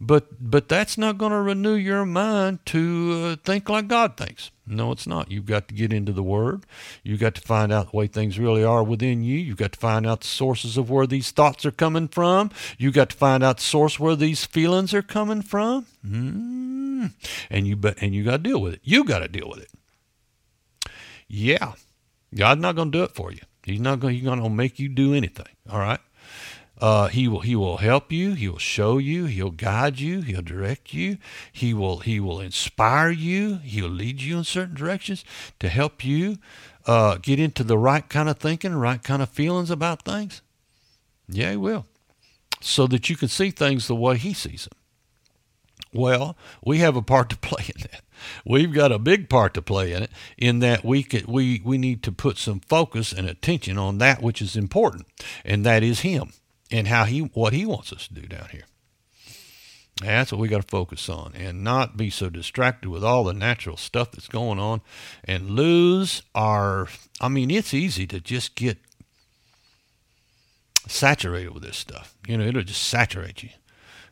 but 0.00 0.28
but 0.40 0.68
that's 0.68 0.96
not 0.96 1.18
going 1.18 1.32
to 1.32 1.40
renew 1.40 1.74
your 1.74 2.06
mind 2.06 2.64
to 2.66 3.12
uh, 3.24 3.36
think 3.44 3.68
like 3.68 3.88
God 3.88 4.16
thinks. 4.16 4.52
No, 4.66 4.92
it's 4.92 5.06
not. 5.06 5.30
You've 5.30 5.44
got 5.44 5.68
to 5.68 5.74
get 5.74 5.92
into 5.92 6.12
the 6.12 6.22
Word. 6.22 6.64
You've 7.02 7.20
got 7.20 7.34
to 7.34 7.42
find 7.42 7.70
out 7.70 7.90
the 7.90 7.96
way 7.96 8.06
things 8.06 8.38
really 8.38 8.64
are 8.64 8.82
within 8.82 9.22
you. 9.22 9.38
You've 9.38 9.58
got 9.58 9.72
to 9.72 9.78
find 9.78 10.06
out 10.06 10.22
the 10.22 10.26
sources 10.26 10.78
of 10.78 10.88
where 10.88 11.06
these 11.06 11.32
thoughts 11.32 11.66
are 11.66 11.70
coming 11.70 12.08
from. 12.08 12.50
You've 12.78 12.94
got 12.94 13.10
to 13.10 13.16
find 13.16 13.42
out 13.42 13.58
the 13.58 13.64
source 13.64 14.00
where 14.00 14.16
these 14.16 14.46
feelings 14.46 14.94
are 14.94 15.02
coming 15.02 15.42
from. 15.42 15.86
Mm. 16.06 17.12
And 17.50 17.66
you 17.66 17.76
but 17.76 18.00
and 18.00 18.14
you 18.14 18.24
got 18.24 18.38
to 18.38 18.42
deal 18.48 18.60
with 18.60 18.74
it. 18.74 18.80
You 18.84 19.04
got 19.04 19.18
to 19.18 19.28
deal 19.28 19.50
with 19.50 19.60
it. 19.60 19.70
Yeah, 21.26 21.72
God's 22.34 22.60
not 22.60 22.76
going 22.76 22.90
to 22.90 22.98
do 22.98 23.04
it 23.04 23.14
for 23.14 23.32
you. 23.32 23.40
He's 23.62 23.80
not 23.80 24.00
going. 24.00 24.14
He's 24.14 24.24
going 24.24 24.42
to 24.42 24.48
make 24.50 24.78
you 24.78 24.88
do 24.88 25.14
anything. 25.14 25.46
All 25.70 25.78
right. 25.78 26.00
Uh, 26.80 27.06
he 27.06 27.28
will 27.28 27.40
he 27.40 27.54
will 27.54 27.78
help 27.78 28.10
you. 28.10 28.34
He 28.34 28.48
will 28.48 28.58
show 28.58 28.98
you. 28.98 29.26
He'll 29.26 29.50
guide 29.50 30.00
you. 30.00 30.22
He'll 30.22 30.42
direct 30.42 30.92
you. 30.92 31.18
He 31.52 31.72
will 31.72 31.98
he 31.98 32.18
will 32.18 32.40
inspire 32.40 33.10
you. 33.10 33.56
He'll 33.58 33.88
lead 33.88 34.20
you 34.20 34.38
in 34.38 34.44
certain 34.44 34.74
directions 34.74 35.24
to 35.60 35.68
help 35.68 36.04
you 36.04 36.38
uh, 36.86 37.18
get 37.22 37.38
into 37.38 37.62
the 37.62 37.78
right 37.78 38.06
kind 38.08 38.28
of 38.28 38.38
thinking, 38.38 38.74
right 38.74 39.02
kind 39.02 39.22
of 39.22 39.30
feelings 39.30 39.70
about 39.70 40.04
things. 40.04 40.42
Yeah, 41.28 41.52
he 41.52 41.56
will, 41.56 41.86
so 42.60 42.86
that 42.88 43.08
you 43.08 43.16
can 43.16 43.28
see 43.28 43.50
things 43.50 43.86
the 43.86 43.94
way 43.94 44.18
he 44.18 44.34
sees 44.34 44.64
them. 44.64 44.78
Well, 45.92 46.36
we 46.64 46.78
have 46.78 46.96
a 46.96 47.02
part 47.02 47.30
to 47.30 47.36
play 47.38 47.64
in 47.74 47.82
that. 47.82 48.03
We've 48.44 48.72
got 48.72 48.92
a 48.92 48.98
big 48.98 49.28
part 49.28 49.54
to 49.54 49.62
play 49.62 49.92
in 49.92 50.04
it, 50.04 50.10
in 50.38 50.60
that 50.60 50.84
we 50.84 51.02
could, 51.02 51.26
we 51.26 51.60
we 51.64 51.78
need 51.78 52.02
to 52.04 52.12
put 52.12 52.38
some 52.38 52.60
focus 52.60 53.12
and 53.12 53.28
attention 53.28 53.78
on 53.78 53.98
that 53.98 54.22
which 54.22 54.42
is 54.42 54.56
important, 54.56 55.06
and 55.44 55.64
that 55.64 55.82
is 55.82 56.00
Him 56.00 56.32
and 56.70 56.88
how 56.88 57.04
He 57.04 57.20
what 57.20 57.52
He 57.52 57.66
wants 57.66 57.92
us 57.92 58.08
to 58.08 58.14
do 58.14 58.22
down 58.22 58.48
here. 58.50 58.64
That's 60.02 60.32
what 60.32 60.40
we 60.40 60.48
got 60.48 60.62
to 60.62 60.68
focus 60.68 61.08
on, 61.08 61.34
and 61.36 61.62
not 61.62 61.96
be 61.96 62.10
so 62.10 62.28
distracted 62.28 62.88
with 62.88 63.04
all 63.04 63.22
the 63.22 63.32
natural 63.32 63.76
stuff 63.76 64.10
that's 64.10 64.28
going 64.28 64.58
on, 64.58 64.80
and 65.22 65.50
lose 65.50 66.22
our. 66.34 66.88
I 67.20 67.28
mean, 67.28 67.50
it's 67.50 67.72
easy 67.72 68.06
to 68.08 68.20
just 68.20 68.56
get 68.56 68.78
saturated 70.88 71.54
with 71.54 71.62
this 71.62 71.76
stuff. 71.76 72.16
You 72.26 72.38
know, 72.38 72.44
it'll 72.44 72.62
just 72.62 72.82
saturate 72.82 73.42
you, 73.42 73.50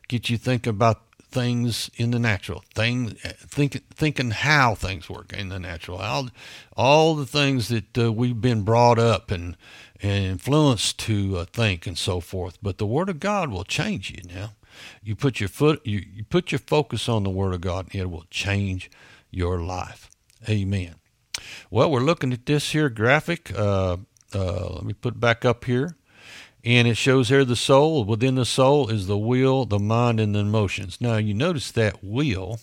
get 0.07 0.29
you 0.29 0.37
thinking 0.37 0.71
about 0.71 1.01
things 1.33 1.89
in 1.95 2.11
the 2.11 2.19
natural, 2.19 2.63
thing, 2.73 3.09
think, 3.09 3.83
thinking 3.93 4.31
how 4.31 4.75
things 4.75 5.09
work 5.09 5.33
in 5.33 5.49
the 5.49 5.59
natural, 5.59 5.97
all, 5.97 6.29
all 6.77 7.15
the 7.15 7.25
things 7.25 7.67
that 7.69 7.97
uh, 7.97 8.13
we've 8.13 8.39
been 8.39 8.61
brought 8.61 8.99
up 8.99 9.31
and, 9.31 9.57
and 10.01 10.25
influenced 10.25 10.99
to 10.99 11.37
uh, 11.37 11.45
think 11.45 11.87
and 11.87 11.97
so 11.97 12.19
forth. 12.19 12.59
But 12.61 12.77
the 12.77 12.85
Word 12.85 13.09
of 13.09 13.19
God 13.19 13.49
will 13.49 13.63
change 13.63 14.11
you 14.11 14.21
now. 14.31 14.51
You 15.03 15.15
put 15.15 15.39
your 15.39 15.49
foot, 15.49 15.81
you, 15.85 16.05
you 16.13 16.23
put 16.23 16.51
your 16.51 16.59
focus 16.59 17.09
on 17.09 17.23
the 17.23 17.29
Word 17.29 17.53
of 17.53 17.61
God, 17.61 17.87
and 17.91 18.01
it 18.01 18.11
will 18.11 18.25
change 18.29 18.91
your 19.31 19.59
life. 19.59 20.09
Amen. 20.47 20.95
Well, 21.71 21.89
we're 21.89 22.01
looking 22.01 22.31
at 22.31 22.45
this 22.45 22.71
here 22.71 22.89
graphic. 22.89 23.51
Uh, 23.57 23.97
uh 24.33 24.69
let 24.75 24.83
me 24.83 24.93
put 24.93 25.19
back 25.19 25.43
up 25.43 25.65
here. 25.65 25.95
And 26.63 26.87
it 26.87 26.95
shows 26.95 27.29
here 27.29 27.43
the 27.43 27.55
soul. 27.55 28.05
Within 28.05 28.35
the 28.35 28.45
soul 28.45 28.89
is 28.89 29.07
the 29.07 29.17
will, 29.17 29.65
the 29.65 29.79
mind, 29.79 30.19
and 30.19 30.33
the 30.33 30.39
emotions. 30.39 31.01
Now, 31.01 31.17
you 31.17 31.33
notice 31.33 31.71
that 31.71 32.03
will 32.03 32.59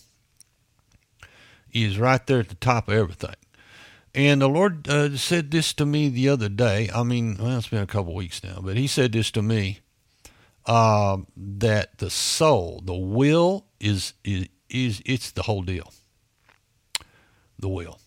is 1.72 1.98
right 1.98 2.26
there 2.26 2.40
at 2.40 2.48
the 2.48 2.54
top 2.54 2.88
of 2.88 2.94
everything. 2.94 3.34
And 4.14 4.40
the 4.40 4.48
Lord 4.48 4.88
uh, 4.88 5.16
said 5.16 5.50
this 5.50 5.72
to 5.74 5.86
me 5.86 6.08
the 6.08 6.28
other 6.28 6.48
day. 6.48 6.90
I 6.92 7.02
mean, 7.02 7.36
well, 7.38 7.58
it's 7.58 7.68
been 7.68 7.82
a 7.82 7.86
couple 7.86 8.14
weeks 8.14 8.42
now, 8.42 8.58
but 8.60 8.76
He 8.76 8.86
said 8.86 9.12
this 9.12 9.30
to 9.32 9.42
me 9.42 9.80
uh, 10.66 11.18
that 11.36 11.98
the 11.98 12.10
soul, 12.10 12.82
the 12.84 12.94
will, 12.94 13.66
is, 13.78 14.14
is 14.24 14.48
is 14.68 15.02
it's 15.04 15.32
the 15.32 15.42
whole 15.42 15.62
deal. 15.62 15.92
The 17.58 17.68
will, 17.68 17.98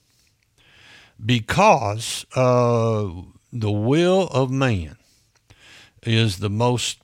because 1.23 2.25
uh, 2.35 3.09
the 3.51 3.71
will 3.71 4.27
of 4.31 4.49
man 4.49 4.97
is 6.07 6.39
the 6.39 6.49
most 6.49 6.99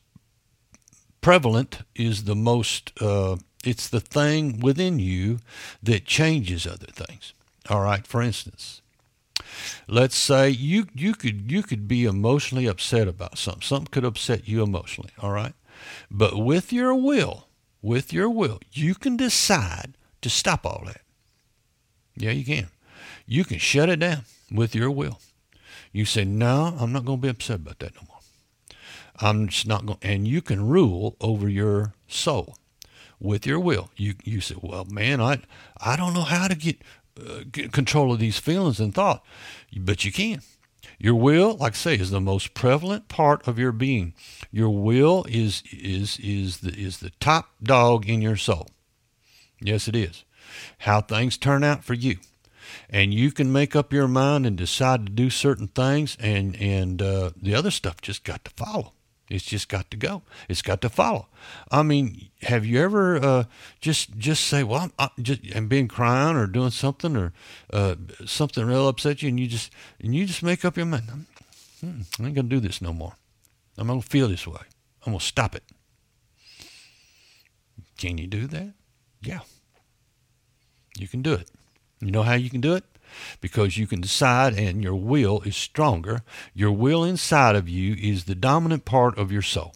prevalent, 1.22 1.80
is 1.96 2.24
the 2.24 2.36
most, 2.36 2.92
uh, 3.02 3.38
it's 3.64 3.90
the 3.90 4.00
thing 4.00 4.60
within 4.60 5.00
you 5.00 5.40
that 5.84 6.06
changes 6.06 6.66
other 6.66 6.88
things. 6.88 7.34
All 7.70 7.82
right, 7.82 8.06
for 8.08 8.22
instance, 8.22 8.82
let's 9.88 10.16
say 10.16 10.50
you, 10.50 10.88
you 10.96 11.14
could 11.14 11.52
you 11.52 11.62
could 11.62 11.88
be 11.88 12.06
emotionally 12.06 12.66
upset 12.66 13.08
about 13.08 13.38
something. 13.38 13.62
Something 13.62 13.92
could 13.92 14.06
upset 14.06 14.48
you 14.48 14.64
emotionally, 14.64 15.12
all 15.20 15.32
right? 15.32 15.54
But 16.10 16.38
with 16.38 16.74
your 16.74 16.96
will, 16.96 17.48
with 17.82 18.12
your 18.12 18.30
will, 18.30 18.60
you 18.72 18.96
can 18.96 19.18
decide 19.18 19.94
to 20.22 20.30
stop 20.30 20.66
all 20.66 20.84
that. 20.86 21.02
Yeah, 22.16 22.32
you 22.32 22.44
can. 22.44 22.70
You 23.26 23.46
can 23.46 23.60
shut 23.60 23.90
it 23.90 24.00
down 24.00 24.24
with 24.52 24.74
your 24.76 24.92
will. 24.92 25.20
You 25.92 26.06
say, 26.06 26.26
no, 26.26 26.76
I'm 26.80 26.92
not 26.92 27.06
going 27.06 27.20
to 27.20 27.22
be 27.22 27.30
upset 27.30 27.58
about 27.58 27.80
that 27.80 27.96
no. 27.96 28.09
I'm 29.22 29.48
just 29.50 29.68
not 29.68 29.86
going. 29.86 30.00
And 30.02 30.28
you 30.28 30.42
can 30.42 30.68
rule 30.68 31.16
over 31.20 31.50
your 31.50 31.94
soul 32.08 32.56
with 33.20 33.46
your 33.46 33.60
will. 33.60 33.90
You 33.96 34.16
you 34.24 34.42
say, 34.42 34.56
well, 34.62 34.86
man, 34.86 35.22
I 35.22 35.42
I 35.78 35.96
don't 35.96 36.14
know 36.14 36.22
how 36.22 36.48
to 36.48 36.56
get, 36.56 36.82
uh, 37.20 37.42
get 37.52 37.72
control 37.72 38.14
of 38.14 38.20
these 38.20 38.40
feelings 38.40 38.80
and 38.80 38.94
thought, 38.94 39.24
but 39.78 40.06
you 40.06 40.12
can. 40.12 40.42
Your 40.98 41.16
will, 41.16 41.56
like 41.56 41.74
I 41.74 41.76
say, 41.76 41.96
is 41.96 42.12
the 42.12 42.20
most 42.20 42.54
prevalent 42.54 43.08
part 43.08 43.48
of 43.48 43.58
your 43.58 43.72
being. 43.72 44.14
Your 44.52 44.70
will 44.70 45.26
is 45.30 45.64
is 45.72 46.18
is 46.20 46.60
the 46.60 46.74
is 46.74 47.00
the 47.00 47.12
top 47.20 47.52
dog 47.62 48.10
in 48.10 48.22
your 48.22 48.38
soul. 48.38 48.68
Yes, 49.62 49.88
it 49.88 49.96
is. 49.96 50.24
How 50.80 51.02
things 51.02 51.38
turn 51.38 51.64
out 51.64 51.84
for 51.84 51.94
you 51.94 52.18
and 52.90 53.14
you 53.14 53.32
can 53.32 53.52
make 53.52 53.76
up 53.76 53.94
your 53.94 54.08
mind 54.08 54.46
and 54.46 54.58
decide 54.58 55.06
to 55.06 55.12
do 55.12 55.30
certain 55.30 55.68
things 55.68 56.18
and 56.20 56.56
and 56.58 57.02
uh, 57.02 57.32
the 57.36 57.56
other 57.56 57.72
stuff 57.72 58.02
just 58.02 58.24
got 58.24 58.44
to 58.46 58.52
follow 58.52 58.94
it's 59.30 59.46
just 59.46 59.70
got 59.70 59.90
to 59.92 59.98
go. 59.98 60.24
It's 60.48 60.62
got 60.62 60.82
to 60.82 60.90
follow. 60.90 61.28
I 61.72 61.84
mean, 61.84 62.30
have 62.42 62.66
you 62.66 62.82
ever 62.82 63.24
uh, 63.24 63.44
just 63.80 64.18
just 64.18 64.46
say, 64.46 64.64
"Well, 64.64 64.82
I'm, 64.82 64.94
I'm 64.98 65.24
just 65.24 65.44
and 65.54 65.70
being 65.70 65.88
crying 65.88 66.36
or 66.36 66.48
doing 66.48 66.72
something 66.72 67.16
or 67.16 67.34
uh, 67.72 67.96
something 68.26 68.66
real 68.66 68.88
upset 68.88 69.22
you," 69.22 69.30
and 69.30 69.40
you 69.40 69.48
just 69.48 69.72
and 70.02 70.16
you 70.16 70.26
just 70.26 70.44
make 70.44 70.66
up 70.66 70.78
your 70.78 70.86
mind, 70.88 71.28
hmm, 71.82 72.02
"I 72.20 72.26
ain't 72.26 72.36
gonna 72.36 72.48
do 72.48 72.60
this 72.60 72.82
no 72.82 72.94
more. 72.94 73.14
I'm 73.78 73.88
gonna 73.88 74.02
feel 74.02 74.28
this 74.28 74.48
way. 74.48 74.62
I'm 75.06 75.14
gonna 75.14 75.20
stop 75.20 75.56
it." 75.56 75.64
Can 77.98 78.18
you 78.18 78.28
do 78.28 78.48
that? 78.48 78.74
Yeah, 79.22 79.42
you 80.98 81.08
can 81.08 81.22
do 81.22 81.34
it. 81.34 81.50
You 82.02 82.12
know 82.12 82.24
how 82.24 82.34
you 82.34 82.50
can 82.50 82.62
do 82.62 82.76
it? 82.76 82.86
Because 83.42 83.78
you 83.78 83.88
can 83.88 84.02
decide 84.02 84.54
and 84.54 84.84
your 84.84 84.96
will 84.96 85.42
is 85.42 85.56
stronger. 85.56 86.22
Your 86.54 86.72
will 86.72 87.04
inside 87.04 87.56
of 87.56 87.70
you 87.70 87.96
is 87.96 88.24
the 88.24 88.36
dominant 88.36 88.86
part 88.86 89.18
of 89.18 89.32
your 89.32 89.42
soul. 89.42 89.76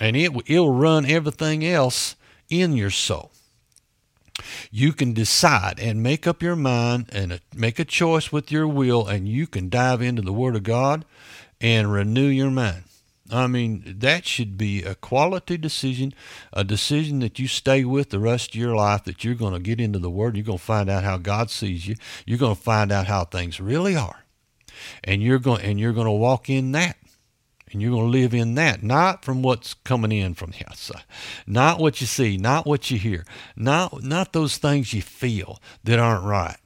And 0.00 0.16
it 0.16 0.32
it'll 0.46 0.72
run 0.72 1.06
everything 1.06 1.64
else 1.64 2.16
in 2.48 2.76
your 2.76 2.90
soul. 2.90 3.30
You 4.70 4.92
can 4.92 5.14
decide 5.14 5.80
and 5.80 6.02
make 6.02 6.26
up 6.26 6.42
your 6.42 6.56
mind 6.56 7.08
and 7.12 7.40
make 7.54 7.78
a 7.78 7.84
choice 7.84 8.30
with 8.30 8.52
your 8.52 8.68
will 8.68 9.06
and 9.06 9.26
you 9.26 9.46
can 9.46 9.70
dive 9.70 10.02
into 10.02 10.22
the 10.22 10.32
word 10.32 10.56
of 10.56 10.62
God 10.62 11.04
and 11.60 11.90
renew 11.90 12.26
your 12.26 12.50
mind. 12.50 12.84
I 13.30 13.46
mean, 13.46 13.96
that 13.98 14.26
should 14.26 14.56
be 14.56 14.82
a 14.82 14.94
quality 14.94 15.56
decision, 15.56 16.14
a 16.52 16.62
decision 16.64 17.18
that 17.20 17.38
you 17.38 17.48
stay 17.48 17.84
with 17.84 18.10
the 18.10 18.20
rest 18.20 18.50
of 18.50 18.60
your 18.60 18.76
life, 18.76 19.04
that 19.04 19.24
you're 19.24 19.34
going 19.34 19.54
to 19.54 19.60
get 19.60 19.80
into 19.80 19.98
the 19.98 20.10
Word, 20.10 20.36
you're 20.36 20.44
going 20.44 20.58
to 20.58 20.64
find 20.64 20.88
out 20.88 21.04
how 21.04 21.16
God 21.16 21.50
sees 21.50 21.86
you, 21.86 21.96
you're 22.24 22.38
going 22.38 22.54
to 22.54 22.60
find 22.60 22.92
out 22.92 23.06
how 23.06 23.24
things 23.24 23.60
really 23.60 23.96
are. 23.96 24.24
And 25.02 25.22
you're 25.22 25.38
going 25.38 25.62
and 25.62 25.80
you're 25.80 25.92
going 25.92 26.06
to 26.06 26.12
walk 26.12 26.48
in 26.48 26.72
that. 26.72 26.96
And 27.72 27.82
you're 27.82 27.90
going 27.90 28.12
to 28.12 28.18
live 28.18 28.32
in 28.32 28.54
that, 28.54 28.84
not 28.84 29.24
from 29.24 29.42
what's 29.42 29.74
coming 29.74 30.12
in 30.12 30.34
from 30.34 30.52
the 30.52 30.64
outside, 30.68 31.02
not 31.48 31.80
what 31.80 32.00
you 32.00 32.06
see, 32.06 32.36
not 32.36 32.64
what 32.64 32.92
you 32.92 32.98
hear, 32.98 33.24
not 33.56 34.04
not 34.04 34.32
those 34.32 34.56
things 34.56 34.92
you 34.92 35.02
feel 35.02 35.60
that 35.82 35.98
aren't 35.98 36.24
right. 36.24 36.58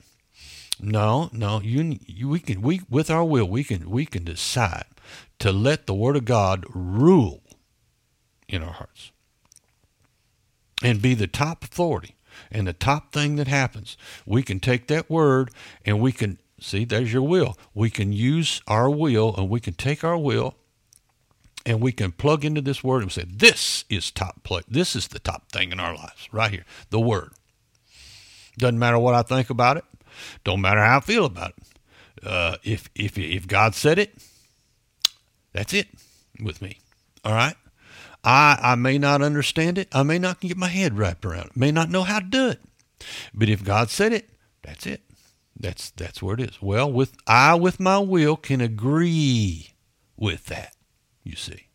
No, 0.79 1.31
no, 1.33 1.61
you, 1.62 1.99
you 2.07 2.29
we 2.29 2.38
can 2.38 2.61
we 2.61 2.83
with 2.90 3.11
our 3.11 3.25
will 3.25 3.49
we 3.49 3.64
can 3.64 3.88
we 3.88 4.05
can 4.05 4.25
decide 4.25 4.85
to 5.40 5.53
let 5.53 5.87
the 5.87 5.94
Word 5.94 6.16
of 6.16 6.24
God 6.24 6.64
rule 6.74 7.42
in 8.48 8.62
our 8.62 8.72
hearts. 8.72 9.11
and 10.83 11.03
be 11.03 11.14
the 11.14 11.26
top 11.26 11.64
authority 11.64 12.16
and 12.50 12.66
the 12.66 12.72
top 12.72 13.12
thing 13.12 13.37
that 13.37 13.48
happens. 13.48 13.96
We 14.26 14.42
can 14.42 14.61
take 14.61 14.87
that 14.88 15.11
word 15.11 15.50
and 15.85 16.00
we 16.00 16.12
can 16.12 16.38
see 16.61 16.85
there's 16.85 17.12
your 17.12 17.22
will. 17.22 17.59
We 17.74 17.90
can 17.90 18.12
use 18.12 18.62
our 18.66 18.90
will 18.90 19.35
and 19.37 19.48
we 19.50 19.61
can 19.61 19.74
take 19.74 20.05
our 20.05 20.18
will 20.18 20.55
and 21.66 21.81
we 21.81 21.92
can 21.92 22.12
plug 22.12 22.44
into 22.44 22.62
this 22.62 22.83
word 22.83 23.03
and 23.03 23.12
say 23.12 23.24
this 23.29 23.85
is 23.90 24.11
top 24.11 24.42
play. 24.42 24.62
This 24.68 24.96
is 24.96 25.09
the 25.09 25.18
top 25.18 25.53
thing 25.53 25.72
in 25.72 25.81
our 25.81 25.94
lives 25.94 26.29
right 26.33 26.50
here. 26.50 26.64
The 26.90 27.00
word. 27.00 27.33
Doesn't 28.59 28.79
matter 28.79 28.98
what 28.98 29.14
I 29.14 29.22
think 29.22 29.50
about 29.50 29.76
it. 29.76 29.85
Don't 30.44 30.61
matter 30.61 30.81
how 30.85 30.98
I 30.98 31.00
feel 31.00 31.24
about 31.26 31.50
it. 31.57 32.26
Uh, 32.26 32.57
if 32.64 32.90
if 32.94 33.18
if 33.18 33.46
God 33.46 33.74
said 33.74 33.98
it, 33.98 34.14
that's 35.53 35.73
it 35.73 35.89
with 36.43 36.63
me. 36.63 36.79
All 37.25 37.35
right. 37.35 37.57
I 38.23 38.59
I 38.61 38.75
may 38.75 38.99
not 38.99 39.23
understand 39.23 39.79
it. 39.79 39.89
I 39.93 40.03
may 40.03 40.19
not 40.19 40.41
get 40.41 40.57
my 40.57 40.69
head 40.69 40.99
wrapped 40.99 41.25
around 41.25 41.47
it. 41.47 41.57
May 41.57 41.73
not 41.73 41.91
know 41.91 42.03
how 42.03 42.21
to 42.21 42.27
do 42.27 42.49
it. 42.49 42.61
But 43.35 43.49
if 43.49 43.65
God 43.65 43.91
said 43.91 44.13
it, 44.13 44.29
that's 44.63 44.87
it. 44.87 45.03
That's 45.59 45.91
that's 45.91 46.23
where 46.23 46.35
it 46.35 46.41
is. 46.41 46.63
Well, 46.63 46.91
with 46.91 47.17
I 47.27 47.55
with 47.55 47.81
my 47.81 47.99
will 47.99 48.37
can 48.37 48.61
agree 48.61 49.73
with 50.17 50.47
that. 50.47 50.75
You 51.25 51.37
see. 51.37 51.67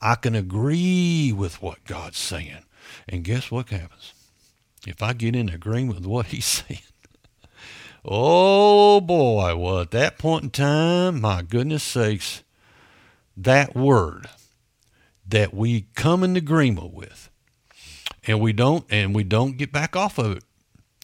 I 0.00 0.14
can 0.14 0.34
agree 0.34 1.32
with 1.32 1.60
what 1.60 1.84
God's 1.84 2.18
saying. 2.18 2.64
And 3.08 3.24
guess 3.24 3.50
what 3.50 3.70
happens? 3.70 4.12
If 4.86 5.02
I 5.02 5.12
get 5.12 5.34
in 5.34 5.48
agreement 5.48 5.96
with 5.98 6.06
what 6.06 6.26
he's 6.26 6.44
saying, 6.68 6.80
oh 8.04 9.00
boy, 9.00 9.56
well, 9.56 9.80
at 9.80 9.90
that 9.90 10.18
point 10.18 10.44
in 10.44 10.50
time, 10.50 11.20
my 11.20 11.42
goodness 11.42 11.82
sakes, 11.82 12.44
that 13.42 13.74
word 13.74 14.26
that 15.26 15.54
we 15.54 15.86
come 15.94 16.24
in 16.24 16.36
agreement 16.36 16.92
with 16.92 17.30
and 18.26 18.40
we 18.40 18.52
don't 18.52 18.84
and 18.90 19.14
we 19.14 19.22
don't 19.22 19.56
get 19.56 19.72
back 19.72 19.94
off 19.94 20.18
of 20.18 20.36
it 20.36 20.44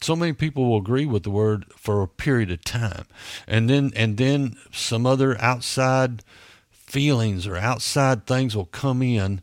so 0.03 0.17
many 0.17 0.33
people 0.33 0.69
will 0.69 0.79
agree 0.79 1.07
with 1.07 1.23
the 1.23 1.31
word 1.31 1.65
for 1.77 2.03
a 2.03 2.09
period 2.09 2.51
of 2.51 2.63
time 2.65 3.07
and 3.47 3.71
then 3.71 3.93
and 3.95 4.17
then 4.17 4.57
some 4.73 5.07
other 5.07 5.41
outside 5.41 6.23
feelings 6.71 7.47
or 7.47 7.57
outside 7.57 8.27
things 8.27 8.55
will 8.55 8.67
come 8.67 9.03
in 9.03 9.41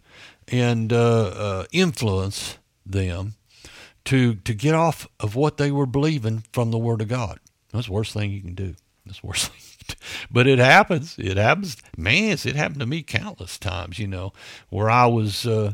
and 0.48 0.92
uh, 0.92 1.28
uh, 1.28 1.66
influence 1.72 2.58
them 2.86 3.36
to 4.06 4.36
to 4.36 4.54
get 4.54 4.76
off 4.76 5.08
of 5.20 5.36
what 5.36 5.58
they 5.58 5.72
were 5.72 5.86
believing 5.86 6.44
from 6.52 6.72
the 6.72 6.78
Word 6.78 7.02
of 7.02 7.08
God. 7.08 7.40
That's 7.72 7.88
the 7.88 7.94
worst 7.94 8.14
thing 8.14 8.32
you 8.32 8.42
can 8.42 8.56
do. 8.56 8.76
Worst 9.24 9.48
thing. 9.52 9.98
But 10.32 10.48
it 10.48 10.60
happens. 10.60 11.16
It 11.18 11.38
happens. 11.38 11.78
Man, 11.98 12.38
it 12.44 12.56
happened 12.56 12.80
to 12.80 12.86
me 12.86 13.04
countless 13.04 13.58
times. 13.58 14.00
You 14.00 14.08
know, 14.08 14.34
where 14.70 14.90
I 14.90 15.06
was 15.06 15.46
uh, 15.46 15.74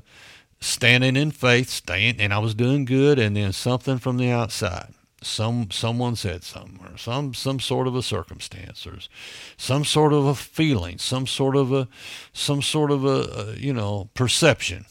standing 0.60 1.16
in 1.16 1.32
faith, 1.32 1.70
staying, 1.70 2.20
and 2.20 2.34
I 2.34 2.40
was 2.40 2.56
doing 2.56 2.86
good, 2.86 3.20
and 3.20 3.36
then 3.36 3.54
something 3.54 3.98
from 3.98 4.18
the 4.18 4.32
outside 4.32 4.94
some 5.22 5.72
someone 5.72 6.16
said 6.16 6.44
something 6.44 6.80
or 6.86 6.98
some 6.98 7.34
some 7.34 7.60
sort 7.60 7.88
of 7.88 7.96
a 7.96 8.04
circumstance 8.04 8.86
or 8.86 9.00
some 9.58 9.84
sort 9.84 10.14
of 10.14 10.26
a 10.26 10.36
feeling 10.36 10.98
some 10.98 11.26
sort 11.26 11.56
of 11.56 11.74
a 11.74 11.88
some 12.34 12.62
sort 12.62 12.92
of 12.92 13.04
a, 13.04 13.08
a 13.08 13.54
you 13.56 13.74
know 13.74 14.10
perception 14.14 14.86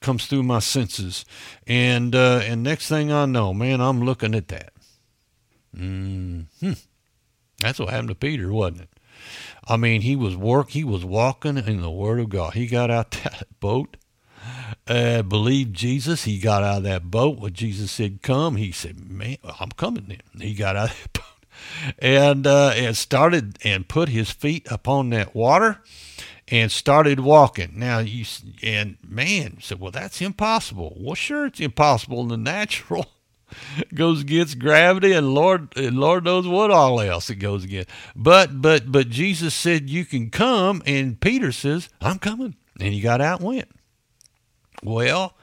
comes 0.00 0.26
through 0.26 0.42
my 0.42 0.58
senses 0.58 1.24
and 1.66 2.14
uh, 2.14 2.40
and 2.44 2.62
next 2.62 2.88
thing 2.88 3.10
I 3.10 3.24
know 3.24 3.54
man 3.54 3.80
I'm 3.80 4.02
looking 4.02 4.34
at 4.34 4.48
that 4.48 4.72
hmm 5.74 6.42
that's 7.60 7.78
what 7.78 7.90
happened 7.90 8.08
to 8.08 8.14
Peter 8.14 8.52
wasn't 8.52 8.82
it 8.82 8.88
I 9.66 9.76
mean 9.76 10.00
he 10.02 10.16
was 10.16 10.36
work 10.36 10.70
he 10.70 10.84
was 10.84 11.04
walking 11.04 11.58
in 11.58 11.80
the 11.80 11.90
word 11.90 12.20
of 12.20 12.28
God 12.28 12.54
he 12.54 12.66
got 12.66 12.90
out 12.90 13.10
that 13.24 13.46
boat 13.60 13.96
uh, 14.86 15.22
believed 15.22 15.74
Jesus. 15.74 16.24
He 16.24 16.38
got 16.38 16.62
out 16.62 16.78
of 16.78 16.82
that 16.84 17.10
boat 17.10 17.38
when 17.38 17.52
Jesus 17.52 17.90
said, 17.90 18.22
"Come." 18.22 18.56
He 18.56 18.72
said, 18.72 18.98
"Man, 19.10 19.36
I'm 19.58 19.70
coming." 19.70 20.06
Then 20.08 20.20
he 20.40 20.54
got 20.54 20.76
out 20.76 20.90
of 20.90 21.00
that 21.02 21.12
boat 21.12 21.94
and 21.98 22.46
uh, 22.46 22.72
and 22.74 22.96
started 22.96 23.58
and 23.64 23.88
put 23.88 24.08
his 24.08 24.30
feet 24.30 24.66
upon 24.70 25.10
that 25.10 25.34
water 25.34 25.80
and 26.48 26.72
started 26.72 27.20
walking. 27.20 27.72
Now 27.76 27.98
you 27.98 28.24
and 28.62 28.96
man 29.06 29.58
said, 29.60 29.80
"Well, 29.80 29.92
that's 29.92 30.20
impossible." 30.20 30.96
Well, 30.98 31.14
sure, 31.14 31.46
it's 31.46 31.60
impossible 31.60 32.22
in 32.22 32.28
the 32.28 32.36
natural. 32.52 33.06
goes 33.94 34.22
against 34.22 34.58
gravity 34.58 35.12
and 35.12 35.34
Lord 35.34 35.76
and 35.76 35.98
Lord 35.98 36.24
knows 36.24 36.46
what 36.46 36.70
all 36.70 37.00
else 37.00 37.30
it 37.30 37.36
goes 37.36 37.64
against. 37.64 37.90
But 38.14 38.60
but 38.60 38.90
but 38.90 39.08
Jesus 39.08 39.54
said 39.54 39.90
you 39.90 40.04
can 40.04 40.30
come 40.30 40.82
and 40.86 41.20
Peter 41.20 41.52
says, 41.52 41.88
I'm 42.00 42.18
coming. 42.18 42.56
And 42.78 42.94
he 42.94 43.00
got 43.00 43.20
out 43.20 43.40
and 43.40 43.48
went. 43.48 43.68
Well, 44.82 45.34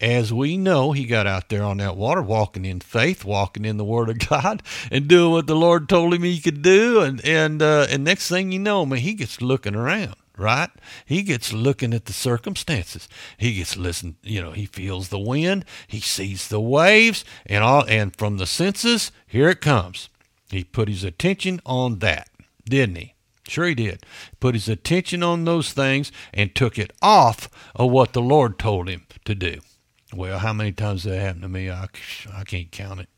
as 0.00 0.32
we 0.32 0.56
know, 0.56 0.92
he 0.92 1.04
got 1.04 1.26
out 1.26 1.48
there 1.48 1.64
on 1.64 1.78
that 1.78 1.96
water, 1.96 2.22
walking 2.22 2.64
in 2.64 2.80
faith, 2.80 3.24
walking 3.24 3.64
in 3.64 3.76
the 3.76 3.84
Word 3.84 4.08
of 4.08 4.18
God, 4.28 4.62
and 4.90 5.08
doing 5.08 5.32
what 5.32 5.46
the 5.46 5.56
Lord 5.56 5.88
told 5.88 6.14
him 6.14 6.22
he 6.22 6.40
could 6.40 6.62
do. 6.62 7.00
And 7.00 7.24
and 7.24 7.62
uh, 7.62 7.86
and 7.90 8.04
next 8.04 8.28
thing 8.28 8.52
you 8.52 8.58
know, 8.58 8.86
man, 8.86 9.00
he 9.00 9.14
gets 9.14 9.40
looking 9.40 9.74
around. 9.74 10.14
Right? 10.36 10.70
He 11.06 11.22
gets 11.22 11.52
looking 11.52 11.94
at 11.94 12.06
the 12.06 12.12
circumstances. 12.12 13.08
He 13.36 13.54
gets 13.54 13.76
listen. 13.76 14.16
You 14.22 14.42
know, 14.42 14.50
he 14.50 14.66
feels 14.66 15.08
the 15.08 15.18
wind. 15.18 15.64
He 15.86 16.00
sees 16.00 16.48
the 16.48 16.60
waves, 16.60 17.24
and 17.46 17.62
all. 17.62 17.84
And 17.86 18.14
from 18.16 18.38
the 18.38 18.46
senses, 18.46 19.12
here 19.26 19.48
it 19.48 19.60
comes. 19.60 20.08
He 20.50 20.64
put 20.64 20.88
his 20.88 21.04
attention 21.04 21.60
on 21.64 22.00
that, 22.00 22.28
didn't 22.64 22.96
he? 22.96 23.14
Sure, 23.46 23.66
he 23.66 23.74
did. 23.74 24.04
Put 24.40 24.54
his 24.54 24.68
attention 24.68 25.22
on 25.22 25.44
those 25.44 25.72
things 25.72 26.10
and 26.32 26.54
took 26.54 26.78
it 26.78 26.92
off 27.02 27.48
of 27.76 27.90
what 27.90 28.12
the 28.12 28.22
Lord 28.22 28.58
told 28.58 28.88
him 28.88 29.06
to 29.24 29.34
do. 29.34 29.60
Well, 30.14 30.38
how 30.38 30.52
many 30.52 30.72
times 30.72 31.04
that 31.04 31.18
happened 31.18 31.42
to 31.42 31.48
me? 31.48 31.70
I, 31.70 31.88
I 32.32 32.44
can't 32.44 32.70
count 32.70 33.00
it. 33.00 33.08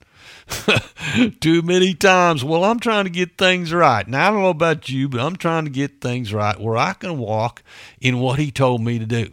Too 1.41 1.63
many 1.63 1.95
times. 1.95 2.45
Well, 2.45 2.65
I'm 2.65 2.81
trying 2.81 3.05
to 3.05 3.11
get 3.11 3.39
things 3.39 3.73
right. 3.73 4.07
Now, 4.07 4.29
I 4.29 4.31
don't 4.31 4.43
know 4.43 4.49
about 4.49 4.89
you, 4.89 5.09
but 5.09 5.21
I'm 5.21 5.37
trying 5.37 5.65
to 5.65 5.71
get 5.71 6.01
things 6.01 6.33
right 6.33 6.59
where 6.59 6.77
I 6.77 6.93
can 6.93 7.19
walk 7.19 7.63
in 8.01 8.21
what 8.21 8.39
he 8.39 8.51
told 8.51 8.83
me 8.83 8.99
to 8.99 9.07
do. 9.07 9.31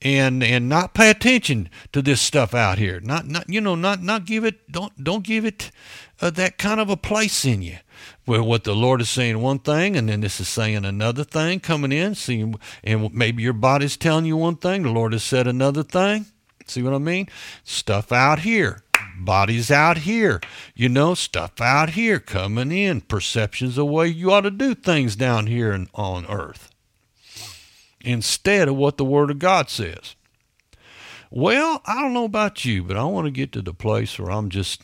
And 0.00 0.42
and 0.42 0.68
not 0.68 0.94
pay 0.94 1.10
attention 1.10 1.68
to 1.92 2.00
this 2.00 2.20
stuff 2.20 2.54
out 2.54 2.78
here. 2.78 3.00
Not 3.00 3.26
not 3.26 3.48
you 3.48 3.60
know 3.60 3.74
not 3.74 4.02
not 4.02 4.24
give 4.24 4.44
it 4.44 4.70
don't 4.70 5.02
don't 5.02 5.24
give 5.24 5.44
it 5.44 5.70
uh, 6.20 6.30
that 6.30 6.56
kind 6.56 6.80
of 6.80 6.88
a 6.88 6.96
place 6.96 7.44
in 7.44 7.62
you 7.62 7.78
where 8.24 8.42
what 8.42 8.64
the 8.64 8.74
Lord 8.74 9.00
is 9.00 9.10
saying 9.10 9.40
one 9.40 9.58
thing 9.58 9.96
and 9.96 10.08
then 10.08 10.20
this 10.20 10.40
is 10.40 10.48
saying 10.48 10.84
another 10.84 11.24
thing 11.24 11.60
coming 11.60 11.92
in. 11.92 12.14
See, 12.14 12.52
and 12.84 13.12
maybe 13.12 13.42
your 13.42 13.52
body's 13.52 13.96
telling 13.96 14.24
you 14.24 14.36
one 14.36 14.56
thing, 14.56 14.82
the 14.82 14.90
Lord 14.90 15.12
has 15.12 15.24
said 15.24 15.46
another 15.46 15.82
thing. 15.82 16.26
See 16.66 16.82
what 16.82 16.94
I 16.94 16.98
mean? 16.98 17.28
Stuff 17.64 18.12
out 18.12 18.40
here. 18.40 18.82
Bodies 19.18 19.70
out 19.70 19.98
here, 19.98 20.40
you 20.74 20.88
know, 20.88 21.14
stuff 21.14 21.60
out 21.60 21.90
here 21.90 22.20
coming 22.20 22.70
in, 22.70 23.00
perceptions 23.00 23.78
of 23.78 23.86
way 23.86 24.08
you 24.08 24.30
ought 24.32 24.42
to 24.42 24.50
do 24.50 24.74
things 24.74 25.16
down 25.16 25.46
here 25.46 25.72
and 25.72 25.88
on 25.94 26.26
earth 26.26 26.70
instead 28.00 28.68
of 28.68 28.76
what 28.76 28.98
the 28.98 29.04
Word 29.04 29.30
of 29.30 29.38
God 29.38 29.68
says. 29.68 30.14
Well, 31.30 31.82
I 31.86 32.00
don't 32.00 32.14
know 32.14 32.24
about 32.24 32.64
you, 32.64 32.84
but 32.84 32.96
I 32.96 33.04
want 33.04 33.26
to 33.26 33.32
get 33.32 33.50
to 33.52 33.62
the 33.62 33.74
place 33.74 34.18
where 34.18 34.30
I'm 34.30 34.48
just 34.48 34.80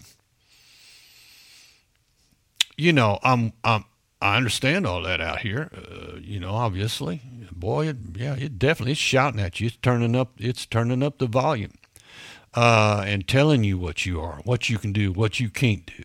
you 2.77 2.93
know, 2.93 3.19
I'm, 3.23 3.53
I'm, 3.63 3.85
I 4.21 4.37
understand 4.37 4.87
all 4.87 5.03
that 5.03 5.21
out 5.21 5.41
here. 5.41 5.71
Uh, 5.75 6.19
you 6.21 6.41
know, 6.41 6.53
obviously, 6.53 7.23
boy, 7.53 7.89
it, 7.89 7.97
yeah, 8.15 8.35
it 8.35 8.59
definitely 8.59 8.93
it's 8.93 9.01
shouting 9.01 9.41
at 9.41 9.61
you. 9.61 9.69
It's 9.69 9.77
turning 9.77 10.17
up. 10.17 10.33
It's 10.39 10.67
turning 10.67 11.03
up 11.03 11.19
the 11.19 11.27
volume, 11.27 11.75
uh, 12.55 13.05
and 13.07 13.27
telling 13.27 13.65
you 13.65 13.79
what 13.79 14.05
you 14.07 14.21
are, 14.21 14.41
what 14.45 14.69
you 14.69 14.79
can 14.79 14.93
do, 14.93 15.13
what 15.13 15.41
you 15.41 15.49
can't 15.49 15.87
do. 15.87 16.03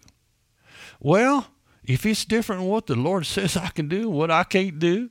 Well, 0.99 1.47
if 1.83 2.05
it's 2.05 2.25
different 2.25 2.61
than 2.61 2.69
what 2.69 2.87
the 2.87 2.95
Lord 2.95 3.25
says 3.27 3.57
I 3.57 3.69
can 3.69 3.87
do, 3.87 4.09
what 4.09 4.31
I 4.31 4.43
can't 4.43 4.79
do, 4.79 5.09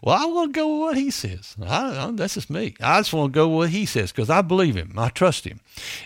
well, 0.00 0.16
I 0.16 0.26
want 0.26 0.54
to 0.54 0.60
go 0.60 0.72
with 0.72 0.80
what 0.80 0.96
He 0.96 1.10
says. 1.10 1.56
I, 1.60 2.06
I, 2.06 2.10
that's 2.12 2.34
just 2.34 2.50
me. 2.50 2.74
I 2.80 3.00
just 3.00 3.12
want 3.12 3.32
to 3.32 3.36
go 3.36 3.48
with 3.48 3.56
what 3.56 3.70
He 3.70 3.84
says 3.86 4.12
because 4.12 4.30
I 4.30 4.42
believe 4.42 4.76
Him. 4.76 4.94
I 4.96 5.08
trust 5.08 5.44
Him, 5.44 5.60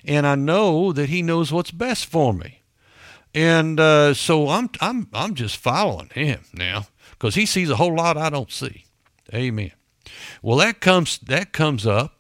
and 0.05 0.27
I 0.27 0.35
know 0.35 0.93
that 0.93 1.11
He 1.11 1.21
knows 1.23 1.53
what's 1.53 1.71
best 1.73 2.07
for 2.07 2.33
me. 2.33 2.63
And 3.37 3.79
uh, 3.79 4.15
so 4.15 4.49
I'm 4.49 4.71
I'm 4.81 5.09
I'm 5.13 5.35
just 5.35 5.59
following 5.59 6.09
him 6.09 6.41
now 6.55 6.87
because 7.11 7.35
he 7.35 7.45
sees 7.45 7.69
a 7.69 7.77
whole 7.77 7.95
lot 7.95 8.17
I 8.17 8.31
don't 8.31 8.51
see. 8.51 8.87
Amen. 9.35 9.73
Well, 10.41 10.57
that 10.57 10.81
comes 10.81 11.19
that 11.19 11.53
comes 11.53 11.87
up 11.87 12.16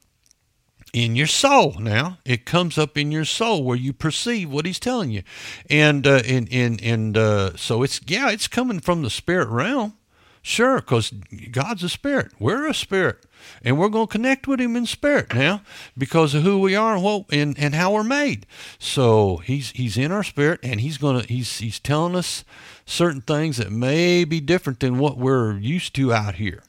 in 0.97 1.15
your 1.15 1.27
soul 1.27 1.75
now. 1.79 2.17
It 2.25 2.47
comes 2.47 2.79
up 2.79 2.97
in 2.97 3.13
your 3.13 3.27
soul 3.27 3.63
where 3.63 3.77
you 3.77 3.93
perceive 3.93 4.51
what 4.51 4.65
he's 4.65 4.81
telling 4.81 5.11
you, 5.11 5.23
and 5.69 6.07
uh, 6.07 6.23
and 6.27 6.49
and 6.51 6.83
and 6.83 7.19
uh, 7.19 7.55
so 7.55 7.83
it's 7.83 8.01
yeah, 8.07 8.31
it's 8.31 8.49
coming 8.49 8.81
from 8.81 9.03
the 9.03 9.11
spirit 9.11 9.49
realm. 9.49 9.93
Sure, 10.41 10.77
because 10.77 11.11
God's 11.51 11.83
a 11.83 11.89
spirit. 11.89 12.31
We're 12.39 12.67
a 12.69 12.75
spirit. 12.75 13.27
And 13.63 13.79
we're 13.79 13.89
going 13.89 14.07
to 14.07 14.13
connect 14.13 14.47
with 14.47 14.61
him 14.61 14.77
in 14.77 14.87
spirit 14.87 15.35
now 15.35 15.61
because 15.99 16.35
of 16.35 16.45
who 16.45 16.61
we 16.61 16.77
are 16.77 16.95
and 16.95 17.03
what 17.03 17.27
and, 17.31 17.59
and 17.59 17.75
how 17.75 17.93
we're 17.93 18.05
made. 18.05 18.47
So 18.79 19.39
he's 19.39 19.71
he's 19.73 19.97
in 19.97 20.13
our 20.13 20.23
spirit 20.23 20.61
and 20.63 20.81
he's 20.81 20.99
gonna 20.99 21.23
he's 21.23 21.59
he's 21.59 21.79
telling 21.79 22.17
us 22.17 22.45
certain 22.87 23.21
things 23.21 23.57
that 23.59 23.71
may 23.71 24.25
be 24.25 24.41
different 24.41 24.81
than 24.81 24.99
what 24.99 25.19
we're 25.19 25.59
used 25.59 25.95
to 25.97 26.13
out 26.13 26.37
here. 26.37 26.63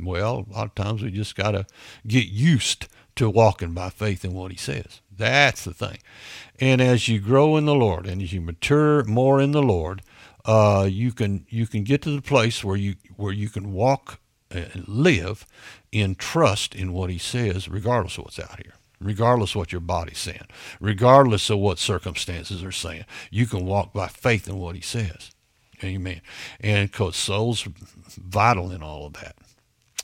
Well, 0.00 0.46
a 0.48 0.52
lot 0.52 0.66
of 0.66 0.74
times 0.74 1.02
we 1.02 1.10
just 1.10 1.36
gotta 1.36 1.66
get 2.06 2.28
used 2.28 2.86
to 3.16 3.28
walking 3.28 3.74
by 3.74 3.90
faith 3.90 4.24
in 4.24 4.32
what 4.32 4.50
he 4.50 4.56
says. 4.56 5.00
That's 5.14 5.64
the 5.64 5.74
thing. 5.74 5.98
And 6.58 6.80
as 6.80 7.08
you 7.08 7.20
grow 7.20 7.56
in 7.56 7.66
the 7.66 7.74
Lord 7.74 8.06
and 8.06 8.22
as 8.22 8.32
you 8.32 8.40
mature 8.40 9.04
more 9.04 9.40
in 9.40 9.52
the 9.52 9.62
Lord, 9.62 10.02
uh, 10.44 10.88
you 10.90 11.12
can 11.12 11.46
you 11.48 11.66
can 11.66 11.84
get 11.84 12.02
to 12.02 12.14
the 12.14 12.22
place 12.22 12.64
where 12.64 12.76
you 12.76 12.96
where 13.16 13.32
you 13.32 13.48
can 13.48 13.72
walk 13.72 14.18
and 14.50 14.86
live 14.88 15.46
in 15.92 16.14
trust 16.14 16.74
in 16.74 16.92
what 16.92 17.10
He 17.10 17.18
says, 17.18 17.68
regardless 17.68 18.18
of 18.18 18.24
what's 18.24 18.40
out 18.40 18.60
here, 18.62 18.74
regardless 19.00 19.50
of 19.50 19.56
what 19.56 19.72
your 19.72 19.80
body's 19.80 20.18
saying, 20.18 20.46
regardless 20.80 21.50
of 21.50 21.58
what 21.58 21.78
circumstances 21.78 22.64
are 22.64 22.72
saying. 22.72 23.04
You 23.30 23.46
can 23.46 23.64
walk 23.64 23.92
by 23.92 24.08
faith 24.08 24.48
in 24.48 24.58
what 24.58 24.74
He 24.74 24.80
says. 24.80 25.30
Amen. 25.84 26.20
And 26.60 26.90
because 26.90 27.16
soul's 27.16 27.62
vital 28.16 28.70
in 28.70 28.82
all 28.82 29.06
of 29.06 29.14
that. 29.14 29.36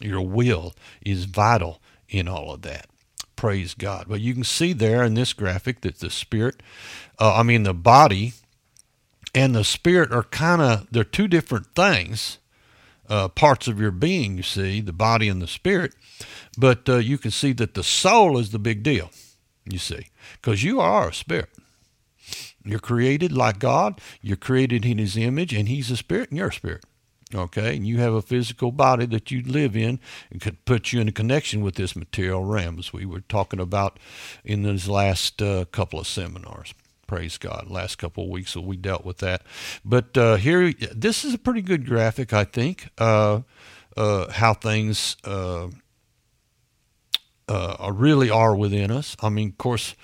Your 0.00 0.22
will 0.22 0.74
is 1.04 1.24
vital 1.24 1.80
in 2.08 2.28
all 2.28 2.52
of 2.52 2.62
that. 2.62 2.86
Praise 3.38 3.74
God. 3.74 4.06
But 4.08 4.20
you 4.20 4.34
can 4.34 4.42
see 4.42 4.72
there 4.72 5.04
in 5.04 5.14
this 5.14 5.32
graphic 5.32 5.82
that 5.82 6.00
the 6.00 6.10
spirit, 6.10 6.60
uh, 7.20 7.36
I 7.36 7.44
mean, 7.44 7.62
the 7.62 7.72
body 7.72 8.32
and 9.32 9.54
the 9.54 9.62
spirit 9.62 10.10
are 10.10 10.24
kind 10.24 10.60
of, 10.60 10.88
they're 10.90 11.04
two 11.04 11.28
different 11.28 11.68
things, 11.76 12.38
uh, 13.08 13.28
parts 13.28 13.68
of 13.68 13.80
your 13.80 13.92
being, 13.92 14.38
you 14.38 14.42
see, 14.42 14.80
the 14.80 14.92
body 14.92 15.28
and 15.28 15.40
the 15.40 15.46
spirit. 15.46 15.94
But 16.58 16.88
uh, 16.88 16.96
you 16.96 17.16
can 17.16 17.30
see 17.30 17.52
that 17.52 17.74
the 17.74 17.84
soul 17.84 18.38
is 18.38 18.50
the 18.50 18.58
big 18.58 18.82
deal, 18.82 19.08
you 19.64 19.78
see, 19.78 20.08
because 20.32 20.64
you 20.64 20.80
are 20.80 21.10
a 21.10 21.14
spirit. 21.14 21.50
You're 22.64 22.80
created 22.80 23.30
like 23.30 23.60
God. 23.60 24.00
You're 24.20 24.36
created 24.36 24.84
in 24.84 24.98
His 24.98 25.16
image, 25.16 25.54
and 25.54 25.68
He's 25.68 25.92
a 25.92 25.96
spirit, 25.96 26.30
and 26.30 26.38
you're 26.38 26.48
a 26.48 26.52
spirit. 26.52 26.84
Okay, 27.34 27.76
and 27.76 27.86
you 27.86 27.98
have 27.98 28.14
a 28.14 28.22
physical 28.22 28.72
body 28.72 29.04
that 29.06 29.30
you 29.30 29.42
live 29.42 29.76
in 29.76 30.00
and 30.30 30.40
could 30.40 30.64
put 30.64 30.92
you 30.92 31.00
in 31.00 31.08
a 31.08 31.12
connection 31.12 31.60
with 31.60 31.74
this 31.74 31.94
material 31.94 32.42
realm, 32.44 32.78
as 32.78 32.92
we 32.92 33.04
were 33.04 33.20
talking 33.20 33.60
about 33.60 33.98
in 34.44 34.62
these 34.62 34.88
last 34.88 35.42
uh, 35.42 35.66
couple 35.66 36.00
of 36.00 36.06
seminars. 36.06 36.72
Praise 37.06 37.36
God. 37.36 37.68
Last 37.68 37.96
couple 37.96 38.24
of 38.24 38.30
weeks 38.30 38.56
we 38.56 38.76
dealt 38.76 39.04
with 39.04 39.18
that. 39.18 39.42
But 39.84 40.16
uh, 40.16 40.36
here, 40.36 40.72
this 40.94 41.24
is 41.24 41.34
a 41.34 41.38
pretty 41.38 41.62
good 41.62 41.86
graphic, 41.86 42.32
I 42.32 42.44
think, 42.44 42.88
uh, 42.98 43.40
uh 43.96 44.30
how 44.30 44.54
things 44.54 45.16
uh, 45.24 45.68
uh, 47.48 47.92
really 47.92 48.30
are 48.30 48.54
within 48.54 48.90
us. 48.90 49.16
I 49.20 49.28
mean, 49.28 49.48
of 49.48 49.58
course, 49.58 49.94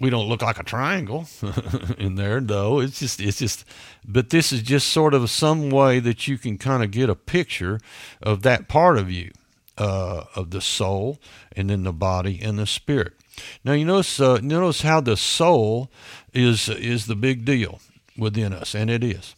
we 0.00 0.10
don't 0.10 0.28
look 0.28 0.42
like 0.42 0.58
a 0.58 0.64
triangle. 0.64 1.26
In 1.98 2.14
there 2.16 2.40
though 2.40 2.80
it's 2.80 2.98
just 2.98 3.20
it's 3.20 3.38
just 3.38 3.64
but 4.06 4.30
this 4.30 4.52
is 4.52 4.62
just 4.62 4.88
sort 4.88 5.14
of 5.14 5.30
some 5.30 5.70
way 5.70 6.00
that 6.00 6.26
you 6.26 6.38
can 6.38 6.58
kind 6.58 6.82
of 6.82 6.90
get 6.90 7.10
a 7.10 7.14
picture 7.14 7.78
of 8.22 8.42
that 8.42 8.68
part 8.68 8.98
of 8.98 9.10
you 9.10 9.30
uh, 9.78 10.24
of 10.34 10.50
the 10.50 10.60
soul 10.60 11.18
and 11.52 11.70
then 11.70 11.84
the 11.84 11.92
body 11.92 12.40
and 12.42 12.58
the 12.58 12.66
spirit. 12.66 13.12
Now 13.64 13.72
you 13.72 13.84
notice 13.84 14.20
uh, 14.20 14.40
notice 14.42 14.82
how 14.82 15.00
the 15.00 15.16
soul 15.16 15.90
is 16.32 16.68
is 16.68 17.06
the 17.06 17.16
big 17.16 17.44
deal 17.44 17.80
within 18.16 18.52
us 18.52 18.74
and 18.74 18.90
it 18.90 19.04
is. 19.04 19.34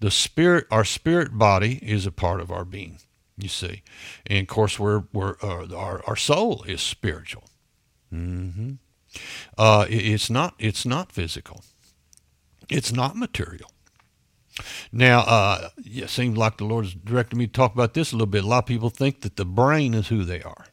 The 0.00 0.10
spirit 0.10 0.66
our 0.70 0.84
spirit 0.84 1.38
body 1.38 1.78
is 1.82 2.06
a 2.06 2.12
part 2.12 2.40
of 2.40 2.50
our 2.50 2.64
being 2.64 2.98
you 3.36 3.48
see. 3.48 3.82
And 4.26 4.42
of 4.42 4.48
course 4.48 4.78
we're, 4.78 5.04
we're 5.12 5.36
uh, 5.42 5.74
our, 5.74 6.02
our 6.06 6.16
soul 6.16 6.64
is 6.66 6.80
spiritual. 6.80 7.44
Mm-hmm. 8.12 8.72
Uh, 9.58 9.86
it's 9.88 10.30
not. 10.30 10.54
It's 10.58 10.86
not 10.86 11.12
physical. 11.12 11.62
It's 12.68 12.92
not 12.92 13.16
material. 13.16 13.70
Now, 14.92 15.20
uh, 15.20 15.70
it 15.78 16.10
seems 16.10 16.36
like 16.36 16.58
the 16.58 16.64
Lord's 16.64 16.94
directed 16.94 17.36
me 17.36 17.46
to 17.46 17.52
talk 17.52 17.74
about 17.74 17.94
this 17.94 18.12
a 18.12 18.16
little 18.16 18.26
bit. 18.26 18.44
A 18.44 18.46
lot 18.46 18.58
of 18.64 18.66
people 18.66 18.90
think 18.90 19.22
that 19.22 19.36
the 19.36 19.44
brain 19.44 19.94
is 19.94 20.08
who 20.08 20.24
they 20.24 20.42
are. 20.42 20.66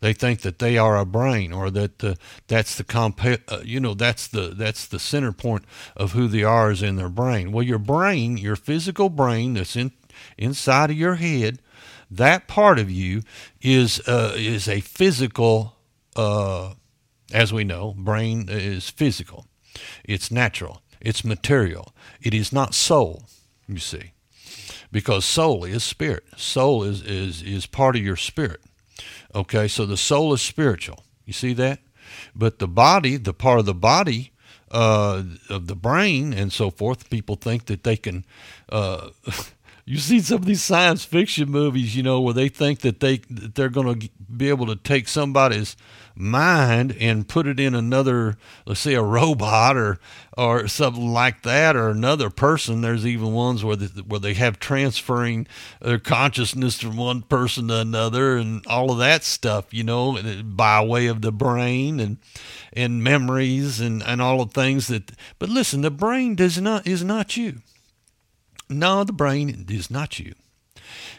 They 0.00 0.12
think 0.12 0.40
that 0.40 0.58
they 0.58 0.78
are 0.78 0.98
a 0.98 1.06
brain, 1.06 1.52
or 1.52 1.70
that 1.70 2.02
uh, 2.02 2.14
that's 2.48 2.76
the 2.76 2.84
comp- 2.84 3.24
uh, 3.24 3.60
you 3.64 3.78
know 3.78 3.94
that's 3.94 4.26
the 4.26 4.48
that's 4.48 4.86
the 4.86 4.98
center 4.98 5.32
point 5.32 5.64
of 5.96 6.12
who 6.12 6.26
they 6.26 6.42
are 6.42 6.72
is 6.72 6.82
in 6.82 6.96
their 6.96 7.08
brain. 7.08 7.52
Well, 7.52 7.62
your 7.62 7.78
brain, 7.78 8.36
your 8.36 8.56
physical 8.56 9.08
brain 9.10 9.54
that's 9.54 9.76
in 9.76 9.92
inside 10.36 10.90
of 10.90 10.96
your 10.96 11.14
head, 11.16 11.60
that 12.10 12.48
part 12.48 12.80
of 12.80 12.90
you 12.90 13.22
is 13.60 14.00
uh, 14.08 14.34
is 14.36 14.66
a 14.68 14.80
physical 14.80 15.76
uh, 16.16 16.74
as 17.32 17.52
we 17.52 17.64
know, 17.64 17.94
brain 17.96 18.48
is 18.48 18.90
physical, 18.90 19.46
it's 20.04 20.30
natural, 20.30 20.82
it's 21.00 21.24
material. 21.24 21.94
It 22.20 22.34
is 22.34 22.52
not 22.52 22.74
soul, 22.74 23.24
you 23.66 23.78
see, 23.78 24.12
because 24.90 25.24
soul 25.24 25.64
is 25.64 25.82
spirit. 25.82 26.24
Soul 26.36 26.84
is, 26.84 27.02
is, 27.02 27.42
is 27.42 27.66
part 27.66 27.96
of 27.96 28.02
your 28.02 28.16
spirit. 28.16 28.60
Okay, 29.34 29.66
so 29.68 29.86
the 29.86 29.96
soul 29.96 30.32
is 30.32 30.42
spiritual. 30.42 31.04
You 31.24 31.32
see 31.32 31.52
that? 31.54 31.80
But 32.34 32.58
the 32.58 32.68
body, 32.68 33.16
the 33.16 33.32
part 33.32 33.58
of 33.58 33.66
the 33.66 33.74
body 33.74 34.32
uh, 34.70 35.22
of 35.48 35.66
the 35.66 35.76
brain 35.76 36.32
and 36.32 36.52
so 36.52 36.70
forth, 36.70 37.10
people 37.10 37.36
think 37.36 37.66
that 37.66 37.84
they 37.84 37.96
can. 37.96 38.24
Uh, 38.68 39.10
you 39.84 39.98
see 39.98 40.20
some 40.20 40.36
of 40.36 40.44
these 40.44 40.62
science 40.62 41.04
fiction 41.04 41.50
movies, 41.50 41.96
you 41.96 42.02
know, 42.02 42.20
where 42.20 42.34
they 42.34 42.48
think 42.48 42.80
that 42.80 43.00
they 43.00 43.18
that 43.30 43.54
they're 43.54 43.68
going 43.68 44.00
to 44.00 44.08
be 44.34 44.48
able 44.48 44.66
to 44.66 44.76
take 44.76 45.08
somebody's 45.08 45.76
mind 46.14 46.96
and 47.00 47.28
put 47.28 47.46
it 47.46 47.58
in 47.58 47.74
another, 47.74 48.36
let's 48.64 48.80
say 48.80 48.94
a 48.94 49.02
robot 49.02 49.76
or 49.76 49.98
or 50.38 50.68
something 50.68 51.12
like 51.12 51.42
that, 51.42 51.74
or 51.74 51.88
another 51.88 52.30
person. 52.30 52.80
There's 52.80 53.04
even 53.04 53.32
ones 53.32 53.64
where 53.64 53.76
they, 53.76 53.86
where 54.02 54.20
they 54.20 54.34
have 54.34 54.60
transferring 54.60 55.48
their 55.80 55.98
consciousness 55.98 56.80
from 56.80 56.96
one 56.96 57.22
person 57.22 57.68
to 57.68 57.78
another, 57.78 58.36
and 58.36 58.64
all 58.68 58.92
of 58.92 58.98
that 58.98 59.24
stuff, 59.24 59.74
you 59.74 59.82
know, 59.82 60.16
by 60.44 60.80
way 60.84 61.08
of 61.08 61.22
the 61.22 61.32
brain 61.32 61.98
and 61.98 62.18
and 62.72 63.02
memories 63.02 63.80
and 63.80 64.00
and 64.04 64.22
all 64.22 64.40
of 64.40 64.52
things 64.52 64.86
that. 64.86 65.10
But 65.40 65.48
listen, 65.48 65.80
the 65.80 65.90
brain 65.90 66.36
does 66.36 66.60
not 66.60 66.86
is 66.86 67.02
not 67.02 67.36
you. 67.36 67.62
No, 68.72 69.04
the 69.04 69.12
brain 69.12 69.66
is 69.68 69.90
not 69.90 70.18
you. 70.18 70.34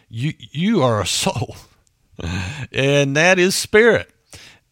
You 0.09 0.33
you 0.37 0.83
are 0.83 1.01
a 1.01 1.07
soul, 1.07 1.55
and 2.71 3.15
that 3.15 3.39
is 3.39 3.55
spirit 3.55 4.13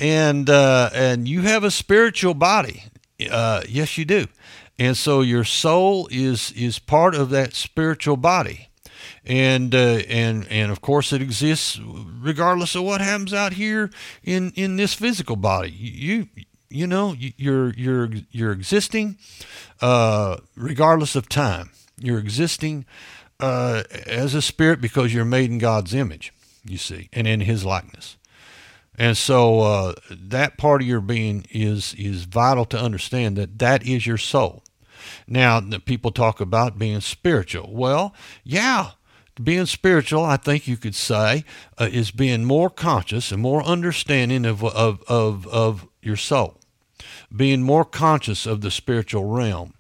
and 0.02 0.50
uh, 0.50 0.90
and 0.94 1.28
you 1.28 1.42
have 1.42 1.64
a 1.64 1.72
spiritual 1.72 2.34
body. 2.34 2.86
Uh, 3.30 3.62
yes, 3.70 3.98
you 3.98 4.04
do. 4.04 4.26
And 4.80 4.98
so 4.98 5.22
your 5.22 5.44
soul 5.44 6.10
is 6.12 6.52
is 6.54 6.80
part 6.80 7.14
of 7.14 7.30
that 7.30 7.54
spiritual 7.54 8.18
body, 8.18 8.70
and 9.24 9.74
uh, 9.76 10.02
and 10.10 10.48
and 10.50 10.72
of 10.72 10.82
course 10.82 11.14
it 11.14 11.22
exists 11.22 11.80
regardless 11.80 12.74
of 12.76 12.84
what 12.84 13.00
happens 13.00 13.34
out 13.34 13.54
here 13.54 13.92
in 14.24 14.52
in 14.56 14.76
this 14.76 14.96
physical 14.96 15.36
body. 15.36 15.70
You 15.70 16.28
you 16.70 16.88
know 16.88 17.16
you're 17.38 17.72
you're 17.74 18.10
you're 18.32 18.52
existing 18.52 19.20
uh, 19.82 20.38
regardless 20.56 21.16
of 21.16 21.30
time. 21.30 21.70
You're 22.02 22.20
existing 22.20 22.86
uh, 23.40 23.84
as 24.06 24.34
a 24.34 24.42
spirit 24.42 24.82
because 24.82 25.14
you're 25.14 25.26
made 25.26 25.50
in 25.50 25.58
God's 25.58 25.94
image. 25.94 26.34
You 26.64 26.78
see, 26.78 27.10
and 27.12 27.28
in 27.28 27.42
His 27.42 27.66
likeness. 27.66 28.18
And 28.96 29.18
so 29.18 29.62
uh, 29.62 29.94
that 30.10 30.58
part 30.58 30.82
of 30.82 30.88
your 30.88 31.02
being 31.02 31.46
is 31.50 31.96
is 31.96 32.26
vital 32.26 32.66
to 32.66 32.80
understand 32.80 33.38
that 33.38 33.58
that 33.60 33.86
is 33.86 34.06
your 34.06 34.18
soul. 34.18 34.64
Now, 35.28 35.60
the 35.60 35.80
people 35.80 36.12
talk 36.12 36.40
about 36.40 36.78
being 36.78 37.02
spiritual. 37.02 37.74
Well, 37.74 38.14
yeah, 38.44 38.92
being 39.42 39.66
spiritual, 39.66 40.24
I 40.24 40.38
think 40.38 40.68
you 40.68 40.78
could 40.78 40.96
say, 40.96 41.46
uh, 41.80 41.90
is 41.92 42.12
being 42.12 42.46
more 42.46 42.70
conscious 42.70 43.32
and 43.32 43.42
more 43.42 43.64
understanding 43.64 44.46
of, 44.46 44.64
of, 44.64 45.04
of, 45.08 45.48
of 45.48 45.88
your 46.02 46.18
soul, 46.18 46.60
being 47.36 47.62
more 47.62 47.86
conscious 47.86 48.46
of 48.46 48.62
the 48.62 48.72
spiritual 48.72 49.26
realm. 49.26 49.74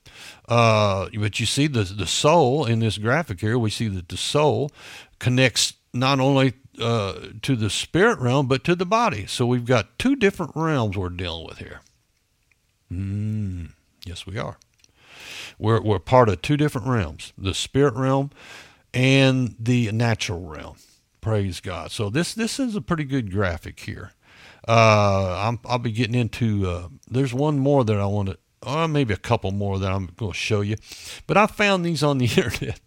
Uh, 0.52 1.08
but 1.18 1.39
you 1.39 1.45
see 1.45 1.66
the, 1.66 1.84
the 1.84 2.06
soul 2.06 2.66
in 2.66 2.80
this 2.80 2.97
graphic 2.97 3.39
here, 3.39 3.58
we 3.58 3.70
see 3.70 3.88
that 3.88 4.10
the 4.10 4.18
soul 4.18 4.70
connects 5.18 5.76
not 5.93 6.20
only 6.20 6.52
uh, 6.78 7.14
to 7.41 7.56
the 7.56 7.70
spirit 7.70 8.20
realm, 8.20 8.47
but 8.47 8.66
to 8.66 8.76
the 8.76 8.86
body. 8.86 9.26
So 9.28 9.45
we've 9.45 9.64
got 9.64 9.97
two 9.97 10.18
different 10.18 10.52
realms 10.54 10.97
we're 10.97 11.08
dealing 11.08 11.47
with 11.47 11.60
here. 11.60 11.80
Mm, 12.91 13.70
yes, 14.06 14.28
we 14.28 14.38
are. 14.38 14.58
We're, 15.58 15.80
we're 15.80 15.99
part 15.99 16.28
of 16.28 16.41
two 16.41 16.58
different 16.58 16.88
realms 16.88 17.32
the 17.38 17.54
spirit 17.54 17.93
realm 17.93 18.32
and 18.93 19.56
the 19.58 19.89
natural 19.93 20.41
realm. 20.41 20.76
Praise 21.22 21.62
God. 21.62 21.91
So 21.91 22.10
this 22.10 22.34
this 22.34 22.60
is 22.60 22.76
a 22.76 22.82
pretty 22.82 23.06
good 23.06 23.32
graphic 23.32 23.80
here. 23.80 24.12
Uh, 24.68 25.56
i 25.66 25.72
will 25.72 25.80
be 25.80 25.93
getting 25.93 26.16
into. 26.16 26.68
Uh, 26.68 26.88
there's 27.10 27.34
one 27.34 27.58
more 27.58 27.86
that 27.86 27.97
I 27.97 28.06
want 28.06 28.30
to, 28.30 28.38
or 28.66 28.88
maybe 28.88 29.14
a 29.14 29.18
couple 29.18 29.51
more 29.51 29.80
that 29.80 29.91
I'm 29.91 30.09
going 30.18 30.32
to 30.32 30.38
show 30.38 30.62
you, 30.62 30.78
but 31.28 31.38
I 31.38 31.47
found 31.47 31.86
these 31.86 32.03
on 32.03 32.18
the 32.18 32.26
internet 32.38 32.80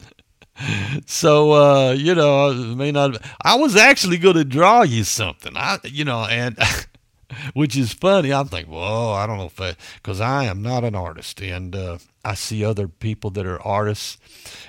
so 1.07 1.53
uh, 1.53 1.93
you 1.93 2.14
know, 2.14 2.53
may 2.53 2.93
not. 2.93 3.20
I 3.43 3.57
was 3.57 3.77
actually 3.77 4.18
going 4.18 4.37
to 4.37 4.45
draw 4.45 4.83
you 4.83 5.05
something. 5.05 5.57
I, 5.57 5.79
you 5.85 6.05
know, 6.05 6.25
and 6.25 6.57
which 7.55 7.76
is 7.76 7.93
funny. 7.93 8.32
I'm 8.32 8.49
thinking, 8.49 8.72
whoa, 8.72 9.12
I 9.12 9.26
don't 9.26 9.39
know 9.39 9.51
if 9.57 9.76
because 9.97 10.20
I 10.20 10.45
am 10.45 10.62
not 10.62 10.85
an 10.85 10.95
artist, 10.95 11.41
and 11.41 11.74
uh, 11.74 11.99
I 12.24 12.35
see 12.35 12.64
other 12.64 12.89
people 12.89 13.30
that 13.30 13.47
are 13.47 13.61
artists, 13.62 14.18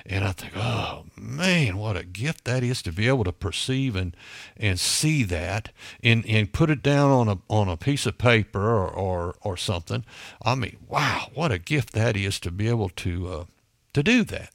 and 0.05 0.25
I 0.25 0.31
think, 0.33 0.53
oh 0.55 1.05
man, 1.15 1.77
what 1.77 1.97
a 1.97 2.03
gift 2.03 2.43
that 2.45 2.63
is 2.63 2.81
to 2.83 2.91
be 2.91 3.07
able 3.07 3.23
to 3.23 3.31
perceive 3.31 3.95
and 3.95 4.15
and 4.57 4.79
see 4.79 5.23
that, 5.23 5.71
and 6.03 6.25
and 6.25 6.51
put 6.51 6.69
it 6.69 6.83
down 6.83 7.11
on 7.11 7.27
a 7.29 7.37
on 7.49 7.69
a 7.69 7.77
piece 7.77 8.05
of 8.05 8.17
paper 8.17 8.61
or 8.61 8.87
or, 8.89 9.35
or 9.41 9.57
something. 9.57 10.05
I 10.43 10.55
mean, 10.55 10.77
wow, 10.87 11.29
what 11.33 11.51
a 11.51 11.59
gift 11.59 11.93
that 11.93 12.17
is 12.17 12.39
to 12.41 12.51
be 12.51 12.67
able 12.67 12.89
to 12.89 13.27
uh, 13.27 13.45
to 13.93 14.03
do 14.03 14.23
that. 14.25 14.51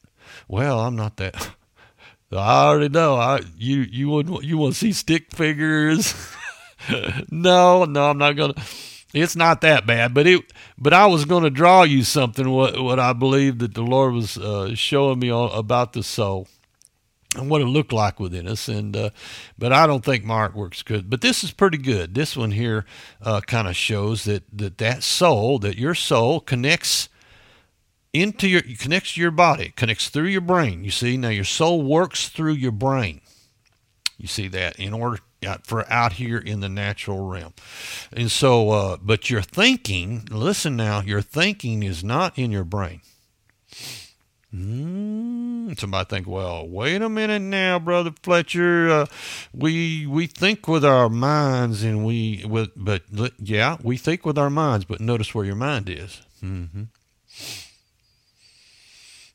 Well, 0.48 0.80
I'm 0.80 0.96
not 0.96 1.16
that. 1.16 1.54
I 2.32 2.64
already 2.66 2.88
know. 2.90 3.16
I 3.16 3.40
you 3.56 3.80
you 3.80 4.08
would 4.10 4.44
you 4.44 4.58
want 4.58 4.74
to 4.74 4.78
see 4.78 4.92
stick 4.92 5.34
figures. 5.34 6.14
no, 7.30 7.84
no, 7.84 8.10
I'm 8.10 8.18
not 8.18 8.32
gonna. 8.32 8.54
It's 9.12 9.34
not 9.34 9.60
that 9.62 9.86
bad, 9.86 10.14
but 10.14 10.26
it. 10.26 10.52
But 10.78 10.92
I 10.92 11.06
was 11.06 11.24
going 11.24 11.42
to 11.42 11.50
draw 11.50 11.82
you 11.82 12.04
something. 12.04 12.48
What 12.48 12.80
what 12.80 13.00
I 13.00 13.12
believe 13.12 13.58
that 13.58 13.74
the 13.74 13.82
Lord 13.82 14.14
was 14.14 14.38
uh, 14.38 14.74
showing 14.74 15.18
me 15.18 15.30
all, 15.30 15.50
about 15.52 15.92
the 15.92 16.02
soul 16.02 16.46
and 17.36 17.48
what 17.48 17.60
it 17.60 17.66
looked 17.66 17.92
like 17.92 18.18
within 18.18 18.46
us. 18.46 18.68
And 18.68 18.96
uh, 18.96 19.10
but 19.58 19.72
I 19.72 19.86
don't 19.86 20.04
think 20.04 20.24
my 20.24 20.48
works 20.48 20.82
good. 20.82 21.10
But 21.10 21.20
this 21.20 21.42
is 21.42 21.50
pretty 21.50 21.78
good. 21.78 22.14
This 22.14 22.36
one 22.36 22.52
here 22.52 22.84
uh, 23.20 23.40
kind 23.42 23.68
of 23.68 23.76
shows 23.76 24.24
that 24.24 24.44
that 24.52 24.78
that 24.78 25.02
soul, 25.02 25.58
that 25.60 25.78
your 25.78 25.94
soul 25.94 26.40
connects 26.40 27.08
into 28.12 28.48
your 28.48 28.62
connects 28.62 29.14
to 29.14 29.20
your 29.20 29.30
body, 29.30 29.72
connects 29.76 30.08
through 30.08 30.26
your 30.28 30.40
brain. 30.40 30.84
You 30.84 30.90
see, 30.90 31.16
now 31.16 31.28
your 31.28 31.44
soul 31.44 31.82
works 31.82 32.28
through 32.28 32.54
your 32.54 32.72
brain. 32.72 33.20
You 34.18 34.28
see 34.28 34.48
that 34.48 34.78
in 34.78 34.92
order 34.92 35.18
for 35.64 35.90
out 35.90 36.14
here 36.14 36.38
in 36.38 36.60
the 36.60 36.68
natural 36.68 37.26
realm. 37.26 37.54
And 38.12 38.30
so, 38.30 38.70
uh, 38.70 38.96
but 39.00 39.30
your 39.30 39.42
thinking, 39.42 40.26
listen 40.30 40.76
now, 40.76 41.00
your 41.00 41.22
thinking 41.22 41.82
is 41.82 42.04
not 42.04 42.38
in 42.38 42.50
your 42.50 42.64
brain. 42.64 43.00
Mm, 44.54 45.78
somebody 45.78 46.08
think, 46.08 46.26
well, 46.26 46.66
wait 46.66 47.00
a 47.00 47.08
minute 47.08 47.40
now, 47.40 47.78
brother 47.78 48.12
Fletcher. 48.22 48.90
Uh, 48.90 49.06
we 49.54 50.06
we 50.06 50.26
think 50.26 50.66
with 50.66 50.84
our 50.84 51.08
minds, 51.08 51.84
and 51.84 52.04
we 52.04 52.44
with, 52.44 52.70
but 52.74 53.02
yeah, 53.38 53.76
we 53.82 53.96
think 53.96 54.26
with 54.26 54.36
our 54.36 54.50
minds. 54.50 54.84
But 54.84 55.00
notice 55.00 55.34
where 55.36 55.44
your 55.44 55.54
mind 55.54 55.88
is. 55.88 56.22
Mm-hmm. 56.42 56.82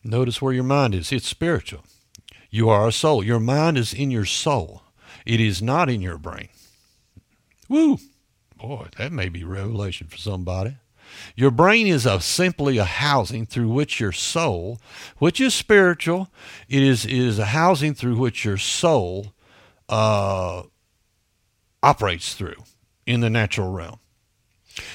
Notice 0.04 0.42
where 0.42 0.54
your 0.54 0.66
mind 0.66 0.94
is. 0.94 1.14
It's 1.14 1.28
spiritual. 1.28 1.84
You 2.50 2.70
are 2.70 2.88
a 2.88 2.92
soul. 2.92 3.24
Your 3.24 3.40
mind 3.40 3.78
is 3.78 3.94
in 3.94 4.12
your 4.12 4.26
soul. 4.26 4.84
It 5.26 5.40
is 5.40 5.62
not 5.62 5.90
in 5.90 6.02
your 6.02 6.18
brain. 6.18 6.50
Woo! 7.68 7.98
Boy, 8.58 8.88
that 8.98 9.12
may 9.12 9.30
be 9.30 9.44
revelation 9.44 10.08
for 10.08 10.18
somebody. 10.18 10.78
Your 11.36 11.52
brain 11.52 11.88
is 11.88 12.06
a, 12.06 12.20
simply 12.20 12.78
a 12.78 12.84
housing 12.84 13.46
through 13.46 13.70
which 13.70 14.00
your 14.00 14.12
soul, 14.12 14.80
which 15.18 15.40
is 15.40 15.54
spiritual, 15.54 16.30
it 16.68 16.84
is, 16.84 17.06
it 17.06 17.14
is 17.14 17.40
a 17.40 17.46
housing 17.46 17.94
through 17.94 18.18
which 18.18 18.46
your 18.46 18.58
soul 18.58 19.34
uh, 19.88 20.64
operates 21.84 22.34
through 22.34 22.64
in 23.06 23.22
the 23.22 23.30
natural 23.30 23.72
realm. 23.72 24.00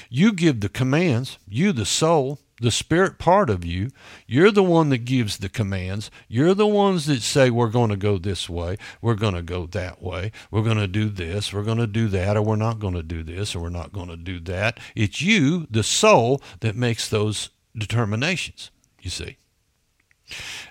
You 0.09 0.33
give 0.33 0.59
the 0.59 0.69
commands, 0.69 1.37
you, 1.47 1.71
the 1.71 1.85
soul, 1.85 2.39
the 2.61 2.71
spirit 2.71 3.17
part 3.17 3.49
of 3.49 3.65
you, 3.65 3.89
you're 4.27 4.51
the 4.51 4.63
one 4.63 4.89
that 4.89 4.99
gives 4.99 5.37
the 5.37 5.49
commands. 5.49 6.11
You're 6.27 6.53
the 6.53 6.67
ones 6.67 7.07
that 7.07 7.21
say, 7.21 7.49
we're 7.49 7.69
going 7.69 7.89
to 7.89 7.97
go 7.97 8.17
this 8.17 8.49
way, 8.49 8.77
we're 9.01 9.15
going 9.15 9.33
to 9.33 9.41
go 9.41 9.65
that 9.67 10.01
way, 10.01 10.31
we're 10.51 10.61
going 10.61 10.77
to 10.77 10.87
do 10.87 11.09
this, 11.09 11.51
we're 11.51 11.63
going 11.63 11.79
to 11.79 11.87
do 11.87 12.07
that, 12.09 12.37
or 12.37 12.41
we're 12.43 12.55
not 12.55 12.79
going 12.79 12.93
to 12.93 13.03
do 13.03 13.23
this, 13.23 13.55
or 13.55 13.63
we're 13.63 13.69
not 13.69 13.91
going 13.91 14.09
to 14.09 14.17
do 14.17 14.39
that. 14.41 14.79
It's 14.95 15.21
you, 15.21 15.67
the 15.69 15.83
soul, 15.83 16.41
that 16.59 16.75
makes 16.75 17.09
those 17.09 17.49
determinations, 17.75 18.69
you 19.01 19.09
see. 19.09 19.37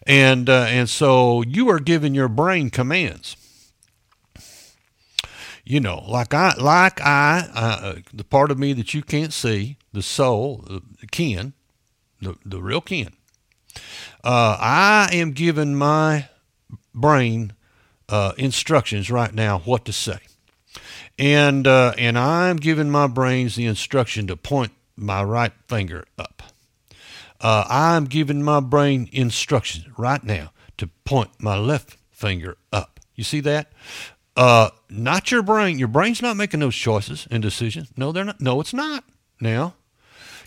And, 0.06 0.48
uh, 0.48 0.66
and 0.68 0.88
so 0.88 1.42
you 1.42 1.68
are 1.68 1.80
giving 1.80 2.14
your 2.14 2.28
brain 2.28 2.70
commands 2.70 3.36
you 5.62 5.78
know, 5.78 6.02
like 6.08 6.34
I, 6.34 6.54
like 6.58 7.00
I, 7.00 7.48
uh, 7.54 7.94
the 8.12 8.24
part 8.24 8.50
of 8.50 8.58
me 8.58 8.72
that 8.72 8.92
you 8.92 9.02
can't 9.02 9.32
see, 9.32 9.76
the 9.92 10.02
soul, 10.02 10.64
the 10.66 11.06
Ken, 11.12 11.52
the, 12.20 12.36
the 12.44 12.60
real 12.60 12.80
Ken. 12.80 13.12
Uh, 14.22 14.56
I 14.60 15.10
am 15.12 15.32
giving 15.32 15.74
my 15.74 16.28
brain 16.94 17.52
uh, 18.08 18.32
instructions 18.36 19.10
right 19.10 19.32
now 19.32 19.60
what 19.60 19.84
to 19.86 19.92
say. 19.92 20.18
And, 21.18 21.66
uh, 21.66 21.92
and 21.98 22.18
I'm 22.18 22.56
giving 22.56 22.90
my 22.90 23.06
brains 23.06 23.54
the 23.54 23.66
instruction 23.66 24.26
to 24.28 24.36
point 24.36 24.72
my 24.96 25.22
right 25.22 25.52
finger 25.68 26.04
up. 26.18 26.42
Uh, 27.40 27.64
I'm 27.68 28.04
giving 28.04 28.42
my 28.42 28.60
brain 28.60 29.08
instructions 29.12 29.86
right 29.96 30.22
now 30.22 30.52
to 30.76 30.88
point 31.04 31.30
my 31.38 31.56
left 31.56 31.96
finger 32.10 32.56
up. 32.72 33.00
You 33.14 33.24
see 33.24 33.40
that? 33.40 33.72
Uh, 34.36 34.70
not 34.88 35.30
your 35.30 35.42
brain. 35.42 35.78
Your 35.78 35.88
brain's 35.88 36.22
not 36.22 36.36
making 36.36 36.60
those 36.60 36.76
choices 36.76 37.26
and 37.30 37.42
decisions. 37.42 37.90
No, 37.96 38.12
they're 38.12 38.24
not. 38.24 38.40
No, 38.40 38.60
it's 38.60 38.72
not. 38.74 39.04
Now, 39.40 39.74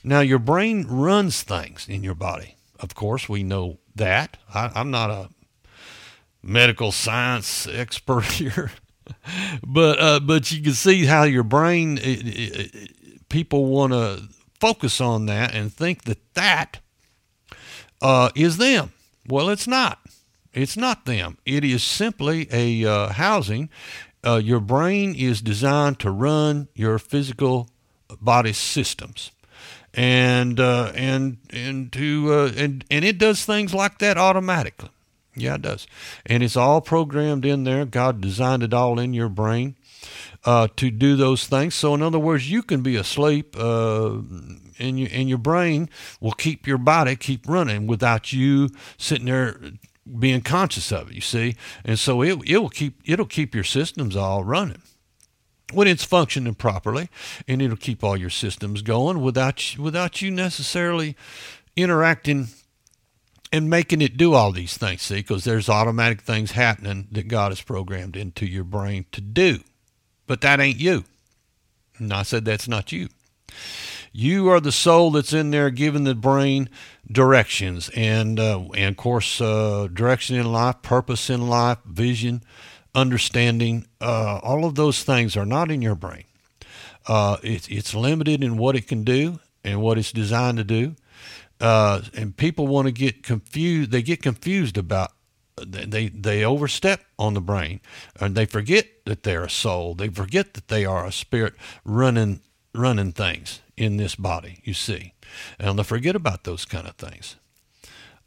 now, 0.04 0.20
your 0.20 0.40
brain 0.40 0.86
runs 0.88 1.44
things 1.44 1.88
in 1.88 2.04
your 2.04 2.16
body. 2.16 2.58
Of 2.80 2.94
course, 2.94 3.30
we 3.30 3.44
know 3.44 3.80
that. 3.96 4.38
I, 4.54 4.72
am 4.76 4.92
not 4.92 5.10
a 5.10 5.30
medical 6.42 6.92
science 6.92 7.66
expert 7.68 8.26
here, 8.34 8.72
but 9.66 10.00
uh, 10.00 10.20
but 10.20 10.52
you 10.52 10.62
can 10.62 10.74
see 10.74 11.06
how 11.06 11.24
your 11.24 11.44
brain. 11.44 11.98
It, 11.98 12.28
it, 12.28 12.76
it, 12.76 13.30
people 13.30 13.66
want 13.66 13.94
to 13.94 14.24
focus 14.60 15.00
on 15.00 15.26
that 15.28 15.56
and 15.56 15.74
think 15.74 16.04
that 16.04 16.34
that 16.34 16.80
uh, 18.02 18.30
is 18.36 18.58
them. 18.58 18.92
Well, 19.28 19.50
it's 19.50 19.68
not. 19.68 20.00
It's 20.54 20.76
not 20.76 21.06
them. 21.06 21.38
It 21.46 21.64
is 21.64 21.82
simply 21.82 22.50
a 22.52 22.86
uh, 22.86 23.10
housing. 23.14 23.70
Uh, 24.26 24.42
your 24.44 24.60
brain 24.60 25.16
is 25.16 25.42
designed 25.42 26.00
to 26.00 26.12
run 26.12 26.68
your 26.76 27.00
physical 27.00 27.70
body 28.22 28.54
systems 28.54 29.32
and 29.94 30.60
uh, 30.60 30.92
and 30.96 31.38
and 31.50 31.92
to 31.94 32.34
uh, 32.34 32.52
and 32.56 32.84
and 32.90 33.06
it 33.06 33.18
does 33.18 33.46
things 33.46 33.74
like 33.74 34.00
that 34.00 34.18
automatically. 34.18 34.90
Yeah, 35.36 35.56
it 35.56 35.64
does, 35.64 35.88
and 36.26 36.44
it's 36.44 36.56
all 36.56 36.82
programmed 36.82 37.46
in 37.46 37.64
there. 37.64 37.86
God 37.86 38.22
designed 38.22 38.64
it 38.64 38.74
all 38.74 39.00
in 39.00 39.14
your 39.14 39.30
brain 39.30 39.76
uh, 40.46 40.68
to 40.76 40.92
do 40.92 41.16
those 41.16 41.48
things. 41.48 41.76
So, 41.76 41.94
in 41.94 42.02
other 42.02 42.20
words, 42.20 42.52
you 42.52 42.62
can 42.62 42.82
be 42.82 42.96
asleep, 42.96 43.56
uh, 43.58 44.18
and 44.80 45.00
you 45.00 45.08
and 45.12 45.30
your 45.30 45.38
brain 45.38 45.90
will 46.20 46.34
keep 46.34 46.68
your 46.68 46.78
body 46.78 47.16
keep 47.16 47.48
running 47.48 47.88
without 47.88 48.34
you 48.34 48.70
sitting 48.98 49.26
there 49.26 49.60
being 50.20 50.42
conscious 50.42 50.92
of 50.92 51.10
it. 51.10 51.16
You 51.16 51.22
see, 51.22 51.56
and 51.84 51.98
so 51.98 52.22
it 52.22 52.40
it 52.48 52.58
will 52.58 52.70
keep 52.70 53.00
it'll 53.06 53.26
keep 53.26 53.56
your 53.56 53.64
systems 53.64 54.16
all 54.16 54.44
running 54.44 54.82
when 55.74 55.88
it's 55.88 56.04
functioning 56.04 56.56
properly, 56.56 57.10
and 57.48 57.62
it'll 57.62 57.78
keep 57.78 58.04
all 58.04 58.18
your 58.18 58.30
systems 58.30 58.82
going 58.82 59.22
without 59.22 59.76
without 59.78 60.22
you 60.22 60.32
necessarily 60.32 61.16
interacting 61.76 62.48
and 63.52 63.70
making 63.70 64.02
it 64.02 64.18
do 64.18 64.34
all 64.34 64.52
these 64.52 64.78
things. 64.78 65.04
See, 65.04 65.18
because 65.18 65.44
there's 65.44 65.70
automatic 65.70 66.22
things 66.22 66.52
happening 66.52 67.08
that 67.12 67.28
God 67.28 67.52
has 67.52 67.62
programmed 67.62 68.16
into 68.16 68.46
your 68.46 68.64
brain 68.64 69.06
to 69.12 69.22
do, 69.22 69.60
but 70.26 70.42
that 70.42 70.60
ain't 70.60 70.80
you. 70.80 71.06
And 71.98 72.12
I 72.12 72.24
said 72.24 72.46
that's 72.46 72.68
not 72.68 72.92
you. 72.92 73.10
You 74.12 74.50
are 74.50 74.60
the 74.60 74.72
soul 74.72 75.12
that's 75.12 75.34
in 75.34 75.52
there 75.52 75.70
giving 75.72 76.04
the 76.04 76.14
brain 76.16 76.70
directions 77.12 77.90
and 77.96 78.40
uh, 78.40 78.60
and 78.76 78.92
of 78.92 78.98
course 78.98 79.42
uh, 79.42 79.88
direction 79.92 80.36
in 80.36 80.52
life, 80.52 80.82
purpose 80.82 81.30
in 81.30 81.48
life, 81.48 81.80
vision 81.86 82.44
understanding, 82.96 83.88
uh, 84.02 84.40
all 84.44 84.66
of 84.66 84.76
those 84.76 85.04
things 85.04 85.36
are 85.36 85.46
not 85.46 85.72
in 85.72 85.82
your 85.82 85.96
brain. 85.96 86.26
Uh, 87.08 87.38
it, 87.44 87.70
it's 87.70 87.94
limited 87.94 88.44
in 88.44 88.58
what 88.58 88.76
it 88.76 88.88
can 88.88 89.04
do 89.04 89.40
and 89.64 89.82
what 89.82 89.98
it's 89.98 90.12
designed 90.12 90.58
to 90.58 90.64
do. 90.64 90.96
Uh, 91.60 92.02
and 92.16 92.36
people 92.36 92.68
want 92.68 92.88
to 92.88 92.92
get 92.92 93.24
confused. 93.24 93.92
They 93.92 94.02
get 94.02 94.22
confused 94.22 94.78
about 94.78 95.12
they 95.56 96.10
they 96.10 96.44
overstep 96.44 97.02
on 97.20 97.36
the 97.36 97.42
brain, 97.42 97.80
and 98.20 98.36
they 98.36 98.46
forget 98.46 98.88
that 99.06 99.24
they're 99.24 99.44
a 99.44 99.50
soul. 99.50 99.94
They 99.94 100.10
forget 100.10 100.56
that 100.56 100.68
they 100.68 100.84
are 100.84 101.06
a 101.06 101.12
spirit 101.12 101.54
running 101.86 102.42
running 102.74 103.12
things 103.12 103.62
in 103.78 103.98
this 103.98 104.16
body. 104.16 104.62
You 104.64 104.74
see, 104.74 105.14
and 105.60 105.78
they 105.78 105.84
forget 105.84 106.16
about 106.16 106.44
those 106.44 106.66
kind 106.66 106.88
of 106.88 106.96
things. 106.96 107.36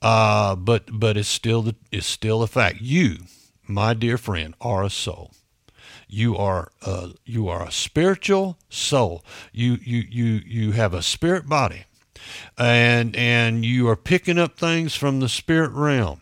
Uh, 0.00 0.54
but 0.54 0.84
but 0.92 1.16
it's 1.16 1.28
still 1.28 1.62
the, 1.62 1.74
it's 1.90 2.06
still 2.06 2.42
a 2.42 2.46
fact. 2.46 2.80
You 2.80 3.18
my 3.68 3.94
dear 3.94 4.18
friend, 4.18 4.54
are 4.60 4.84
a 4.84 4.90
soul. 4.90 5.32
You 6.08 6.36
are 6.36 6.70
a, 6.82 7.10
you 7.24 7.48
are 7.48 7.66
a 7.66 7.72
spiritual 7.72 8.58
soul. 8.68 9.24
You 9.52 9.78
you 9.82 10.04
you 10.08 10.40
you 10.46 10.72
have 10.72 10.94
a 10.94 11.02
spirit 11.02 11.48
body, 11.48 11.84
and 12.56 13.16
and 13.16 13.64
you 13.64 13.88
are 13.88 13.96
picking 13.96 14.38
up 14.38 14.56
things 14.56 14.94
from 14.94 15.18
the 15.18 15.28
spirit 15.28 15.72
realm, 15.72 16.20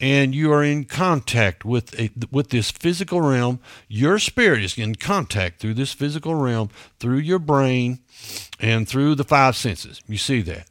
and 0.00 0.34
you 0.34 0.52
are 0.52 0.62
in 0.62 0.84
contact 0.84 1.64
with 1.64 1.98
a, 1.98 2.10
with 2.30 2.50
this 2.50 2.70
physical 2.70 3.20
realm. 3.20 3.58
Your 3.88 4.20
spirit 4.20 4.62
is 4.62 4.78
in 4.78 4.94
contact 4.94 5.60
through 5.60 5.74
this 5.74 5.92
physical 5.92 6.36
realm, 6.36 6.70
through 7.00 7.18
your 7.18 7.40
brain, 7.40 7.98
and 8.60 8.88
through 8.88 9.16
the 9.16 9.24
five 9.24 9.56
senses. 9.56 10.00
You 10.06 10.18
see 10.18 10.40
that. 10.42 10.69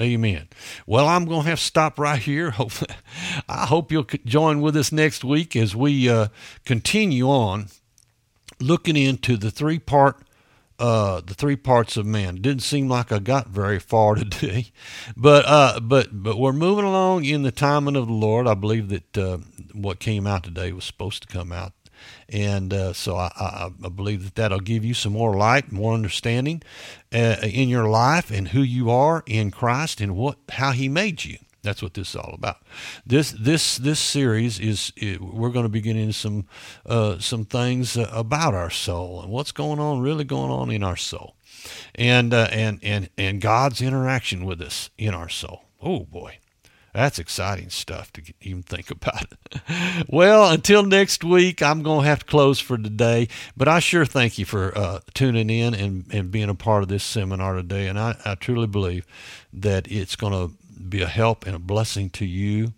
Amen. 0.00 0.48
Well, 0.86 1.06
I'm 1.06 1.24
going 1.24 1.42
to 1.42 1.50
have 1.50 1.60
to 1.60 1.64
stop 1.64 1.98
right 1.98 2.20
here. 2.20 2.52
I 3.48 3.66
hope 3.66 3.92
you'll 3.92 4.06
join 4.24 4.60
with 4.60 4.76
us 4.76 4.90
next 4.90 5.22
week 5.22 5.54
as 5.54 5.76
we 5.76 6.08
uh, 6.08 6.28
continue 6.64 7.28
on 7.28 7.68
looking 8.60 8.96
into 8.96 9.36
the 9.36 9.50
three 9.50 9.78
part 9.78 10.20
uh, 10.78 11.20
the 11.20 11.34
three 11.34 11.56
parts 11.56 11.96
of 11.96 12.04
man. 12.04 12.36
Didn't 12.36 12.62
seem 12.62 12.88
like 12.88 13.12
I 13.12 13.18
got 13.18 13.48
very 13.48 13.78
far 13.78 14.14
today, 14.16 14.72
but 15.16 15.44
uh, 15.46 15.80
but 15.80 16.08
but 16.22 16.38
we're 16.38 16.52
moving 16.52 16.84
along 16.84 17.24
in 17.24 17.42
the 17.42 17.52
timing 17.52 17.96
of 17.96 18.06
the 18.06 18.12
Lord. 18.12 18.46
I 18.46 18.54
believe 18.54 18.88
that 18.88 19.18
uh, 19.18 19.38
what 19.72 20.00
came 20.00 20.26
out 20.26 20.42
today 20.44 20.72
was 20.72 20.84
supposed 20.84 21.22
to 21.22 21.28
come 21.28 21.52
out, 21.52 21.72
and 22.28 22.72
uh, 22.72 22.92
so 22.92 23.16
I, 23.16 23.30
I, 23.36 23.70
I, 23.84 23.88
believe 23.88 24.24
that 24.24 24.34
that'll 24.34 24.60
give 24.60 24.84
you 24.84 24.94
some 24.94 25.12
more 25.12 25.34
light, 25.36 25.72
more 25.72 25.94
understanding 25.94 26.62
uh, 27.12 27.36
in 27.42 27.68
your 27.68 27.88
life 27.88 28.30
and 28.30 28.48
who 28.48 28.62
you 28.62 28.90
are 28.90 29.22
in 29.26 29.50
Christ 29.50 30.00
and 30.00 30.16
what 30.16 30.38
how 30.50 30.72
He 30.72 30.88
made 30.88 31.24
you. 31.24 31.38
That's 31.64 31.82
what 31.82 31.94
this 31.94 32.10
is 32.10 32.16
all 32.16 32.34
about. 32.34 32.58
This 33.06 33.32
this 33.32 33.78
this 33.78 33.98
series 33.98 34.60
is 34.60 34.92
it, 34.96 35.20
we're 35.20 35.48
going 35.48 35.64
to 35.64 35.70
be 35.70 35.80
getting 35.80 36.12
some 36.12 36.46
uh, 36.86 37.18
some 37.18 37.46
things 37.46 37.96
uh, 37.96 38.08
about 38.12 38.54
our 38.54 38.70
soul 38.70 39.22
and 39.22 39.32
what's 39.32 39.50
going 39.50 39.80
on, 39.80 40.00
really 40.00 40.24
going 40.24 40.50
on 40.50 40.70
in 40.70 40.84
our 40.84 40.96
soul, 40.96 41.36
and 41.94 42.34
uh, 42.34 42.48
and 42.52 42.78
and 42.82 43.08
and 43.16 43.40
God's 43.40 43.80
interaction 43.80 44.44
with 44.44 44.60
us 44.60 44.90
in 44.98 45.14
our 45.14 45.30
soul. 45.30 45.64
Oh 45.80 46.00
boy, 46.00 46.38
that's 46.94 47.18
exciting 47.18 47.70
stuff 47.70 48.12
to 48.12 48.22
even 48.40 48.62
think 48.62 48.88
about. 48.88 49.26
well, 50.08 50.48
until 50.48 50.84
next 50.84 51.24
week, 51.24 51.60
I'm 51.60 51.82
going 51.82 52.02
to 52.04 52.08
have 52.08 52.20
to 52.20 52.24
close 52.24 52.60
for 52.60 52.78
today. 52.78 53.26
But 53.56 53.66
I 53.66 53.80
sure 53.80 54.06
thank 54.06 54.38
you 54.38 54.44
for 54.44 54.76
uh, 54.78 55.00
tuning 55.12 55.50
in 55.50 55.74
and, 55.74 56.06
and 56.12 56.30
being 56.30 56.48
a 56.48 56.54
part 56.54 56.84
of 56.84 56.88
this 56.88 57.02
seminar 57.02 57.56
today. 57.56 57.88
And 57.88 57.98
I, 57.98 58.16
I 58.24 58.36
truly 58.36 58.68
believe 58.68 59.04
that 59.52 59.90
it's 59.90 60.14
going 60.14 60.32
to 60.32 60.54
be 60.88 61.02
a 61.02 61.08
help 61.08 61.46
and 61.46 61.56
a 61.56 61.58
blessing 61.58 62.10
to 62.10 62.24
you 62.24 62.74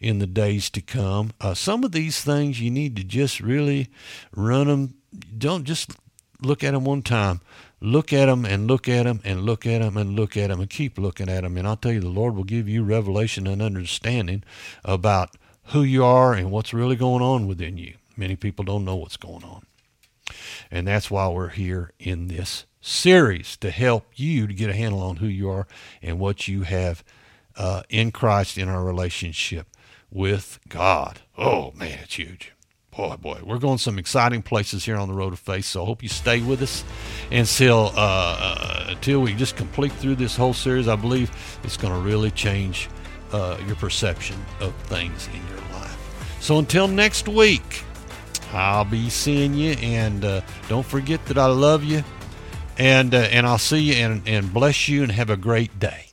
in 0.00 0.20
the 0.20 0.28
days 0.28 0.70
to 0.70 0.80
come. 0.80 1.32
Uh, 1.40 1.54
some 1.54 1.82
of 1.82 1.90
these 1.90 2.22
things 2.22 2.60
you 2.60 2.70
need 2.70 2.94
to 2.94 3.02
just 3.02 3.40
really 3.40 3.88
run 4.34 4.68
them. 4.68 4.94
Don't 5.36 5.64
just 5.64 5.90
look 6.40 6.62
at 6.62 6.72
them 6.72 6.84
one 6.84 7.02
time. 7.02 7.40
Look 7.86 8.12
at 8.12 8.26
them 8.26 8.44
and 8.44 8.66
look 8.66 8.88
at 8.88 9.04
them 9.04 9.20
and 9.22 9.42
look 9.46 9.64
at 9.64 9.80
them 9.80 9.96
and 9.96 10.16
look 10.16 10.36
at 10.36 10.48
them 10.48 10.58
and 10.58 10.68
keep 10.68 10.98
looking 10.98 11.28
at 11.28 11.44
them. 11.44 11.56
And 11.56 11.68
I'll 11.68 11.76
tell 11.76 11.92
you, 11.92 12.00
the 12.00 12.08
Lord 12.08 12.34
will 12.34 12.42
give 12.42 12.68
you 12.68 12.82
revelation 12.82 13.46
and 13.46 13.62
understanding 13.62 14.42
about 14.84 15.36
who 15.66 15.84
you 15.84 16.04
are 16.04 16.32
and 16.32 16.50
what's 16.50 16.74
really 16.74 16.96
going 16.96 17.22
on 17.22 17.46
within 17.46 17.78
you. 17.78 17.94
Many 18.16 18.34
people 18.34 18.64
don't 18.64 18.84
know 18.84 18.96
what's 18.96 19.16
going 19.16 19.44
on. 19.44 19.66
And 20.68 20.88
that's 20.88 21.12
why 21.12 21.28
we're 21.28 21.50
here 21.50 21.92
in 22.00 22.26
this 22.26 22.66
series 22.80 23.56
to 23.58 23.70
help 23.70 24.08
you 24.16 24.48
to 24.48 24.52
get 24.52 24.68
a 24.68 24.74
handle 24.74 25.00
on 25.00 25.18
who 25.18 25.28
you 25.28 25.48
are 25.48 25.68
and 26.02 26.18
what 26.18 26.48
you 26.48 26.62
have 26.62 27.04
uh, 27.56 27.84
in 27.88 28.10
Christ 28.10 28.58
in 28.58 28.68
our 28.68 28.82
relationship 28.82 29.68
with 30.10 30.58
God. 30.68 31.20
Oh, 31.38 31.70
man, 31.76 32.00
it's 32.02 32.16
huge. 32.16 32.52
Boy, 32.96 33.16
boy, 33.16 33.40
we're 33.44 33.58
going 33.58 33.76
some 33.76 33.98
exciting 33.98 34.40
places 34.40 34.84
here 34.86 34.96
on 34.96 35.08
the 35.08 35.14
road 35.14 35.34
of 35.34 35.38
faith. 35.38 35.66
So 35.66 35.82
I 35.82 35.86
hope 35.86 36.02
you 36.02 36.08
stay 36.08 36.40
with 36.40 36.62
us 36.62 36.82
until 37.30 37.92
uh, 37.94 38.36
uh, 38.40 38.86
until 38.88 39.20
we 39.20 39.34
just 39.34 39.54
complete 39.54 39.92
through 39.92 40.14
this 40.14 40.34
whole 40.34 40.54
series. 40.54 40.88
I 40.88 40.96
believe 40.96 41.30
it's 41.62 41.76
going 41.76 41.92
to 41.92 42.00
really 42.00 42.30
change 42.30 42.88
uh, 43.32 43.58
your 43.66 43.76
perception 43.76 44.36
of 44.60 44.74
things 44.84 45.28
in 45.28 45.46
your 45.48 45.78
life. 45.78 46.36
So 46.40 46.58
until 46.58 46.88
next 46.88 47.28
week, 47.28 47.84
I'll 48.54 48.86
be 48.86 49.10
seeing 49.10 49.52
you, 49.52 49.72
and 49.72 50.24
uh, 50.24 50.40
don't 50.68 50.86
forget 50.86 51.22
that 51.26 51.36
I 51.36 51.46
love 51.46 51.84
you, 51.84 52.02
and 52.78 53.14
uh, 53.14 53.18
and 53.18 53.46
I'll 53.46 53.58
see 53.58 53.80
you 53.80 53.94
and, 53.94 54.26
and 54.26 54.54
bless 54.54 54.88
you, 54.88 55.02
and 55.02 55.12
have 55.12 55.28
a 55.28 55.36
great 55.36 55.78
day. 55.78 56.05